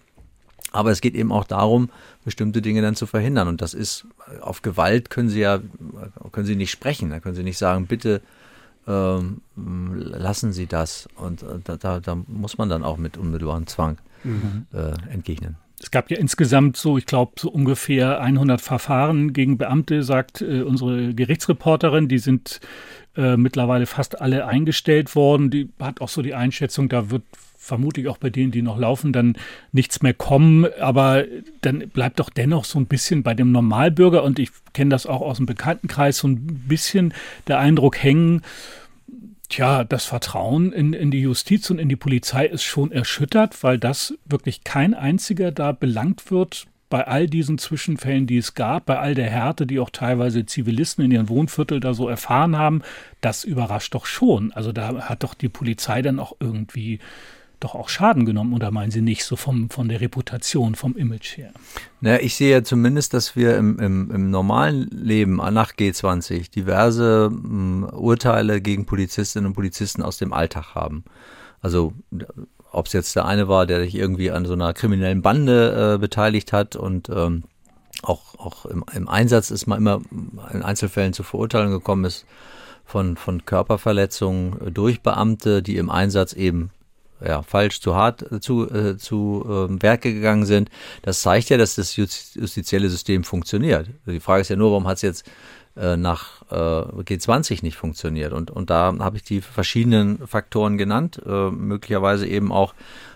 Aber 0.73 0.91
es 0.91 1.01
geht 1.01 1.15
eben 1.15 1.33
auch 1.33 1.45
darum, 1.45 1.91
bestimmte 2.25 2.61
Dinge 2.61 2.83
dann 2.83 2.97
zu 2.97 3.07
verhindern. 3.07 3.49
Und 3.49 3.63
das 3.63 3.73
ist, 3.73 4.07
auf 4.41 4.63
Gewalt 4.63 5.11
können 5.11 5.29
Sie 5.29 5.41
ja, 5.41 5.61
können 6.33 6.47
Sie 6.47 6.57
nicht 6.57 6.71
sprechen. 6.71 7.11
Da 7.11 7.21
können 7.21 7.35
Sie 7.35 7.45
nicht 7.45 7.59
sagen, 7.59 7.87
bitte 7.87 8.21
ähm, 8.87 9.41
lassen 9.57 10.53
Sie 10.53 10.67
das. 10.67 11.09
Und 11.17 11.43
äh, 11.43 11.59
da, 11.65 11.77
da, 11.77 12.01
da, 12.01 12.17
muss 12.27 12.59
man 12.59 12.69
dann 12.69 12.85
auch 12.85 12.97
mit 12.97 13.17
unmittelbarem 13.17 13.67
Zwang 13.67 13.99
mhm. 14.25 14.67
äh, 14.73 14.93
entgegnen. 15.13 15.57
Es 15.81 15.91
gab 15.91 16.11
ja 16.11 16.17
insgesamt 16.17 16.77
so, 16.77 16.97
ich 16.97 17.05
glaube, 17.05 17.33
so 17.39 17.51
ungefähr 17.51 18.21
100 18.21 18.61
Verfahren 18.61 19.33
gegen 19.33 19.59
Beamte, 19.59 20.03
sagt 20.03 20.41
äh, 20.41 20.63
unsere 20.63 21.15
Gerichtsreporterin. 21.15 22.09
Die 22.09 22.19
sind 22.19 22.61
äh, 23.17 23.37
mittlerweile 23.37 23.87
fast 23.87 24.21
alle 24.21 24.47
eingestellt 24.47 25.15
worden. 25.15 25.51
Die 25.51 25.69
hat 25.79 26.01
auch 26.01 26.09
so 26.09 26.23
die 26.23 26.35
Einschätzung, 26.35 26.89
da 26.89 27.11
wird 27.11 27.25
vermutlich 27.67 28.09
auch 28.09 28.19
bei 28.19 28.31
denen, 28.31 28.53
die 28.53 28.63
noch 28.63 28.79
laufen, 28.79 29.13
dann 29.13 29.37
nichts 29.73 30.03
mehr 30.03 30.15
kommen. 30.15 30.67
Aber 30.81 31.25
dann 31.61 31.89
bleibt 31.89 32.21
doch 32.21 32.31
dennoch 32.31 32.65
so 32.65 32.79
ein 32.79 32.87
bisschen 32.87 33.23
bei 33.23 33.35
dem 33.35 33.53
Normalbürger, 33.53 34.23
und 34.23 34.39
ich 34.39 34.51
kenne 34.73 34.91
das 34.91 35.07
auch 35.07 35.21
aus 35.21 35.37
dem 35.39 35.47
Bekanntenkreis, 35.47 36.19
so 36.19 36.29
ein 36.29 36.65
bisschen 36.69 37.13
der 37.49 37.59
Eindruck 37.59 38.03
hängen, 38.03 38.43
Tja, 39.49 39.85
das 39.85 40.07
Vertrauen 40.07 40.73
in, 40.73 40.93
in 40.93 41.13
die 41.13 41.21
Justiz 41.21 41.71
und 41.71 41.79
in 41.79 41.89
die 41.89 41.95
Polizei 41.95 42.47
ist 42.47 42.65
schon 42.65 42.91
erschüttert, 42.91 43.63
weil 43.63 43.79
das 43.79 44.15
wirklich 44.25 44.65
kein 44.65 44.93
einziger 44.93 45.53
da 45.53 45.71
belangt 45.71 46.33
wird 46.33 46.67
bei 46.89 47.07
all 47.07 47.27
diesen 47.27 47.59
Zwischenfällen, 47.59 48.27
die 48.27 48.39
es 48.39 48.55
gab, 48.55 48.87
bei 48.87 48.99
all 48.99 49.15
der 49.15 49.29
Härte, 49.29 49.67
die 49.67 49.81
auch 49.81 49.91
teilweise 49.91 50.47
Zivilisten 50.47 51.05
in 51.05 51.11
ihren 51.11 51.29
Wohnviertel 51.29 51.81
da 51.81 51.95
so 51.95 52.09
erfahren 52.09 52.57
haben. 52.57 52.83
Das 53.21 53.45
überrascht 53.45 53.95
doch 53.95 54.07
schon. 54.07 54.53
Also 54.53 54.73
da 54.73 55.09
hat 55.09 55.23
doch 55.23 55.35
die 55.35 55.49
Polizei 55.49 56.03
dann 56.03 56.21
auch 56.21 56.37
irgendwie 56.39 57.01
doch 57.61 57.75
auch 57.75 57.89
Schaden 57.89 58.27
genommen, 58.27 58.53
oder 58.53 58.71
meinen 58.71 58.91
Sie 58.91 59.01
nicht, 59.01 59.25
so 59.25 59.37
vom, 59.37 59.71
von 59.71 59.89
der 59.89 60.01
Reputation, 60.01 60.75
vom 60.75 60.97
Image 60.97 61.37
her? 61.37 61.53
Naja, 62.01 62.19
ich 62.21 62.35
sehe 62.35 62.51
ja 62.51 62.63
zumindest, 62.63 63.15
dass 63.15 63.37
wir 63.37 63.57
im, 63.57 63.79
im, 63.79 64.11
im 64.11 64.31
normalen 64.31 64.89
Leben 64.91 65.37
nach 65.37 65.73
G20 65.73 66.51
diverse 66.51 67.31
m, 67.31 67.89
hm, 67.91 67.99
Urteile 67.99 68.61
gegen 68.61 68.87
Polizistinnen 68.87 69.47
und 69.49 69.55
Polizisten 69.55 70.03
aus 70.03 70.19
dem 70.19 70.33
Alltag 70.33 70.75
haben. 70.75 71.05
Also 71.61 71.95
ob 72.73 72.87
es 72.87 72.93
jetzt 72.93 73.17
der 73.17 73.25
eine 73.25 73.49
war, 73.49 73.67
der 73.67 73.81
sich 73.81 73.95
irgendwie 73.95 74.31
an 74.31 74.45
so 74.45 74.53
einer 74.53 74.75
kriminellen 74.75 75.23
Bande 75.23 75.95
äh, 75.95 75.99
beteiligt 75.99 76.53
hat 76.53 76.77
und 76.77 77.09
ähm, 77.09 77.45
auch, 78.03 78.39
auch 78.39 78.67
im, 78.67 78.85
im 78.95 79.09
Einsatz 79.09 79.51
ist 79.51 79.67
man 79.67 79.79
immer 79.79 80.01
in 80.53 80.63
Einzelfällen 80.63 81.15
zu 81.15 81.23
Verurteilungen 81.23 81.73
gekommen 81.73 82.05
ist 82.05 82.27
von, 82.85 83.17
von 83.17 83.45
Körperverletzungen 83.45 84.73
durch 84.73 85.01
Beamte, 85.01 85.63
die 85.63 85.77
im 85.77 85.91
Einsatz 85.91 86.33
eben 86.35 86.71
ja, 87.25 87.43
falsch, 87.43 87.81
zu 87.81 87.95
hart 87.95 88.31
äh, 88.31 88.41
zu, 88.41 88.71
äh, 88.71 88.97
zu 88.97 89.45
äh, 89.47 89.83
Werke 89.83 90.13
gegangen 90.13 90.47
sind. 90.47 90.71
Das 91.03 91.23
zeigt 91.23 91.49
ja, 91.51 91.59
dass 91.59 91.77
das 91.77 91.97
justizielle 91.97 92.89
System 92.89 93.25
funktioniert. 93.25 93.89
Die 94.07 94.21
Frage 94.21 94.43
ist 94.43 94.49
ja 94.49 94.57
nur, 94.57 94.71
warum 94.71 94.87
hat 94.87 94.97
es 94.97 95.03
jetzt 95.03 95.31
äh, 95.77 95.97
nach 95.97 96.43
äh, 96.51 96.55
G20 96.55 97.63
nicht 97.63 97.77
funktioniert? 97.77 98.33
Und, 98.33 98.51
und 98.51 98.71
da 98.71 98.95
habe 98.99 99.17
ich 99.17 99.23
die 99.23 99.41
verschiedenen 99.41 100.27
Faktoren 100.27 100.79
genannt, 100.79 101.21
äh, 101.27 101.51
möglicherweise 101.51 102.27
eben 102.27 102.53
auch, 102.53 102.75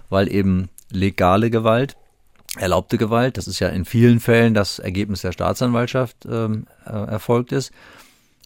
weil 0.09 0.33
eben 0.33 0.69
legale 0.91 1.51
Gewalt 1.51 1.97
erlaubte 2.57 2.99
Gewalt, 2.99 3.37
das 3.37 3.47
ist 3.47 3.61
ja 3.61 3.69
in 3.69 3.85
vielen 3.85 4.19
Fällen 4.19 4.55
das 4.55 4.79
Ergebnis 4.79 5.23
der 5.23 5.33
Staatsanwaltschaft 5.33 6.27
ähm, 6.29 6.67
äh, 6.85 6.91
erfolgt 6.91 7.53
ist. 7.53 7.73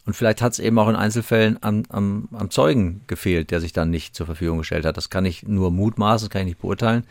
Und 0.05 0.15
vielleicht 0.15 0.41
hat 0.41 0.53
es 0.53 0.59
eben 0.59 0.77
auch 0.77 0.87
in 0.87 0.95
Einzelfällen 0.95 1.57
am, 1.61 1.83
am, 1.89 2.29
am 2.31 2.51
Zeugen 2.51 3.01
gefehlt, 3.07 3.49
der 3.49 3.59
sich 3.59 3.73
dann 3.73 3.89
nicht 3.89 4.15
zur 4.15 4.27
Verfügung 4.27 4.59
gestellt 4.59 4.85
hat. 4.85 4.97
Das 4.97 5.09
kann 5.09 5.25
ich 5.25 5.43
nur 5.47 5.71
mutmaßen, 5.71 6.27
das 6.27 6.31
kann 6.31 6.41
ich 6.41 6.47
nicht 6.53 6.61
beurteilen. 6.61 7.05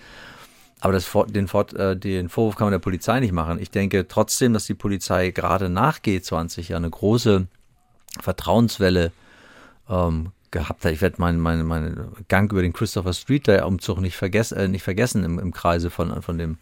Aber 0.80 0.92
das, 0.92 1.11
den, 1.28 1.49
äh, 1.76 1.97
den 1.97 2.28
Vorwurf 2.28 2.57
kann 2.57 2.66
man 2.66 2.72
der 2.72 2.78
Polizei 2.78 3.18
nicht 3.18 3.32
machen. 3.32 3.59
Ich 3.59 3.70
denke 3.70 4.07
trotzdem, 4.07 4.53
dass 4.53 4.66
die 4.66 4.74
Polizei 4.74 5.30
gerade 5.30 5.68
nach 5.70 5.99
G20 5.99 6.68
ja 6.68 6.76
eine 6.76 6.90
große 6.90 7.47
Vertrauenswelle 8.20 9.11
ähm, 9.88 10.32
gehabt 10.51 10.84
hat. 10.84 10.92
Ich 10.92 11.01
werde 11.01 11.20
meinen 11.20 11.40
mein, 11.40 11.64
mein 11.64 12.09
Gang 12.28 12.53
über 12.53 12.62
den 12.62 12.72
Christopher 12.72 13.12
Street 13.12 13.47
der 13.47 13.66
Umzug 13.66 14.01
nicht, 14.01 14.16
vergess, 14.16 14.53
äh, 14.53 14.68
nicht 14.68 14.82
vergessen 14.82 15.24
im, 15.24 15.38
im 15.38 15.53
Kreise 15.53 15.90
von, 15.90 16.22
von 16.22 16.38
dem 16.38 16.59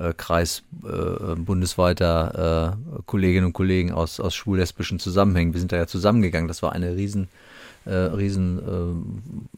äh, 0.00 0.14
Kreis 0.16 0.62
äh, 0.84 1.34
bundesweiter 1.36 2.76
äh, 2.96 3.02
Kolleginnen 3.06 3.46
und 3.46 3.52
Kollegen 3.52 3.92
aus, 3.92 4.20
aus 4.20 4.34
schwul-lesbischen 4.34 4.98
Zusammenhängen. 4.98 5.52
Wir 5.52 5.60
sind 5.60 5.72
da 5.72 5.76
ja 5.76 5.86
zusammengegangen. 5.86 6.48
Das 6.48 6.62
war 6.62 6.72
eine 6.72 6.96
riesen, 6.96 7.28
äh, 7.84 7.92
riesen 7.92 9.04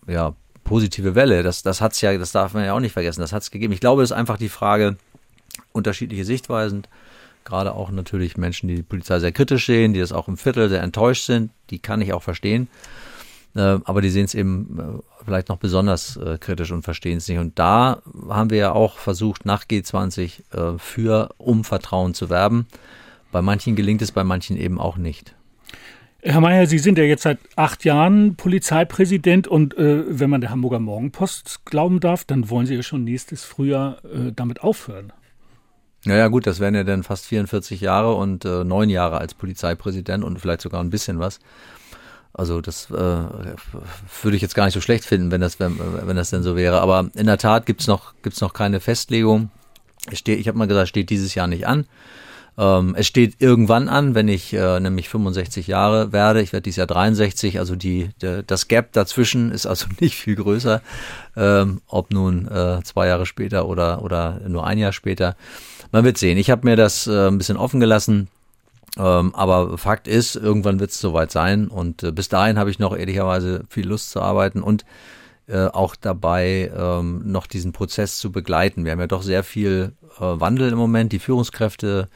äh, 0.08 0.12
ja, 0.12 0.34
positive 0.64 1.14
Welle. 1.14 1.42
Das, 1.42 1.62
das 1.62 1.80
hat's 1.80 2.00
ja, 2.00 2.16
das 2.18 2.32
darf 2.32 2.54
man 2.54 2.64
ja 2.64 2.74
auch 2.74 2.80
nicht 2.80 2.92
vergessen. 2.92 3.20
Das 3.20 3.32
hat 3.32 3.42
es 3.42 3.50
gegeben. 3.50 3.72
Ich 3.72 3.80
glaube, 3.80 4.02
es 4.02 4.10
ist 4.10 4.16
einfach 4.16 4.38
die 4.38 4.48
Frage, 4.48 4.96
unterschiedliche 5.72 6.24
Sichtweisen, 6.24 6.86
gerade 7.44 7.74
auch 7.74 7.90
natürlich 7.90 8.36
Menschen, 8.36 8.68
die 8.68 8.76
die 8.76 8.82
Polizei 8.82 9.18
sehr 9.18 9.32
kritisch 9.32 9.66
sehen, 9.66 9.92
die 9.92 10.00
das 10.00 10.12
auch 10.12 10.28
im 10.28 10.36
Viertel 10.36 10.68
sehr 10.68 10.82
enttäuscht 10.82 11.24
sind, 11.24 11.50
die 11.70 11.78
kann 11.78 12.00
ich 12.00 12.12
auch 12.12 12.22
verstehen. 12.22 12.68
Äh, 13.54 13.78
aber 13.84 14.00
die 14.00 14.10
sehen 14.10 14.24
es 14.24 14.34
eben 14.34 14.78
äh, 14.78 15.24
vielleicht 15.24 15.48
noch 15.48 15.58
besonders 15.58 16.16
äh, 16.16 16.38
kritisch 16.38 16.72
und 16.72 16.82
verstehen 16.82 17.18
es 17.18 17.28
nicht. 17.28 17.38
Und 17.38 17.58
da 17.58 18.02
haben 18.28 18.50
wir 18.50 18.58
ja 18.58 18.72
auch 18.72 18.98
versucht, 18.98 19.44
nach 19.44 19.64
G20 19.64 20.78
für 20.78 21.34
um 21.38 21.64
Vertrauen 21.64 22.14
zu 22.14 22.30
werben. 22.30 22.66
Bei 23.30 23.42
manchen 23.42 23.76
gelingt 23.76 24.02
es, 24.02 24.12
bei 24.12 24.24
manchen 24.24 24.56
eben 24.56 24.78
auch 24.78 24.96
nicht. 24.96 25.34
Herr 26.24 26.40
Mayer, 26.40 26.66
Sie 26.68 26.78
sind 26.78 26.98
ja 26.98 27.04
jetzt 27.04 27.24
seit 27.24 27.38
acht 27.56 27.84
Jahren 27.84 28.36
Polizeipräsident 28.36 29.48
und 29.48 29.76
äh, 29.76 30.04
wenn 30.06 30.30
man 30.30 30.40
der 30.40 30.50
Hamburger 30.50 30.78
Morgenpost 30.78 31.64
glauben 31.64 31.98
darf, 31.98 32.24
dann 32.24 32.48
wollen 32.48 32.66
Sie 32.66 32.76
ja 32.76 32.82
schon 32.84 33.02
nächstes 33.02 33.42
Frühjahr 33.42 34.04
äh, 34.04 34.30
damit 34.34 34.62
aufhören. 34.62 35.12
Naja 36.04 36.28
gut, 36.28 36.46
das 36.46 36.60
wären 36.60 36.76
ja 36.76 36.84
dann 36.84 37.02
fast 37.02 37.26
44 37.26 37.80
Jahre 37.80 38.14
und 38.14 38.44
äh, 38.44 38.62
neun 38.62 38.88
Jahre 38.88 39.18
als 39.18 39.34
Polizeipräsident 39.34 40.22
und 40.22 40.38
vielleicht 40.38 40.60
sogar 40.60 40.80
ein 40.80 40.90
bisschen 40.90 41.18
was. 41.18 41.40
Also 42.34 42.60
das 42.60 42.90
äh, 42.90 42.94
würde 42.94 44.36
ich 44.36 44.42
jetzt 44.42 44.54
gar 44.54 44.64
nicht 44.64 44.74
so 44.74 44.80
schlecht 44.80 45.04
finden, 45.04 45.30
wenn 45.30 45.40
das, 45.40 45.60
wenn, 45.60 45.78
wenn 45.78 46.16
das 46.16 46.30
denn 46.30 46.42
so 46.42 46.56
wäre. 46.56 46.80
Aber 46.80 47.10
in 47.14 47.26
der 47.26 47.38
Tat 47.38 47.66
gibt's 47.66 47.86
noch, 47.86 48.14
gibt's 48.22 48.40
noch 48.40 48.54
keine 48.54 48.80
Festlegung. 48.80 49.50
Ich, 50.10 50.20
steh, 50.20 50.34
ich 50.34 50.48
habe 50.48 50.58
mal 50.58 50.66
gesagt, 50.66 50.88
steht 50.88 51.10
dieses 51.10 51.34
Jahr 51.34 51.46
nicht 51.46 51.66
an. 51.66 51.86
Ähm, 52.58 52.94
es 52.96 53.06
steht 53.06 53.36
irgendwann 53.38 53.88
an, 53.88 54.14
wenn 54.14 54.28
ich 54.28 54.52
äh, 54.52 54.78
nämlich 54.80 55.08
65 55.08 55.66
Jahre 55.66 56.12
werde. 56.12 56.42
Ich 56.42 56.52
werde 56.52 56.62
dieses 56.62 56.76
Jahr 56.76 56.86
63, 56.86 57.58
also 57.58 57.76
die, 57.76 58.10
de, 58.20 58.42
das 58.46 58.68
Gap 58.68 58.92
dazwischen 58.92 59.52
ist 59.52 59.66
also 59.66 59.86
nicht 60.00 60.16
viel 60.16 60.36
größer, 60.36 60.82
ähm, 61.36 61.80
ob 61.86 62.12
nun 62.12 62.48
äh, 62.48 62.82
zwei 62.82 63.08
Jahre 63.08 63.26
später 63.26 63.66
oder, 63.66 64.02
oder 64.02 64.40
nur 64.48 64.66
ein 64.66 64.78
Jahr 64.78 64.92
später. 64.92 65.36
Man 65.92 66.04
wird 66.04 66.18
sehen. 66.18 66.38
Ich 66.38 66.50
habe 66.50 66.66
mir 66.66 66.76
das 66.76 67.06
äh, 67.06 67.28
ein 67.28 67.38
bisschen 67.38 67.56
offen 67.56 67.80
gelassen. 67.80 68.28
Ähm, 68.98 69.34
aber 69.34 69.78
Fakt 69.78 70.06
ist, 70.06 70.36
irgendwann 70.36 70.80
wird 70.80 70.90
es 70.90 71.00
soweit 71.00 71.30
sein. 71.30 71.68
Und 71.68 72.02
äh, 72.02 72.12
bis 72.12 72.28
dahin 72.28 72.58
habe 72.58 72.70
ich 72.70 72.78
noch 72.78 72.96
ehrlicherweise 72.96 73.64
viel 73.68 73.88
Lust 73.88 74.10
zu 74.10 74.20
arbeiten 74.20 74.62
und 74.62 74.84
äh, 75.48 75.66
auch 75.66 75.96
dabei, 75.96 76.70
ähm, 76.76 77.22
noch 77.24 77.46
diesen 77.46 77.72
Prozess 77.72 78.18
zu 78.18 78.30
begleiten. 78.30 78.84
Wir 78.84 78.92
haben 78.92 79.00
ja 79.00 79.06
doch 79.06 79.22
sehr 79.22 79.42
viel 79.42 79.92
äh, 80.16 80.20
Wandel 80.20 80.70
im 80.70 80.78
Moment. 80.78 81.12
Die 81.12 81.18
Führungskräfte 81.18 82.08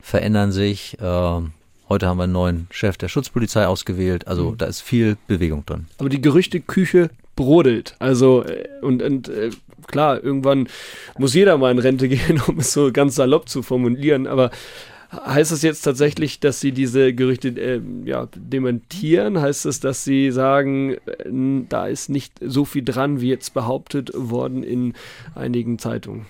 verändern 0.00 0.52
sich. 0.52 0.98
Äh, 1.00 1.40
heute 1.88 2.06
haben 2.06 2.16
wir 2.16 2.24
einen 2.24 2.32
neuen 2.32 2.66
Chef 2.70 2.96
der 2.96 3.08
Schutzpolizei 3.08 3.66
ausgewählt. 3.66 4.26
Also 4.26 4.52
mhm. 4.52 4.58
da 4.58 4.66
ist 4.66 4.80
viel 4.80 5.16
Bewegung 5.26 5.66
drin. 5.66 5.86
Aber 5.98 6.08
die 6.08 6.20
Gerüchteküche 6.20 7.10
brodelt. 7.36 7.94
Also 7.98 8.44
äh, 8.44 8.68
und, 8.80 9.02
und 9.02 9.28
äh, 9.28 9.50
klar, 9.86 10.22
irgendwann 10.22 10.68
muss 11.18 11.34
jeder 11.34 11.58
mal 11.58 11.72
in 11.72 11.78
Rente 11.78 12.08
gehen, 12.08 12.40
um 12.46 12.58
es 12.58 12.72
so 12.72 12.90
ganz 12.92 13.16
salopp 13.16 13.48
zu 13.48 13.62
formulieren. 13.62 14.26
Aber 14.26 14.50
Heißt 15.12 15.52
das 15.52 15.60
jetzt 15.60 15.82
tatsächlich, 15.82 16.40
dass 16.40 16.60
Sie 16.60 16.72
diese 16.72 17.12
Gerüchte 17.12 17.48
äh, 17.48 17.82
ja, 18.04 18.28
dementieren? 18.34 19.40
Heißt 19.40 19.66
es, 19.66 19.78
dass 19.78 20.04
Sie 20.04 20.30
sagen, 20.30 20.94
äh, 20.94 21.64
da 21.68 21.86
ist 21.86 22.08
nicht 22.08 22.32
so 22.40 22.64
viel 22.64 22.82
dran, 22.82 23.20
wie 23.20 23.28
jetzt 23.28 23.52
behauptet 23.52 24.10
worden 24.14 24.62
in 24.62 24.94
einigen 25.34 25.78
Zeitungen? 25.78 26.24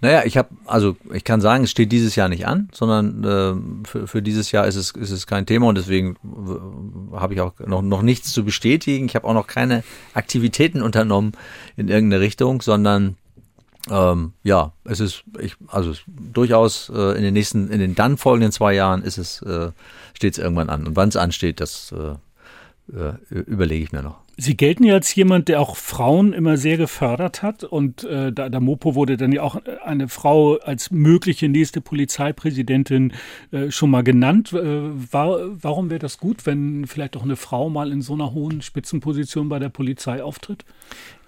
Naja, 0.00 0.22
ich 0.24 0.38
habe, 0.38 0.48
also 0.64 0.96
ich 1.12 1.24
kann 1.24 1.42
sagen, 1.42 1.64
es 1.64 1.70
steht 1.70 1.92
dieses 1.92 2.16
Jahr 2.16 2.30
nicht 2.30 2.46
an, 2.46 2.70
sondern 2.72 3.24
äh, 3.24 3.86
für, 3.86 4.06
für 4.06 4.22
dieses 4.22 4.50
Jahr 4.50 4.66
ist 4.66 4.76
es, 4.76 4.92
ist 4.92 5.10
es 5.10 5.26
kein 5.26 5.44
Thema 5.44 5.68
und 5.68 5.76
deswegen 5.76 6.16
habe 7.12 7.34
ich 7.34 7.40
auch 7.42 7.52
noch, 7.66 7.82
noch 7.82 8.02
nichts 8.02 8.32
zu 8.32 8.44
bestätigen. 8.44 9.06
Ich 9.06 9.14
habe 9.14 9.26
auch 9.26 9.34
noch 9.34 9.46
keine 9.46 9.84
Aktivitäten 10.14 10.80
unternommen 10.80 11.32
in 11.76 11.88
irgendeine 11.88 12.22
Richtung, 12.22 12.62
sondern 12.62 13.16
ähm, 13.90 14.32
ja, 14.42 14.72
es 14.84 15.00
ist, 15.00 15.24
ich, 15.38 15.56
also 15.68 15.94
durchaus 16.06 16.88
äh, 16.88 17.16
in 17.16 17.22
den 17.22 17.34
nächsten, 17.34 17.70
in 17.70 17.78
den 17.78 17.94
dann 17.94 18.16
folgenden 18.16 18.52
zwei 18.52 18.74
Jahren 18.74 19.02
ist 19.02 19.18
es, 19.18 19.42
äh, 19.42 19.70
steht 20.14 20.34
es 20.34 20.38
irgendwann 20.38 20.70
an. 20.70 20.86
Und 20.86 20.96
wann 20.96 21.08
es 21.08 21.16
ansteht, 21.16 21.60
das 21.60 21.92
äh, 21.92 22.96
äh, 22.96 23.14
überlege 23.28 23.84
ich 23.84 23.92
mir 23.92 24.02
noch. 24.02 24.25
Sie 24.38 24.54
gelten 24.54 24.84
ja 24.84 24.94
als 24.94 25.14
jemand, 25.14 25.48
der 25.48 25.62
auch 25.62 25.76
Frauen 25.76 26.34
immer 26.34 26.58
sehr 26.58 26.76
gefördert 26.76 27.42
hat. 27.42 27.64
Und 27.64 28.04
äh, 28.04 28.32
da, 28.32 28.50
der 28.50 28.60
Mopo 28.60 28.94
wurde 28.94 29.16
dann 29.16 29.32
ja 29.32 29.42
auch 29.42 29.56
eine 29.82 30.08
Frau 30.08 30.56
als 30.58 30.90
mögliche 30.90 31.48
nächste 31.48 31.80
Polizeipräsidentin 31.80 33.14
äh, 33.50 33.70
schon 33.70 33.90
mal 33.90 34.02
genannt. 34.02 34.52
Äh, 34.52 35.12
war, 35.12 35.38
warum 35.62 35.88
wäre 35.88 36.00
das 36.00 36.18
gut, 36.18 36.44
wenn 36.44 36.86
vielleicht 36.86 37.16
auch 37.16 37.22
eine 37.22 37.36
Frau 37.36 37.70
mal 37.70 37.90
in 37.90 38.02
so 38.02 38.12
einer 38.12 38.34
hohen 38.34 38.60
Spitzenposition 38.60 39.48
bei 39.48 39.58
der 39.58 39.70
Polizei 39.70 40.22
auftritt? 40.22 40.66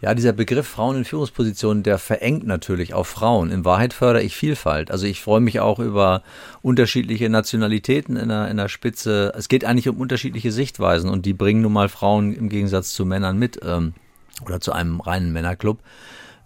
Ja, 0.01 0.15
dieser 0.15 0.33
Begriff 0.33 0.69
Frauen 0.69 0.99
in 0.99 1.05
Führungspositionen, 1.05 1.83
der 1.83 1.99
verengt 1.99 2.47
natürlich 2.47 2.95
auf 2.95 3.09
Frauen. 3.09 3.51
In 3.51 3.65
Wahrheit 3.65 3.93
fördere 3.93 4.23
ich 4.23 4.37
Vielfalt. 4.37 4.93
Also 4.93 5.07
ich 5.07 5.21
freue 5.21 5.41
mich 5.41 5.59
auch 5.59 5.81
über 5.81 6.23
unterschiedliche 6.63 7.29
Nationalitäten 7.29 8.15
in 8.15 8.29
der, 8.29 8.49
in 8.49 8.59
der 8.59 8.69
Spitze. 8.69 9.33
Es 9.37 9.49
geht 9.49 9.65
eigentlich 9.65 9.89
um 9.89 9.97
unterschiedliche 9.97 10.53
Sichtweisen 10.53 11.11
und 11.11 11.27
die 11.27 11.33
bringen 11.33 11.63
nun 11.63 11.73
mal 11.73 11.89
Frauen 11.89 12.33
im 12.33 12.49
Gegensatz 12.49 12.93
zu 12.99 13.07
Männern 13.07 13.39
mit 13.39 13.61
ähm, 13.63 13.95
oder 14.45 14.61
zu 14.61 14.73
einem 14.73 15.01
reinen 15.01 15.33
Männerclub. 15.33 15.79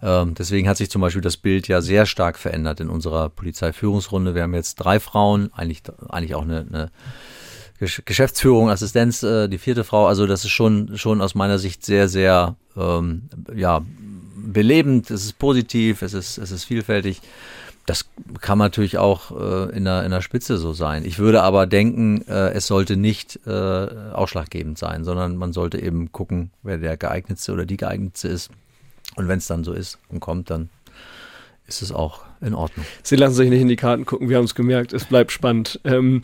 Ähm, 0.03 0.35
deswegen 0.35 0.69
hat 0.69 0.77
sich 0.77 0.91
zum 0.91 1.01
Beispiel 1.01 1.21
das 1.21 1.37
Bild 1.37 1.67
ja 1.67 1.81
sehr 1.81 2.05
stark 2.05 2.37
verändert 2.37 2.79
in 2.79 2.89
unserer 2.89 3.29
Polizeiführungsrunde. 3.29 4.35
Wir 4.35 4.43
haben 4.43 4.53
jetzt 4.53 4.75
drei 4.75 4.99
Frauen, 4.99 5.51
eigentlich, 5.53 5.81
eigentlich 6.09 6.35
auch 6.35 6.43
eine, 6.43 6.59
eine 6.59 6.91
Geschäftsführung, 8.05 8.69
Assistenz, 8.69 9.23
äh, 9.23 9.47
die 9.47 9.57
vierte 9.57 9.83
Frau. 9.83 10.05
Also 10.05 10.27
das 10.27 10.43
ist 10.43 10.51
schon, 10.51 10.95
schon 10.95 11.21
aus 11.21 11.33
meiner 11.33 11.57
Sicht 11.57 11.83
sehr, 11.83 12.07
sehr 12.07 12.55
ähm, 12.77 13.23
ja, 13.55 13.81
belebend, 14.35 15.09
es 15.09 15.25
ist 15.25 15.39
positiv, 15.39 16.03
es 16.03 16.13
ist, 16.13 16.37
es 16.37 16.51
ist 16.51 16.65
vielfältig. 16.65 17.19
Das 17.85 18.05
kann 18.39 18.57
natürlich 18.57 18.97
auch 18.97 19.31
äh, 19.31 19.75
in, 19.75 19.83
der, 19.83 20.03
in 20.03 20.11
der 20.11 20.21
Spitze 20.21 20.57
so 20.57 20.71
sein. 20.71 21.03
Ich 21.05 21.19
würde 21.19 21.43
aber 21.43 21.65
denken, 21.67 22.25
äh, 22.27 22.51
es 22.51 22.67
sollte 22.67 22.95
nicht 22.95 23.39
äh, 23.45 23.49
ausschlaggebend 23.49 24.77
sein, 24.77 25.03
sondern 25.03 25.35
man 25.35 25.51
sollte 25.51 25.81
eben 25.81 26.11
gucken, 26.11 26.51
wer 26.63 26.77
der 26.77 26.95
geeignetste 26.95 27.51
oder 27.51 27.65
die 27.65 27.77
geeignetste 27.77 28.29
ist. 28.29 28.51
Und 29.15 29.27
wenn 29.27 29.37
es 29.37 29.47
dann 29.47 29.63
so 29.63 29.73
ist 29.73 29.99
und 30.09 30.21
kommt, 30.21 30.49
dann 30.49 30.69
ist 31.67 31.81
es 31.81 31.91
auch 31.91 32.21
in 32.41 32.53
Ordnung. 32.53 32.85
Sie 33.03 33.15
lassen 33.15 33.35
sich 33.35 33.49
nicht 33.49 33.61
in 33.61 33.67
die 33.67 33.75
Karten 33.75 34.05
gucken, 34.05 34.29
wir 34.29 34.37
haben 34.37 34.45
es 34.45 34.55
gemerkt, 34.55 34.93
es 34.93 35.05
bleibt 35.05 35.31
spannend. 35.31 35.79
Ähm, 35.83 36.23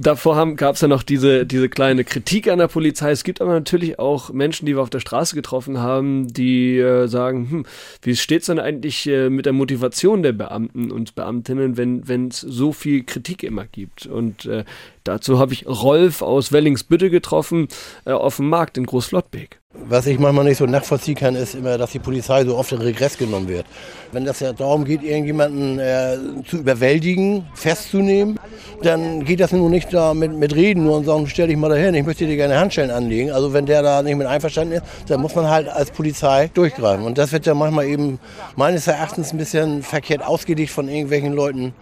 davor 0.00 0.54
gab 0.56 0.74
es 0.74 0.80
ja 0.80 0.88
noch 0.88 1.02
diese, 1.02 1.46
diese 1.46 1.68
kleine 1.68 2.04
Kritik 2.04 2.48
an 2.48 2.58
der 2.58 2.68
Polizei. 2.68 3.10
Es 3.10 3.24
gibt 3.24 3.40
aber 3.40 3.52
natürlich 3.52 3.98
auch 3.98 4.32
Menschen, 4.32 4.66
die 4.66 4.76
wir 4.76 4.82
auf 4.82 4.90
der 4.90 5.00
Straße 5.00 5.34
getroffen 5.34 5.78
haben, 5.78 6.32
die 6.32 6.78
äh, 6.78 7.06
sagen, 7.06 7.50
hm, 7.50 7.66
wie 8.02 8.16
steht 8.16 8.40
es 8.40 8.46
denn 8.46 8.58
eigentlich 8.58 9.06
äh, 9.06 9.30
mit 9.30 9.46
der 9.46 9.52
Motivation 9.52 10.22
der 10.22 10.32
Beamten 10.32 10.90
und 10.90 11.14
Beamtinnen, 11.14 11.76
wenn 11.76 12.28
es 12.28 12.40
so 12.40 12.72
viel 12.72 13.04
Kritik 13.04 13.42
immer 13.42 13.66
gibt? 13.66 14.06
Und 14.06 14.46
äh, 14.46 14.64
dazu 15.08 15.38
habe 15.38 15.52
ich 15.52 15.66
Rolf 15.66 16.22
aus 16.22 16.52
Wellingsbüttel 16.52 17.10
getroffen, 17.10 17.68
äh, 18.04 18.12
auf 18.12 18.36
dem 18.36 18.48
Markt 18.48 18.76
in 18.78 18.86
Großflottbeek. 18.86 19.60
Was 19.88 20.06
ich 20.06 20.18
manchmal 20.18 20.44
nicht 20.44 20.56
so 20.56 20.66
nachvollziehen 20.66 21.14
kann, 21.14 21.36
ist 21.36 21.54
immer, 21.54 21.76
dass 21.78 21.92
die 21.92 21.98
Polizei 21.98 22.44
so 22.44 22.56
oft 22.56 22.72
in 22.72 22.80
Regress 22.80 23.18
genommen 23.18 23.46
wird. 23.48 23.66
Wenn 24.10 24.24
das 24.24 24.40
ja 24.40 24.52
darum 24.52 24.84
geht, 24.84 25.02
irgendjemanden 25.02 25.78
äh, 25.78 26.16
zu 26.48 26.58
überwältigen, 26.58 27.46
festzunehmen, 27.54 28.40
dann 28.82 29.24
geht 29.24 29.40
das 29.40 29.52
nur 29.52 29.68
nicht 29.68 29.92
da 29.92 30.14
mit, 30.14 30.32
mit 30.32 30.54
Reden 30.54 30.84
nur 30.84 30.96
und 30.96 31.04
sagen, 31.04 31.26
stell 31.26 31.48
dich 31.48 31.56
mal 31.56 31.68
dahin, 31.68 31.94
ich 31.94 32.04
möchte 32.04 32.26
dir 32.26 32.36
gerne 32.36 32.58
Handschellen 32.58 32.90
anlegen. 32.90 33.30
Also 33.30 33.52
wenn 33.52 33.66
der 33.66 33.82
da 33.82 34.02
nicht 34.02 34.16
mit 34.16 34.26
einverstanden 34.26 34.74
ist, 34.74 34.84
dann 35.08 35.20
muss 35.20 35.34
man 35.34 35.48
halt 35.48 35.68
als 35.68 35.90
Polizei 35.90 36.50
durchgreifen. 36.54 37.04
Und 37.04 37.18
das 37.18 37.32
wird 37.32 37.46
ja 37.46 37.54
manchmal 37.54 37.86
eben 37.86 38.18
meines 38.56 38.86
Erachtens 38.86 39.32
ein 39.32 39.38
bisschen 39.38 39.82
verkehrt 39.82 40.24
ausgelegt 40.24 40.70
von 40.70 40.88
irgendwelchen 40.88 41.32
Leuten, 41.32 41.74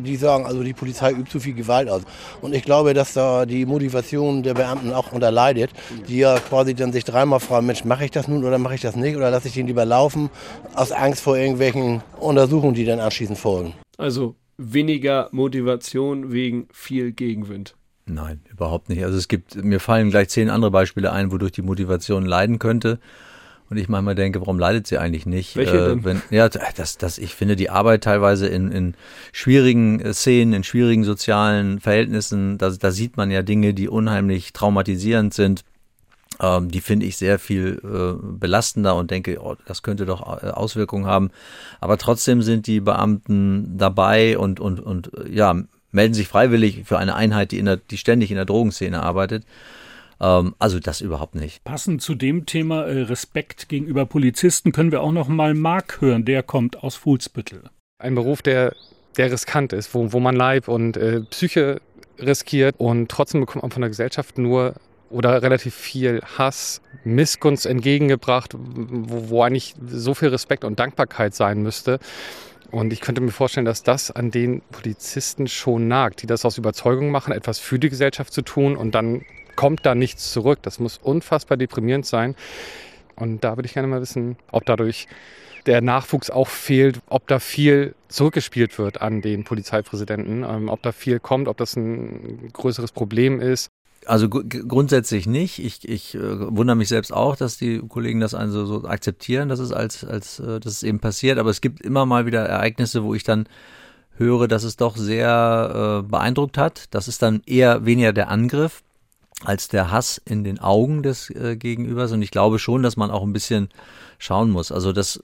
die 0.00 0.16
sagen, 0.16 0.46
also 0.46 0.62
die 0.62 0.72
Polizei 0.72 1.12
übt 1.12 1.30
zu 1.30 1.40
viel 1.40 1.54
Gewalt 1.54 1.88
aus. 1.88 2.02
Und 2.40 2.54
ich 2.54 2.64
glaube, 2.64 2.94
dass 2.94 3.14
da 3.14 3.46
die 3.46 3.66
Motivation 3.66 4.42
der 4.42 4.54
Beamten 4.54 4.92
auch 4.92 5.12
unterleidet, 5.12 5.70
die 6.08 6.18
ja 6.18 6.38
quasi 6.38 6.74
dann 6.74 6.92
sich 6.92 7.04
dreimal 7.04 7.40
fragen, 7.40 7.66
Mensch, 7.66 7.84
mache 7.84 8.04
ich 8.04 8.10
das 8.10 8.28
nun 8.28 8.44
oder 8.44 8.58
mache 8.58 8.74
ich 8.74 8.80
das 8.80 8.96
nicht 8.96 9.16
oder 9.16 9.30
lasse 9.30 9.48
ich 9.48 9.54
den 9.54 9.66
lieber 9.66 9.84
laufen, 9.84 10.30
aus 10.74 10.92
Angst 10.92 11.20
vor 11.22 11.36
irgendwelchen 11.36 12.02
Untersuchungen, 12.18 12.74
die 12.74 12.84
dann 12.84 13.00
anschließend 13.00 13.38
folgen. 13.38 13.74
Also 13.96 14.34
weniger 14.56 15.28
Motivation 15.32 16.32
wegen 16.32 16.68
viel 16.72 17.12
Gegenwind. 17.12 17.74
Nein, 18.06 18.42
überhaupt 18.50 18.90
nicht. 18.90 19.02
Also 19.02 19.16
es 19.16 19.28
gibt, 19.28 19.62
mir 19.64 19.80
fallen 19.80 20.10
gleich 20.10 20.28
zehn 20.28 20.50
andere 20.50 20.70
Beispiele 20.70 21.10
ein, 21.10 21.32
wodurch 21.32 21.52
die 21.52 21.62
Motivation 21.62 22.26
leiden 22.26 22.58
könnte. 22.58 22.98
Und 23.70 23.78
ich 23.78 23.88
manchmal 23.88 24.14
denke, 24.14 24.40
warum 24.40 24.58
leidet 24.58 24.86
sie 24.86 24.98
eigentlich 24.98 25.26
nicht? 25.26 25.56
Welche 25.56 25.76
äh, 25.76 25.88
denn? 25.88 26.04
Wenn, 26.04 26.22
ja, 26.30 26.48
das, 26.48 26.98
das, 26.98 27.18
ich 27.18 27.34
finde 27.34 27.56
die 27.56 27.70
Arbeit 27.70 28.04
teilweise 28.04 28.46
in, 28.46 28.70
in 28.70 28.94
schwierigen 29.32 30.00
äh, 30.00 30.12
Szenen, 30.12 30.52
in 30.52 30.64
schwierigen 30.64 31.04
sozialen 31.04 31.80
Verhältnissen, 31.80 32.58
da, 32.58 32.70
da 32.70 32.90
sieht 32.90 33.16
man 33.16 33.30
ja 33.30 33.42
Dinge, 33.42 33.72
die 33.74 33.88
unheimlich 33.88 34.52
traumatisierend 34.52 35.32
sind. 35.32 35.64
Ähm, 36.40 36.70
die 36.70 36.80
finde 36.80 37.06
ich 37.06 37.16
sehr 37.16 37.38
viel 37.38 37.80
äh, 37.82 38.22
belastender 38.38 38.96
und 38.96 39.10
denke, 39.10 39.38
oh, 39.40 39.56
das 39.66 39.82
könnte 39.82 40.04
doch 40.04 40.42
äh, 40.42 40.48
Auswirkungen 40.48 41.06
haben. 41.06 41.30
Aber 41.80 41.96
trotzdem 41.96 42.42
sind 42.42 42.66
die 42.66 42.80
Beamten 42.80 43.78
dabei 43.78 44.36
und, 44.36 44.60
und, 44.60 44.80
und 44.80 45.10
ja, 45.30 45.56
melden 45.90 46.14
sich 46.14 46.28
freiwillig 46.28 46.82
für 46.84 46.98
eine 46.98 47.14
Einheit, 47.14 47.52
die, 47.52 47.58
in 47.58 47.66
der, 47.66 47.76
die 47.76 47.98
ständig 47.98 48.30
in 48.30 48.36
der 48.36 48.44
Drogenszene 48.44 49.02
arbeitet. 49.02 49.44
Ähm, 50.20 50.54
also 50.58 50.78
das 50.80 51.00
überhaupt 51.00 51.34
nicht. 51.34 51.64
Passend 51.64 52.02
zu 52.02 52.14
dem 52.14 52.46
Thema 52.46 52.84
äh, 52.84 53.02
Respekt 53.02 53.68
gegenüber 53.68 54.06
Polizisten 54.06 54.72
können 54.72 54.92
wir 54.92 55.02
auch 55.02 55.12
noch 55.12 55.28
mal 55.28 55.54
Mark 55.54 56.00
hören. 56.00 56.24
Der 56.24 56.42
kommt 56.42 56.82
aus 56.82 56.96
Fuhlsbüttel. 56.96 57.64
Ein 57.98 58.14
Beruf, 58.14 58.42
der, 58.42 58.74
der 59.16 59.30
riskant 59.30 59.72
ist, 59.72 59.94
wo, 59.94 60.12
wo 60.12 60.20
man 60.20 60.36
Leib 60.36 60.68
und 60.68 60.96
äh, 60.96 61.20
Psyche 61.20 61.80
riskiert 62.18 62.76
und 62.78 63.10
trotzdem 63.10 63.40
bekommt 63.40 63.62
man 63.62 63.70
von 63.70 63.82
der 63.82 63.90
Gesellschaft 63.90 64.38
nur 64.38 64.74
oder 65.10 65.42
relativ 65.42 65.74
viel 65.74 66.20
Hass, 66.38 66.80
Missgunst 67.04 67.66
entgegengebracht, 67.66 68.54
wo, 68.56 69.30
wo 69.30 69.42
eigentlich 69.42 69.74
so 69.86 70.14
viel 70.14 70.28
Respekt 70.28 70.64
und 70.64 70.78
Dankbarkeit 70.80 71.34
sein 71.34 71.62
müsste. 71.62 72.00
Und 72.70 72.92
ich 72.92 73.00
könnte 73.00 73.20
mir 73.20 73.30
vorstellen, 73.30 73.66
dass 73.66 73.84
das 73.84 74.10
an 74.10 74.32
den 74.32 74.60
Polizisten 74.72 75.46
schon 75.46 75.86
nagt, 75.86 76.22
die 76.22 76.26
das 76.26 76.44
aus 76.44 76.58
Überzeugung 76.58 77.10
machen, 77.10 77.32
etwas 77.32 77.60
für 77.60 77.78
die 77.78 77.88
Gesellschaft 77.88 78.32
zu 78.32 78.42
tun 78.42 78.76
und 78.76 78.96
dann 78.96 79.22
kommt 79.56 79.86
da 79.86 79.94
nichts 79.94 80.32
zurück. 80.32 80.60
Das 80.62 80.78
muss 80.78 80.98
unfassbar 80.98 81.56
deprimierend 81.56 82.06
sein. 82.06 82.34
Und 83.16 83.44
da 83.44 83.56
würde 83.56 83.66
ich 83.66 83.74
gerne 83.74 83.88
mal 83.88 84.00
wissen, 84.00 84.36
ob 84.50 84.64
dadurch 84.66 85.06
der 85.66 85.80
Nachwuchs 85.80 86.30
auch 86.30 86.48
fehlt, 86.48 87.00
ob 87.08 87.26
da 87.26 87.38
viel 87.38 87.94
zurückgespielt 88.08 88.78
wird 88.78 89.00
an 89.00 89.22
den 89.22 89.44
Polizeipräsidenten, 89.44 90.44
ähm, 90.44 90.68
ob 90.68 90.82
da 90.82 90.92
viel 90.92 91.20
kommt, 91.20 91.48
ob 91.48 91.56
das 91.56 91.76
ein 91.76 92.50
größeres 92.52 92.92
Problem 92.92 93.40
ist. 93.40 93.68
Also 94.06 94.28
grundsätzlich 94.28 95.26
nicht. 95.26 95.64
Ich, 95.64 95.88
ich 95.88 96.14
äh, 96.14 96.20
wundere 96.20 96.76
mich 96.76 96.88
selbst 96.88 97.12
auch, 97.12 97.36
dass 97.36 97.56
die 97.56 97.78
Kollegen 97.78 98.20
das 98.20 98.34
also 98.34 98.66
so 98.66 98.84
akzeptieren, 98.84 99.48
dass 99.48 99.60
es 99.60 99.72
als, 99.72 100.04
als 100.04 100.40
äh, 100.40 100.60
dass 100.60 100.72
es 100.72 100.82
eben 100.82 101.00
passiert. 101.00 101.38
Aber 101.38 101.48
es 101.48 101.62
gibt 101.62 101.80
immer 101.80 102.04
mal 102.04 102.26
wieder 102.26 102.44
Ereignisse, 102.44 103.02
wo 103.02 103.14
ich 103.14 103.24
dann 103.24 103.46
höre, 104.16 104.46
dass 104.46 104.62
es 104.62 104.76
doch 104.76 104.96
sehr 104.96 106.02
äh, 106.04 106.08
beeindruckt 106.08 106.58
hat. 106.58 106.84
Das 106.90 107.08
ist 107.08 107.22
dann 107.22 107.40
eher 107.46 107.86
weniger 107.86 108.12
der 108.12 108.28
Angriff 108.28 108.82
als 109.42 109.68
der 109.68 109.90
Hass 109.90 110.20
in 110.24 110.44
den 110.44 110.60
Augen 110.60 111.02
des 111.02 111.30
äh, 111.30 111.56
Gegenübers. 111.56 112.12
Und 112.12 112.22
ich 112.22 112.30
glaube 112.30 112.58
schon, 112.58 112.82
dass 112.82 112.96
man 112.96 113.10
auch 113.10 113.22
ein 113.22 113.32
bisschen 113.32 113.68
schauen 114.18 114.50
muss. 114.50 114.70
Also 114.70 114.92
das 114.92 115.20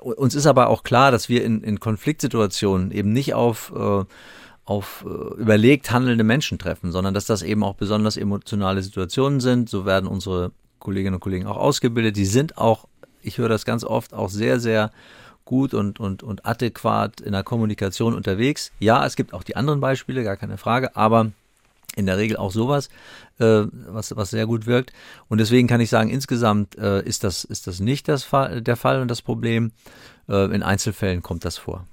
uns 0.00 0.34
ist 0.34 0.46
aber 0.46 0.68
auch 0.68 0.82
klar, 0.82 1.12
dass 1.12 1.28
wir 1.28 1.44
in, 1.44 1.62
in 1.62 1.78
Konfliktsituationen 1.78 2.90
eben 2.90 3.12
nicht 3.12 3.34
auf 3.34 3.72
äh, 3.76 4.04
auf 4.64 5.04
äh, 5.06 5.40
überlegt 5.40 5.90
handelnde 5.90 6.24
Menschen 6.24 6.58
treffen, 6.58 6.92
sondern 6.92 7.14
dass 7.14 7.26
das 7.26 7.42
eben 7.42 7.64
auch 7.64 7.74
besonders 7.74 8.16
emotionale 8.16 8.82
Situationen 8.82 9.40
sind. 9.40 9.68
So 9.68 9.86
werden 9.86 10.08
unsere 10.08 10.52
Kolleginnen 10.78 11.14
und 11.14 11.20
Kollegen 11.20 11.46
auch 11.46 11.56
ausgebildet. 11.56 12.16
Die 12.16 12.26
sind 12.26 12.58
auch, 12.58 12.86
ich 13.22 13.38
höre 13.38 13.48
das 13.48 13.64
ganz 13.64 13.84
oft, 13.84 14.14
auch 14.14 14.30
sehr, 14.30 14.60
sehr 14.60 14.90
gut 15.44 15.74
und, 15.74 15.98
und, 15.98 16.22
und 16.22 16.46
adäquat 16.46 17.20
in 17.20 17.32
der 17.32 17.42
Kommunikation 17.42 18.14
unterwegs. 18.14 18.72
Ja, 18.78 19.04
es 19.04 19.16
gibt 19.16 19.34
auch 19.34 19.42
die 19.42 19.56
anderen 19.56 19.80
Beispiele, 19.80 20.22
gar 20.22 20.36
keine 20.36 20.58
Frage, 20.58 20.94
aber 20.96 21.32
in 21.96 22.06
der 22.06 22.18
Regel 22.18 22.36
auch 22.36 22.50
sowas, 22.50 22.88
äh, 23.38 23.64
was, 23.70 24.16
was 24.16 24.30
sehr 24.30 24.46
gut 24.46 24.66
wirkt. 24.66 24.92
Und 25.28 25.38
deswegen 25.38 25.68
kann 25.68 25.80
ich 25.80 25.90
sagen, 25.90 26.10
insgesamt 26.10 26.76
äh, 26.78 27.02
ist, 27.02 27.24
das, 27.24 27.44
ist 27.44 27.66
das 27.66 27.80
nicht 27.80 28.08
das 28.08 28.24
Fall, 28.24 28.62
der 28.62 28.76
Fall 28.76 29.00
und 29.00 29.08
das 29.08 29.22
Problem. 29.22 29.72
Äh, 30.28 30.54
in 30.54 30.62
Einzelfällen 30.62 31.22
kommt 31.22 31.44
das 31.44 31.58
vor 31.58 31.86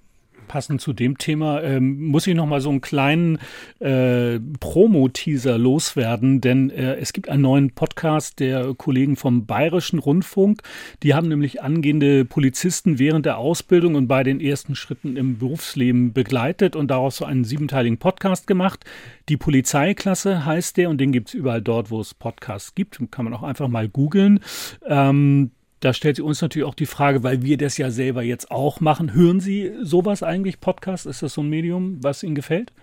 passend 0.50 0.82
zu 0.82 0.92
dem 0.92 1.18
Thema 1.18 1.64
ähm, 1.64 2.08
muss 2.08 2.28
ich 2.28 2.36
noch 2.36 2.46
mal 2.46 2.60
so 2.60 2.70
einen 2.70 2.82
kleinen 2.82 3.38
äh, 3.80 4.40
Promo-Teaser 4.60 5.58
loswerden, 5.58 6.42
denn 6.42 6.70
äh, 6.72 6.96
es 6.96 7.14
gibt 7.14 7.30
einen 7.30 7.44
neuen 7.44 7.72
Podcast 7.72 8.42
der 8.42 8.74
Kollegen 8.74 9.16
vom 9.16 9.46
Bayerischen 9.46 10.00
Rundfunk. 10.00 10.64
Die 11.04 11.14
haben 11.14 11.30
nämlich 11.30 11.62
angehende 11.62 12.26
Polizisten 12.26 13.00
während 13.00 13.26
der 13.26 13.38
Ausbildung 13.38 13.96
und 13.96 14.08
bei 14.08 14.24
den 14.24 14.42
ersten 14.42 14.76
Schritten 14.76 15.16
im 15.16 15.38
Berufsleben 15.38 16.12
begleitet 16.12 16.76
und 16.76 16.90
daraus 16.90 17.18
so 17.18 17.26
einen 17.26 17.46
siebenteiligen 17.46 18.00
Podcast 18.00 18.48
gemacht. 18.48 18.84
Die 19.30 19.38
Polizeiklasse 19.38 20.46
heißt 20.46 20.76
der 20.76 20.90
und 20.90 20.98
den 20.98 21.12
gibt 21.12 21.30
es 21.30 21.36
überall 21.36 21.62
dort, 21.62 21.92
wo 21.92 22.02
es 22.02 22.14
Podcasts 22.14 22.74
gibt. 22.76 23.00
Kann 23.12 23.26
man 23.26 23.34
auch 23.34 23.44
einfach 23.44 23.68
mal 23.68 23.88
googeln. 23.88 24.40
Ähm, 24.86 25.52
da 25.80 25.94
stellt 25.94 26.18
sich 26.18 26.26
uns 26.26 26.42
natürlich 26.42 26.68
auch 26.68 26.76
die 26.76 26.86
Frage, 26.86 27.24
weil 27.24 27.42
wir 27.42 27.58
das 27.58 27.78
ja 27.78 27.92
selber 27.92 28.22
jetzt 28.22 28.52
auch 28.52 28.80
machen. 28.80 29.14
Hören 29.14 29.40
Sie 29.40 29.72
sowas 29.82 30.24
eigentlich, 30.24 30.60
Podcast? 30.60 31.06
Ist 31.06 31.22
das 31.22 31.34
so 31.34 31.42
ein 31.42 31.50
Medium, 31.50 32.04
was 32.04 32.24
Ihnen 32.24 32.36
gefällt? 32.36 32.74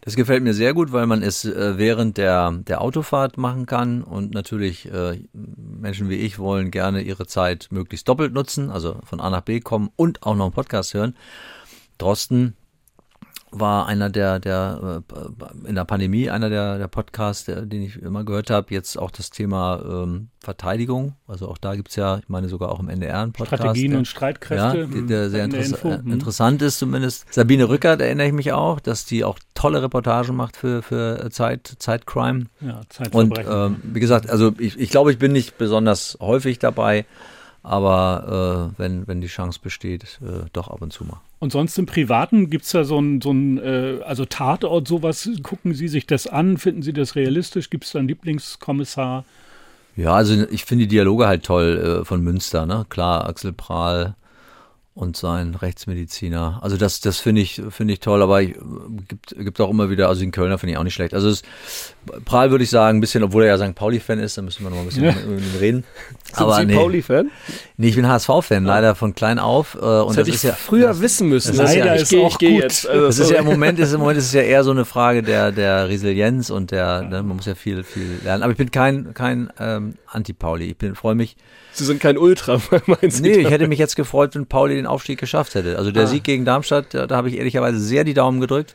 Das 0.00 0.16
gefällt 0.16 0.42
mir 0.42 0.54
sehr 0.54 0.74
gut, 0.74 0.92
weil 0.92 1.06
man 1.06 1.22
es 1.22 1.44
äh, 1.44 1.76
während 1.76 2.16
der, 2.16 2.50
der 2.66 2.80
Autofahrt 2.80 3.36
machen 3.36 3.66
kann 3.66 4.02
und 4.02 4.32
natürlich 4.32 4.90
äh, 4.90 5.20
Menschen 5.34 6.08
wie 6.08 6.16
ich 6.16 6.38
wollen 6.38 6.70
gerne 6.70 7.02
ihre 7.02 7.26
Zeit 7.26 7.68
möglichst 7.70 8.08
doppelt 8.08 8.32
nutzen, 8.32 8.70
also 8.70 9.00
von 9.04 9.20
A 9.20 9.30
nach 9.30 9.42
B 9.42 9.60
kommen 9.60 9.90
und 9.96 10.22
auch 10.22 10.34
noch 10.34 10.46
einen 10.46 10.54
Podcast 10.54 10.94
hören. 10.94 11.14
Drosten 11.98 12.56
war 13.50 13.86
einer 13.86 14.10
der, 14.10 14.38
der 14.38 15.02
äh, 15.12 15.68
in 15.68 15.74
der 15.74 15.84
Pandemie 15.84 16.30
einer 16.30 16.50
der, 16.50 16.78
der 16.78 16.88
Podcasts, 16.88 17.44
der, 17.44 17.62
den 17.62 17.82
ich 17.82 18.00
immer 18.00 18.24
gehört 18.24 18.50
habe. 18.50 18.66
Jetzt 18.70 18.98
auch 18.98 19.10
das 19.10 19.30
Thema 19.30 19.80
ähm, 19.84 20.28
Verteidigung. 20.40 21.14
Also 21.26 21.48
auch 21.48 21.58
da 21.58 21.74
gibt's 21.74 21.96
ja, 21.96 22.18
ich 22.18 22.28
meine 22.28 22.48
sogar 22.48 22.70
auch 22.70 22.80
im 22.80 22.88
NDR 22.88 23.22
einen 23.22 23.32
Podcast. 23.32 23.62
Strategien 23.62 23.92
der, 23.92 23.98
und 23.98 24.06
Streitkräfte. 24.06 24.78
Ja, 24.78 24.86
der, 24.86 25.02
der 25.02 25.30
sehr 25.30 25.44
interess 25.44 25.72
der 25.72 25.98
hm. 25.98 26.12
interessant 26.12 26.62
ist 26.62 26.78
zumindest. 26.78 27.32
Sabine 27.32 27.68
Rückert 27.68 28.00
erinnere 28.00 28.26
ich 28.26 28.32
mich 28.32 28.52
auch, 28.52 28.80
dass 28.80 29.04
die 29.04 29.24
auch 29.24 29.38
tolle 29.54 29.82
Reportagen 29.82 30.34
macht 30.36 30.56
für, 30.56 30.82
für 30.82 31.28
Zeit, 31.30 31.76
Zeitcrime. 31.78 32.46
Ja, 32.60 32.80
Zeitverbrechen. 32.88 33.52
Und 33.52 33.72
ähm, 33.72 33.76
wie 33.82 34.00
gesagt, 34.00 34.28
also 34.28 34.52
ich, 34.58 34.78
ich 34.78 34.90
glaube, 34.90 35.12
ich 35.12 35.18
bin 35.18 35.32
nicht 35.32 35.58
besonders 35.58 36.18
häufig 36.20 36.58
dabei 36.58 37.06
aber 37.66 38.72
äh, 38.76 38.80
wenn, 38.80 39.08
wenn 39.08 39.20
die 39.20 39.26
Chance 39.26 39.58
besteht, 39.60 40.20
äh, 40.22 40.46
doch 40.52 40.68
ab 40.68 40.82
und 40.82 40.92
zu 40.92 41.04
mal. 41.04 41.20
Und 41.40 41.50
sonst 41.50 41.76
im 41.78 41.86
Privaten 41.86 42.48
gibt 42.48 42.64
es 42.64 42.70
da 42.70 42.84
so 42.84 42.98
ein, 42.98 43.20
so 43.20 43.32
ein 43.32 43.58
äh, 43.58 43.98
also 44.04 44.24
Tatort, 44.24 44.86
sowas, 44.86 45.28
gucken 45.42 45.74
Sie 45.74 45.88
sich 45.88 46.06
das 46.06 46.26
an, 46.26 46.58
finden 46.58 46.82
Sie 46.82 46.92
das 46.92 47.16
realistisch? 47.16 47.68
Gibt 47.68 47.84
es 47.84 47.92
da 47.92 47.98
einen 47.98 48.08
Lieblingskommissar? 48.08 49.24
Ja, 49.96 50.14
also 50.14 50.46
ich 50.50 50.64
finde 50.64 50.84
die 50.84 50.88
Dialoge 50.88 51.26
halt 51.26 51.42
toll 51.44 52.00
äh, 52.02 52.04
von 52.04 52.22
Münster, 52.22 52.66
ne? 52.66 52.86
Klar, 52.88 53.26
Axel 53.26 53.52
Prahl, 53.52 54.14
und 54.96 55.14
sein 55.14 55.54
Rechtsmediziner. 55.54 56.58
Also 56.62 56.78
das, 56.78 57.00
das 57.00 57.20
finde 57.20 57.42
ich, 57.42 57.60
finde 57.68 57.92
ich 57.92 58.00
toll, 58.00 58.22
aber 58.22 58.40
ich, 58.40 58.54
gibt, 59.06 59.36
gibt 59.36 59.60
auch 59.60 59.68
immer 59.68 59.90
wieder, 59.90 60.08
also 60.08 60.22
den 60.22 60.32
Kölner 60.32 60.56
finde 60.56 60.72
ich 60.72 60.78
auch 60.78 60.84
nicht 60.84 60.94
schlecht. 60.94 61.12
Also 61.12 61.28
es, 61.28 61.42
Prahl 62.24 62.50
würde 62.50 62.64
ich 62.64 62.70
sagen, 62.70 62.96
ein 62.96 63.00
bisschen, 63.02 63.22
obwohl 63.22 63.44
er 63.44 63.58
ja 63.58 63.58
St. 63.58 63.74
Pauli-Fan 63.74 64.18
ist, 64.18 64.38
da 64.38 64.42
müssen 64.42 64.64
wir 64.64 64.70
noch 64.70 64.76
mal 64.76 64.84
ein 64.84 64.86
bisschen 64.86 65.04
ja. 65.04 65.12
mit 65.12 65.38
ihm 65.38 65.58
reden. 65.60 65.84
Sind 66.24 66.38
aber 66.38 66.56
Sie 66.56 66.64
nee, 66.64 66.74
Pauli-Fan? 66.74 67.30
Nee, 67.76 67.88
ich 67.88 67.94
bin 67.94 68.08
HSV-Fan, 68.08 68.64
ja. 68.64 68.74
leider 68.74 68.94
von 68.94 69.14
klein 69.14 69.38
auf. 69.38 69.74
Äh, 69.74 69.80
und 69.80 70.16
das, 70.16 70.28
das 70.28 70.36
ist 70.36 70.44
ja 70.44 70.54
früher 70.54 70.88
das, 70.88 71.02
wissen 71.02 71.28
müssen. 71.28 71.54
Das 71.58 71.74
leider 71.74 71.96
ist, 71.96 72.10
ja, 72.10 72.26
ich, 72.26 72.32
ist 72.32 72.42
ich, 72.42 72.48
jetzt. 72.48 72.88
Also, 72.88 73.06
das 73.06 73.18
ist 73.18 73.30
ja 73.30 73.40
im 73.40 73.44
Moment, 73.44 73.78
ist 73.78 73.92
im 73.92 74.00
Moment 74.00 74.16
ist 74.16 74.28
es 74.28 74.32
ja 74.32 74.40
eher 74.40 74.64
so 74.64 74.70
eine 74.70 74.86
Frage 74.86 75.22
der, 75.22 75.52
der 75.52 75.90
Resilienz 75.90 76.48
und 76.48 76.70
der, 76.70 77.02
ne, 77.02 77.22
man 77.22 77.36
muss 77.36 77.44
ja 77.44 77.54
viel, 77.54 77.84
viel 77.84 78.20
lernen. 78.24 78.42
Aber 78.42 78.52
ich 78.52 78.58
bin 78.58 78.70
kein, 78.70 79.12
kein 79.12 79.52
ähm, 79.60 79.96
Anti-Pauli. 80.06 80.70
Ich 80.70 80.78
bin, 80.78 80.94
freue 80.94 81.14
mich, 81.14 81.36
Sie 81.76 81.84
sind 81.84 82.00
kein 82.00 82.16
Ultra, 82.16 82.60
meinst 82.86 83.18
du? 83.18 83.22
Nee, 83.22 83.38
ich 83.38 83.50
hätte 83.50 83.68
mich 83.68 83.78
jetzt 83.78 83.96
gefreut, 83.96 84.34
wenn 84.34 84.46
Pauli 84.46 84.74
den 84.74 84.86
Aufstieg 84.86 85.20
geschafft 85.20 85.54
hätte. 85.54 85.76
Also 85.76 85.92
der 85.92 86.04
ah. 86.04 86.06
Sieg 86.06 86.24
gegen 86.24 86.44
Darmstadt, 86.44 86.94
da, 86.94 87.06
da 87.06 87.16
habe 87.16 87.28
ich 87.28 87.36
ehrlicherweise 87.36 87.78
sehr 87.78 88.04
die 88.04 88.14
Daumen 88.14 88.40
gedrückt, 88.40 88.74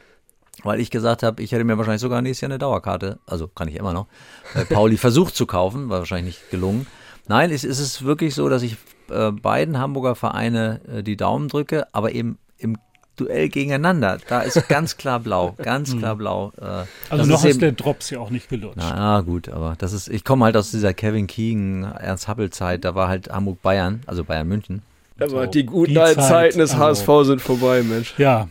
weil 0.64 0.80
ich 0.80 0.92
gesagt 0.92 1.24
habe, 1.24 1.42
ich 1.42 1.52
hätte 1.52 1.64
mir 1.64 1.78
wahrscheinlich 1.78 2.02
sogar 2.02 2.22
nächstes 2.22 2.42
Jahr 2.42 2.52
eine 2.52 2.60
Dauerkarte, 2.60 3.20
also 3.26 3.48
kann 3.48 3.68
ich 3.68 3.76
immer 3.76 3.94
noch, 3.94 4.08
äh, 4.54 4.66
Pauli 4.66 4.98
versucht 4.98 5.36
zu 5.36 5.48
kaufen, 5.48 5.90
war 5.90 6.00
wahrscheinlich 6.00 6.38
nicht 6.38 6.52
gelungen. 6.52 6.86
Nein, 7.28 7.50
es, 7.52 7.64
es 7.64 7.80
ist 7.80 8.06
wirklich 8.06 8.36
so, 8.36 8.50
dass 8.50 8.62
ich 8.62 8.78
äh, 9.10 9.32
beiden 9.32 9.80
Hamburger 9.80 10.16
Vereine 10.16 10.82
äh, 10.88 11.04
die 11.04 11.18
Daumen 11.18 11.48
drücke, 11.48 11.88
aber 11.94 12.12
eben 12.12 12.38
im 12.58 12.78
Duell 13.22 13.50
gegeneinander. 13.50 14.18
Da 14.28 14.42
ist 14.42 14.68
ganz 14.70 14.98
klar 14.98 15.20
blau, 15.20 15.56
ganz 15.62 15.92
hm. 15.92 16.00
klar 16.00 16.16
blau. 16.16 16.52
Äh, 16.60 16.86
also 17.10 17.26
noch 17.26 17.46
ist, 17.46 17.62
der 17.62 17.72
Drops 17.72 18.10
ja 18.10 18.20
auch 18.20 18.30
nicht 18.30 18.50
gelutscht. 18.50 18.78
Na, 18.78 18.96
na, 18.96 19.22
gut, 19.22 19.50
aber 19.50 19.76
das 19.78 19.94
ist, 19.94 20.08
ich 20.08 20.24
komme 20.24 20.46
halt 20.46 20.58
aus 20.58 20.72
dieser 20.72 20.94
Kevin 20.94 21.28
Keegan, 21.28 21.84
Ernst 21.84 22.28
Happel 22.28 22.50
Zeit, 22.50 22.86
da 22.86 22.96
war 22.96 23.08
halt 23.08 23.30
Hamburg 23.30 23.62
Bayern, 23.62 24.02
also 24.08 24.24
Bayern 24.24 24.48
München. 24.48 24.82
Aber 25.20 25.46
so, 25.46 25.46
die 25.46 25.66
guten 25.66 25.92
die 25.92 26.00
alten 26.00 26.22
Zeiten 26.22 26.60
des 26.60 26.76
HSV 26.76 27.08
also, 27.08 27.24
sind 27.24 27.42
vorbei, 27.42 27.84
Mensch. 27.84 28.16
Ja. 28.18 28.48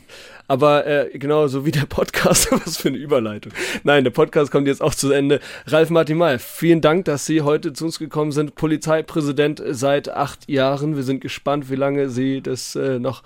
Aber 0.51 0.85
äh, 0.85 1.16
genau 1.16 1.47
so 1.47 1.64
wie 1.64 1.71
der 1.71 1.87
Podcast, 1.87 2.51
was 2.66 2.77
für 2.77 2.89
eine 2.89 2.99
Überleitung. 2.99 3.53
Nein, 3.85 4.03
der 4.03 4.11
Podcast 4.11 4.51
kommt 4.51 4.66
jetzt 4.66 4.83
auch 4.83 4.95
zu 4.95 5.12
Ende. 5.12 5.39
Ralf 5.66 5.91
Martin 5.91 6.18
May, 6.18 6.41
vielen 6.41 6.81
Dank, 6.81 7.05
dass 7.05 7.25
Sie 7.25 7.43
heute 7.43 7.73
zu 7.73 7.85
uns 7.85 8.01
gekommen 8.01 8.33
sind. 8.33 8.57
Polizeipräsident 8.57 9.62
seit 9.64 10.09
acht 10.09 10.49
Jahren. 10.51 10.97
Wir 10.97 11.05
sind 11.05 11.21
gespannt, 11.21 11.71
wie 11.71 11.77
lange 11.77 12.09
Sie 12.09 12.41
das 12.41 12.75
äh, 12.75 12.99
noch 12.99 13.23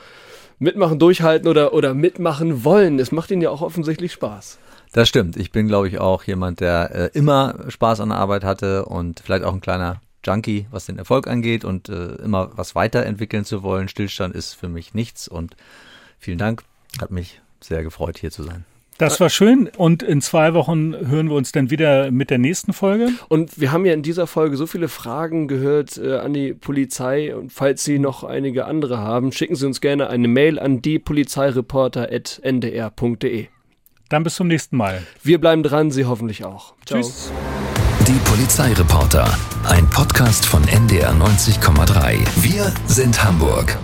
mitmachen, 0.58 0.98
durchhalten 0.98 1.48
oder, 1.48 1.72
oder 1.72 1.94
mitmachen 1.94 2.64
wollen. 2.64 2.98
Es 2.98 3.12
macht 3.12 3.30
ihnen 3.30 3.42
ja 3.42 3.50
auch 3.50 3.62
offensichtlich 3.62 4.12
Spaß. 4.12 4.58
Das 4.92 5.08
stimmt. 5.08 5.36
Ich 5.36 5.50
bin, 5.50 5.66
glaube 5.66 5.88
ich, 5.88 5.98
auch 5.98 6.22
jemand, 6.24 6.60
der 6.60 6.90
äh, 6.94 7.18
immer 7.18 7.56
Spaß 7.68 8.00
an 8.00 8.10
der 8.10 8.18
Arbeit 8.18 8.44
hatte 8.44 8.84
und 8.84 9.20
vielleicht 9.20 9.44
auch 9.44 9.52
ein 9.52 9.60
kleiner 9.60 10.00
Junkie, 10.24 10.66
was 10.70 10.86
den 10.86 10.98
Erfolg 10.98 11.26
angeht 11.26 11.64
und 11.64 11.88
äh, 11.88 12.14
immer 12.16 12.50
was 12.54 12.74
weiterentwickeln 12.74 13.44
zu 13.44 13.62
wollen. 13.62 13.88
Stillstand 13.88 14.34
ist 14.34 14.54
für 14.54 14.68
mich 14.68 14.94
nichts 14.94 15.28
und 15.28 15.56
vielen 16.18 16.38
Dank. 16.38 16.62
Hat 17.00 17.10
mich 17.10 17.40
sehr 17.60 17.82
gefreut, 17.82 18.18
hier 18.18 18.30
zu 18.30 18.44
sein. 18.44 18.64
Das 18.98 19.20
war 19.20 19.28
schön 19.28 19.70
und 19.76 20.02
in 20.02 20.20
zwei 20.20 20.54
Wochen 20.54 20.94
hören 20.94 21.28
wir 21.28 21.36
uns 21.36 21.52
dann 21.52 21.70
wieder 21.70 22.10
mit 22.10 22.30
der 22.30 22.38
nächsten 22.38 22.72
Folge. 22.72 23.10
Und 23.28 23.60
wir 23.60 23.70
haben 23.72 23.86
ja 23.86 23.92
in 23.92 24.02
dieser 24.02 24.26
Folge 24.26 24.56
so 24.56 24.66
viele 24.66 24.88
Fragen 24.88 25.46
gehört 25.48 25.98
äh, 25.98 26.16
an 26.18 26.32
die 26.32 26.54
Polizei 26.54 27.34
und 27.34 27.52
falls 27.52 27.82
Sie 27.84 27.98
noch 27.98 28.22
einige 28.24 28.64
andere 28.66 28.98
haben, 28.98 29.32
schicken 29.32 29.56
Sie 29.56 29.66
uns 29.66 29.80
gerne 29.80 30.10
eine 30.10 30.28
Mail 30.28 30.58
an 30.58 30.80
diepolizeireporter.ndr.de. 30.80 33.46
Dann 34.08 34.22
bis 34.22 34.36
zum 34.36 34.48
nächsten 34.48 34.76
Mal. 34.76 35.02
Wir 35.22 35.40
bleiben 35.40 35.62
dran, 35.62 35.90
Sie 35.90 36.04
hoffentlich 36.04 36.44
auch. 36.44 36.74
Ciao. 36.86 37.00
Tschüss. 37.00 37.32
Die 38.06 38.30
Polizeireporter, 38.30 39.26
ein 39.64 39.88
Podcast 39.88 40.44
von 40.44 40.62
NDR 40.68 41.14
90,3. 41.14 42.18
Wir 42.42 42.70
sind 42.86 43.24
Hamburg. 43.24 43.78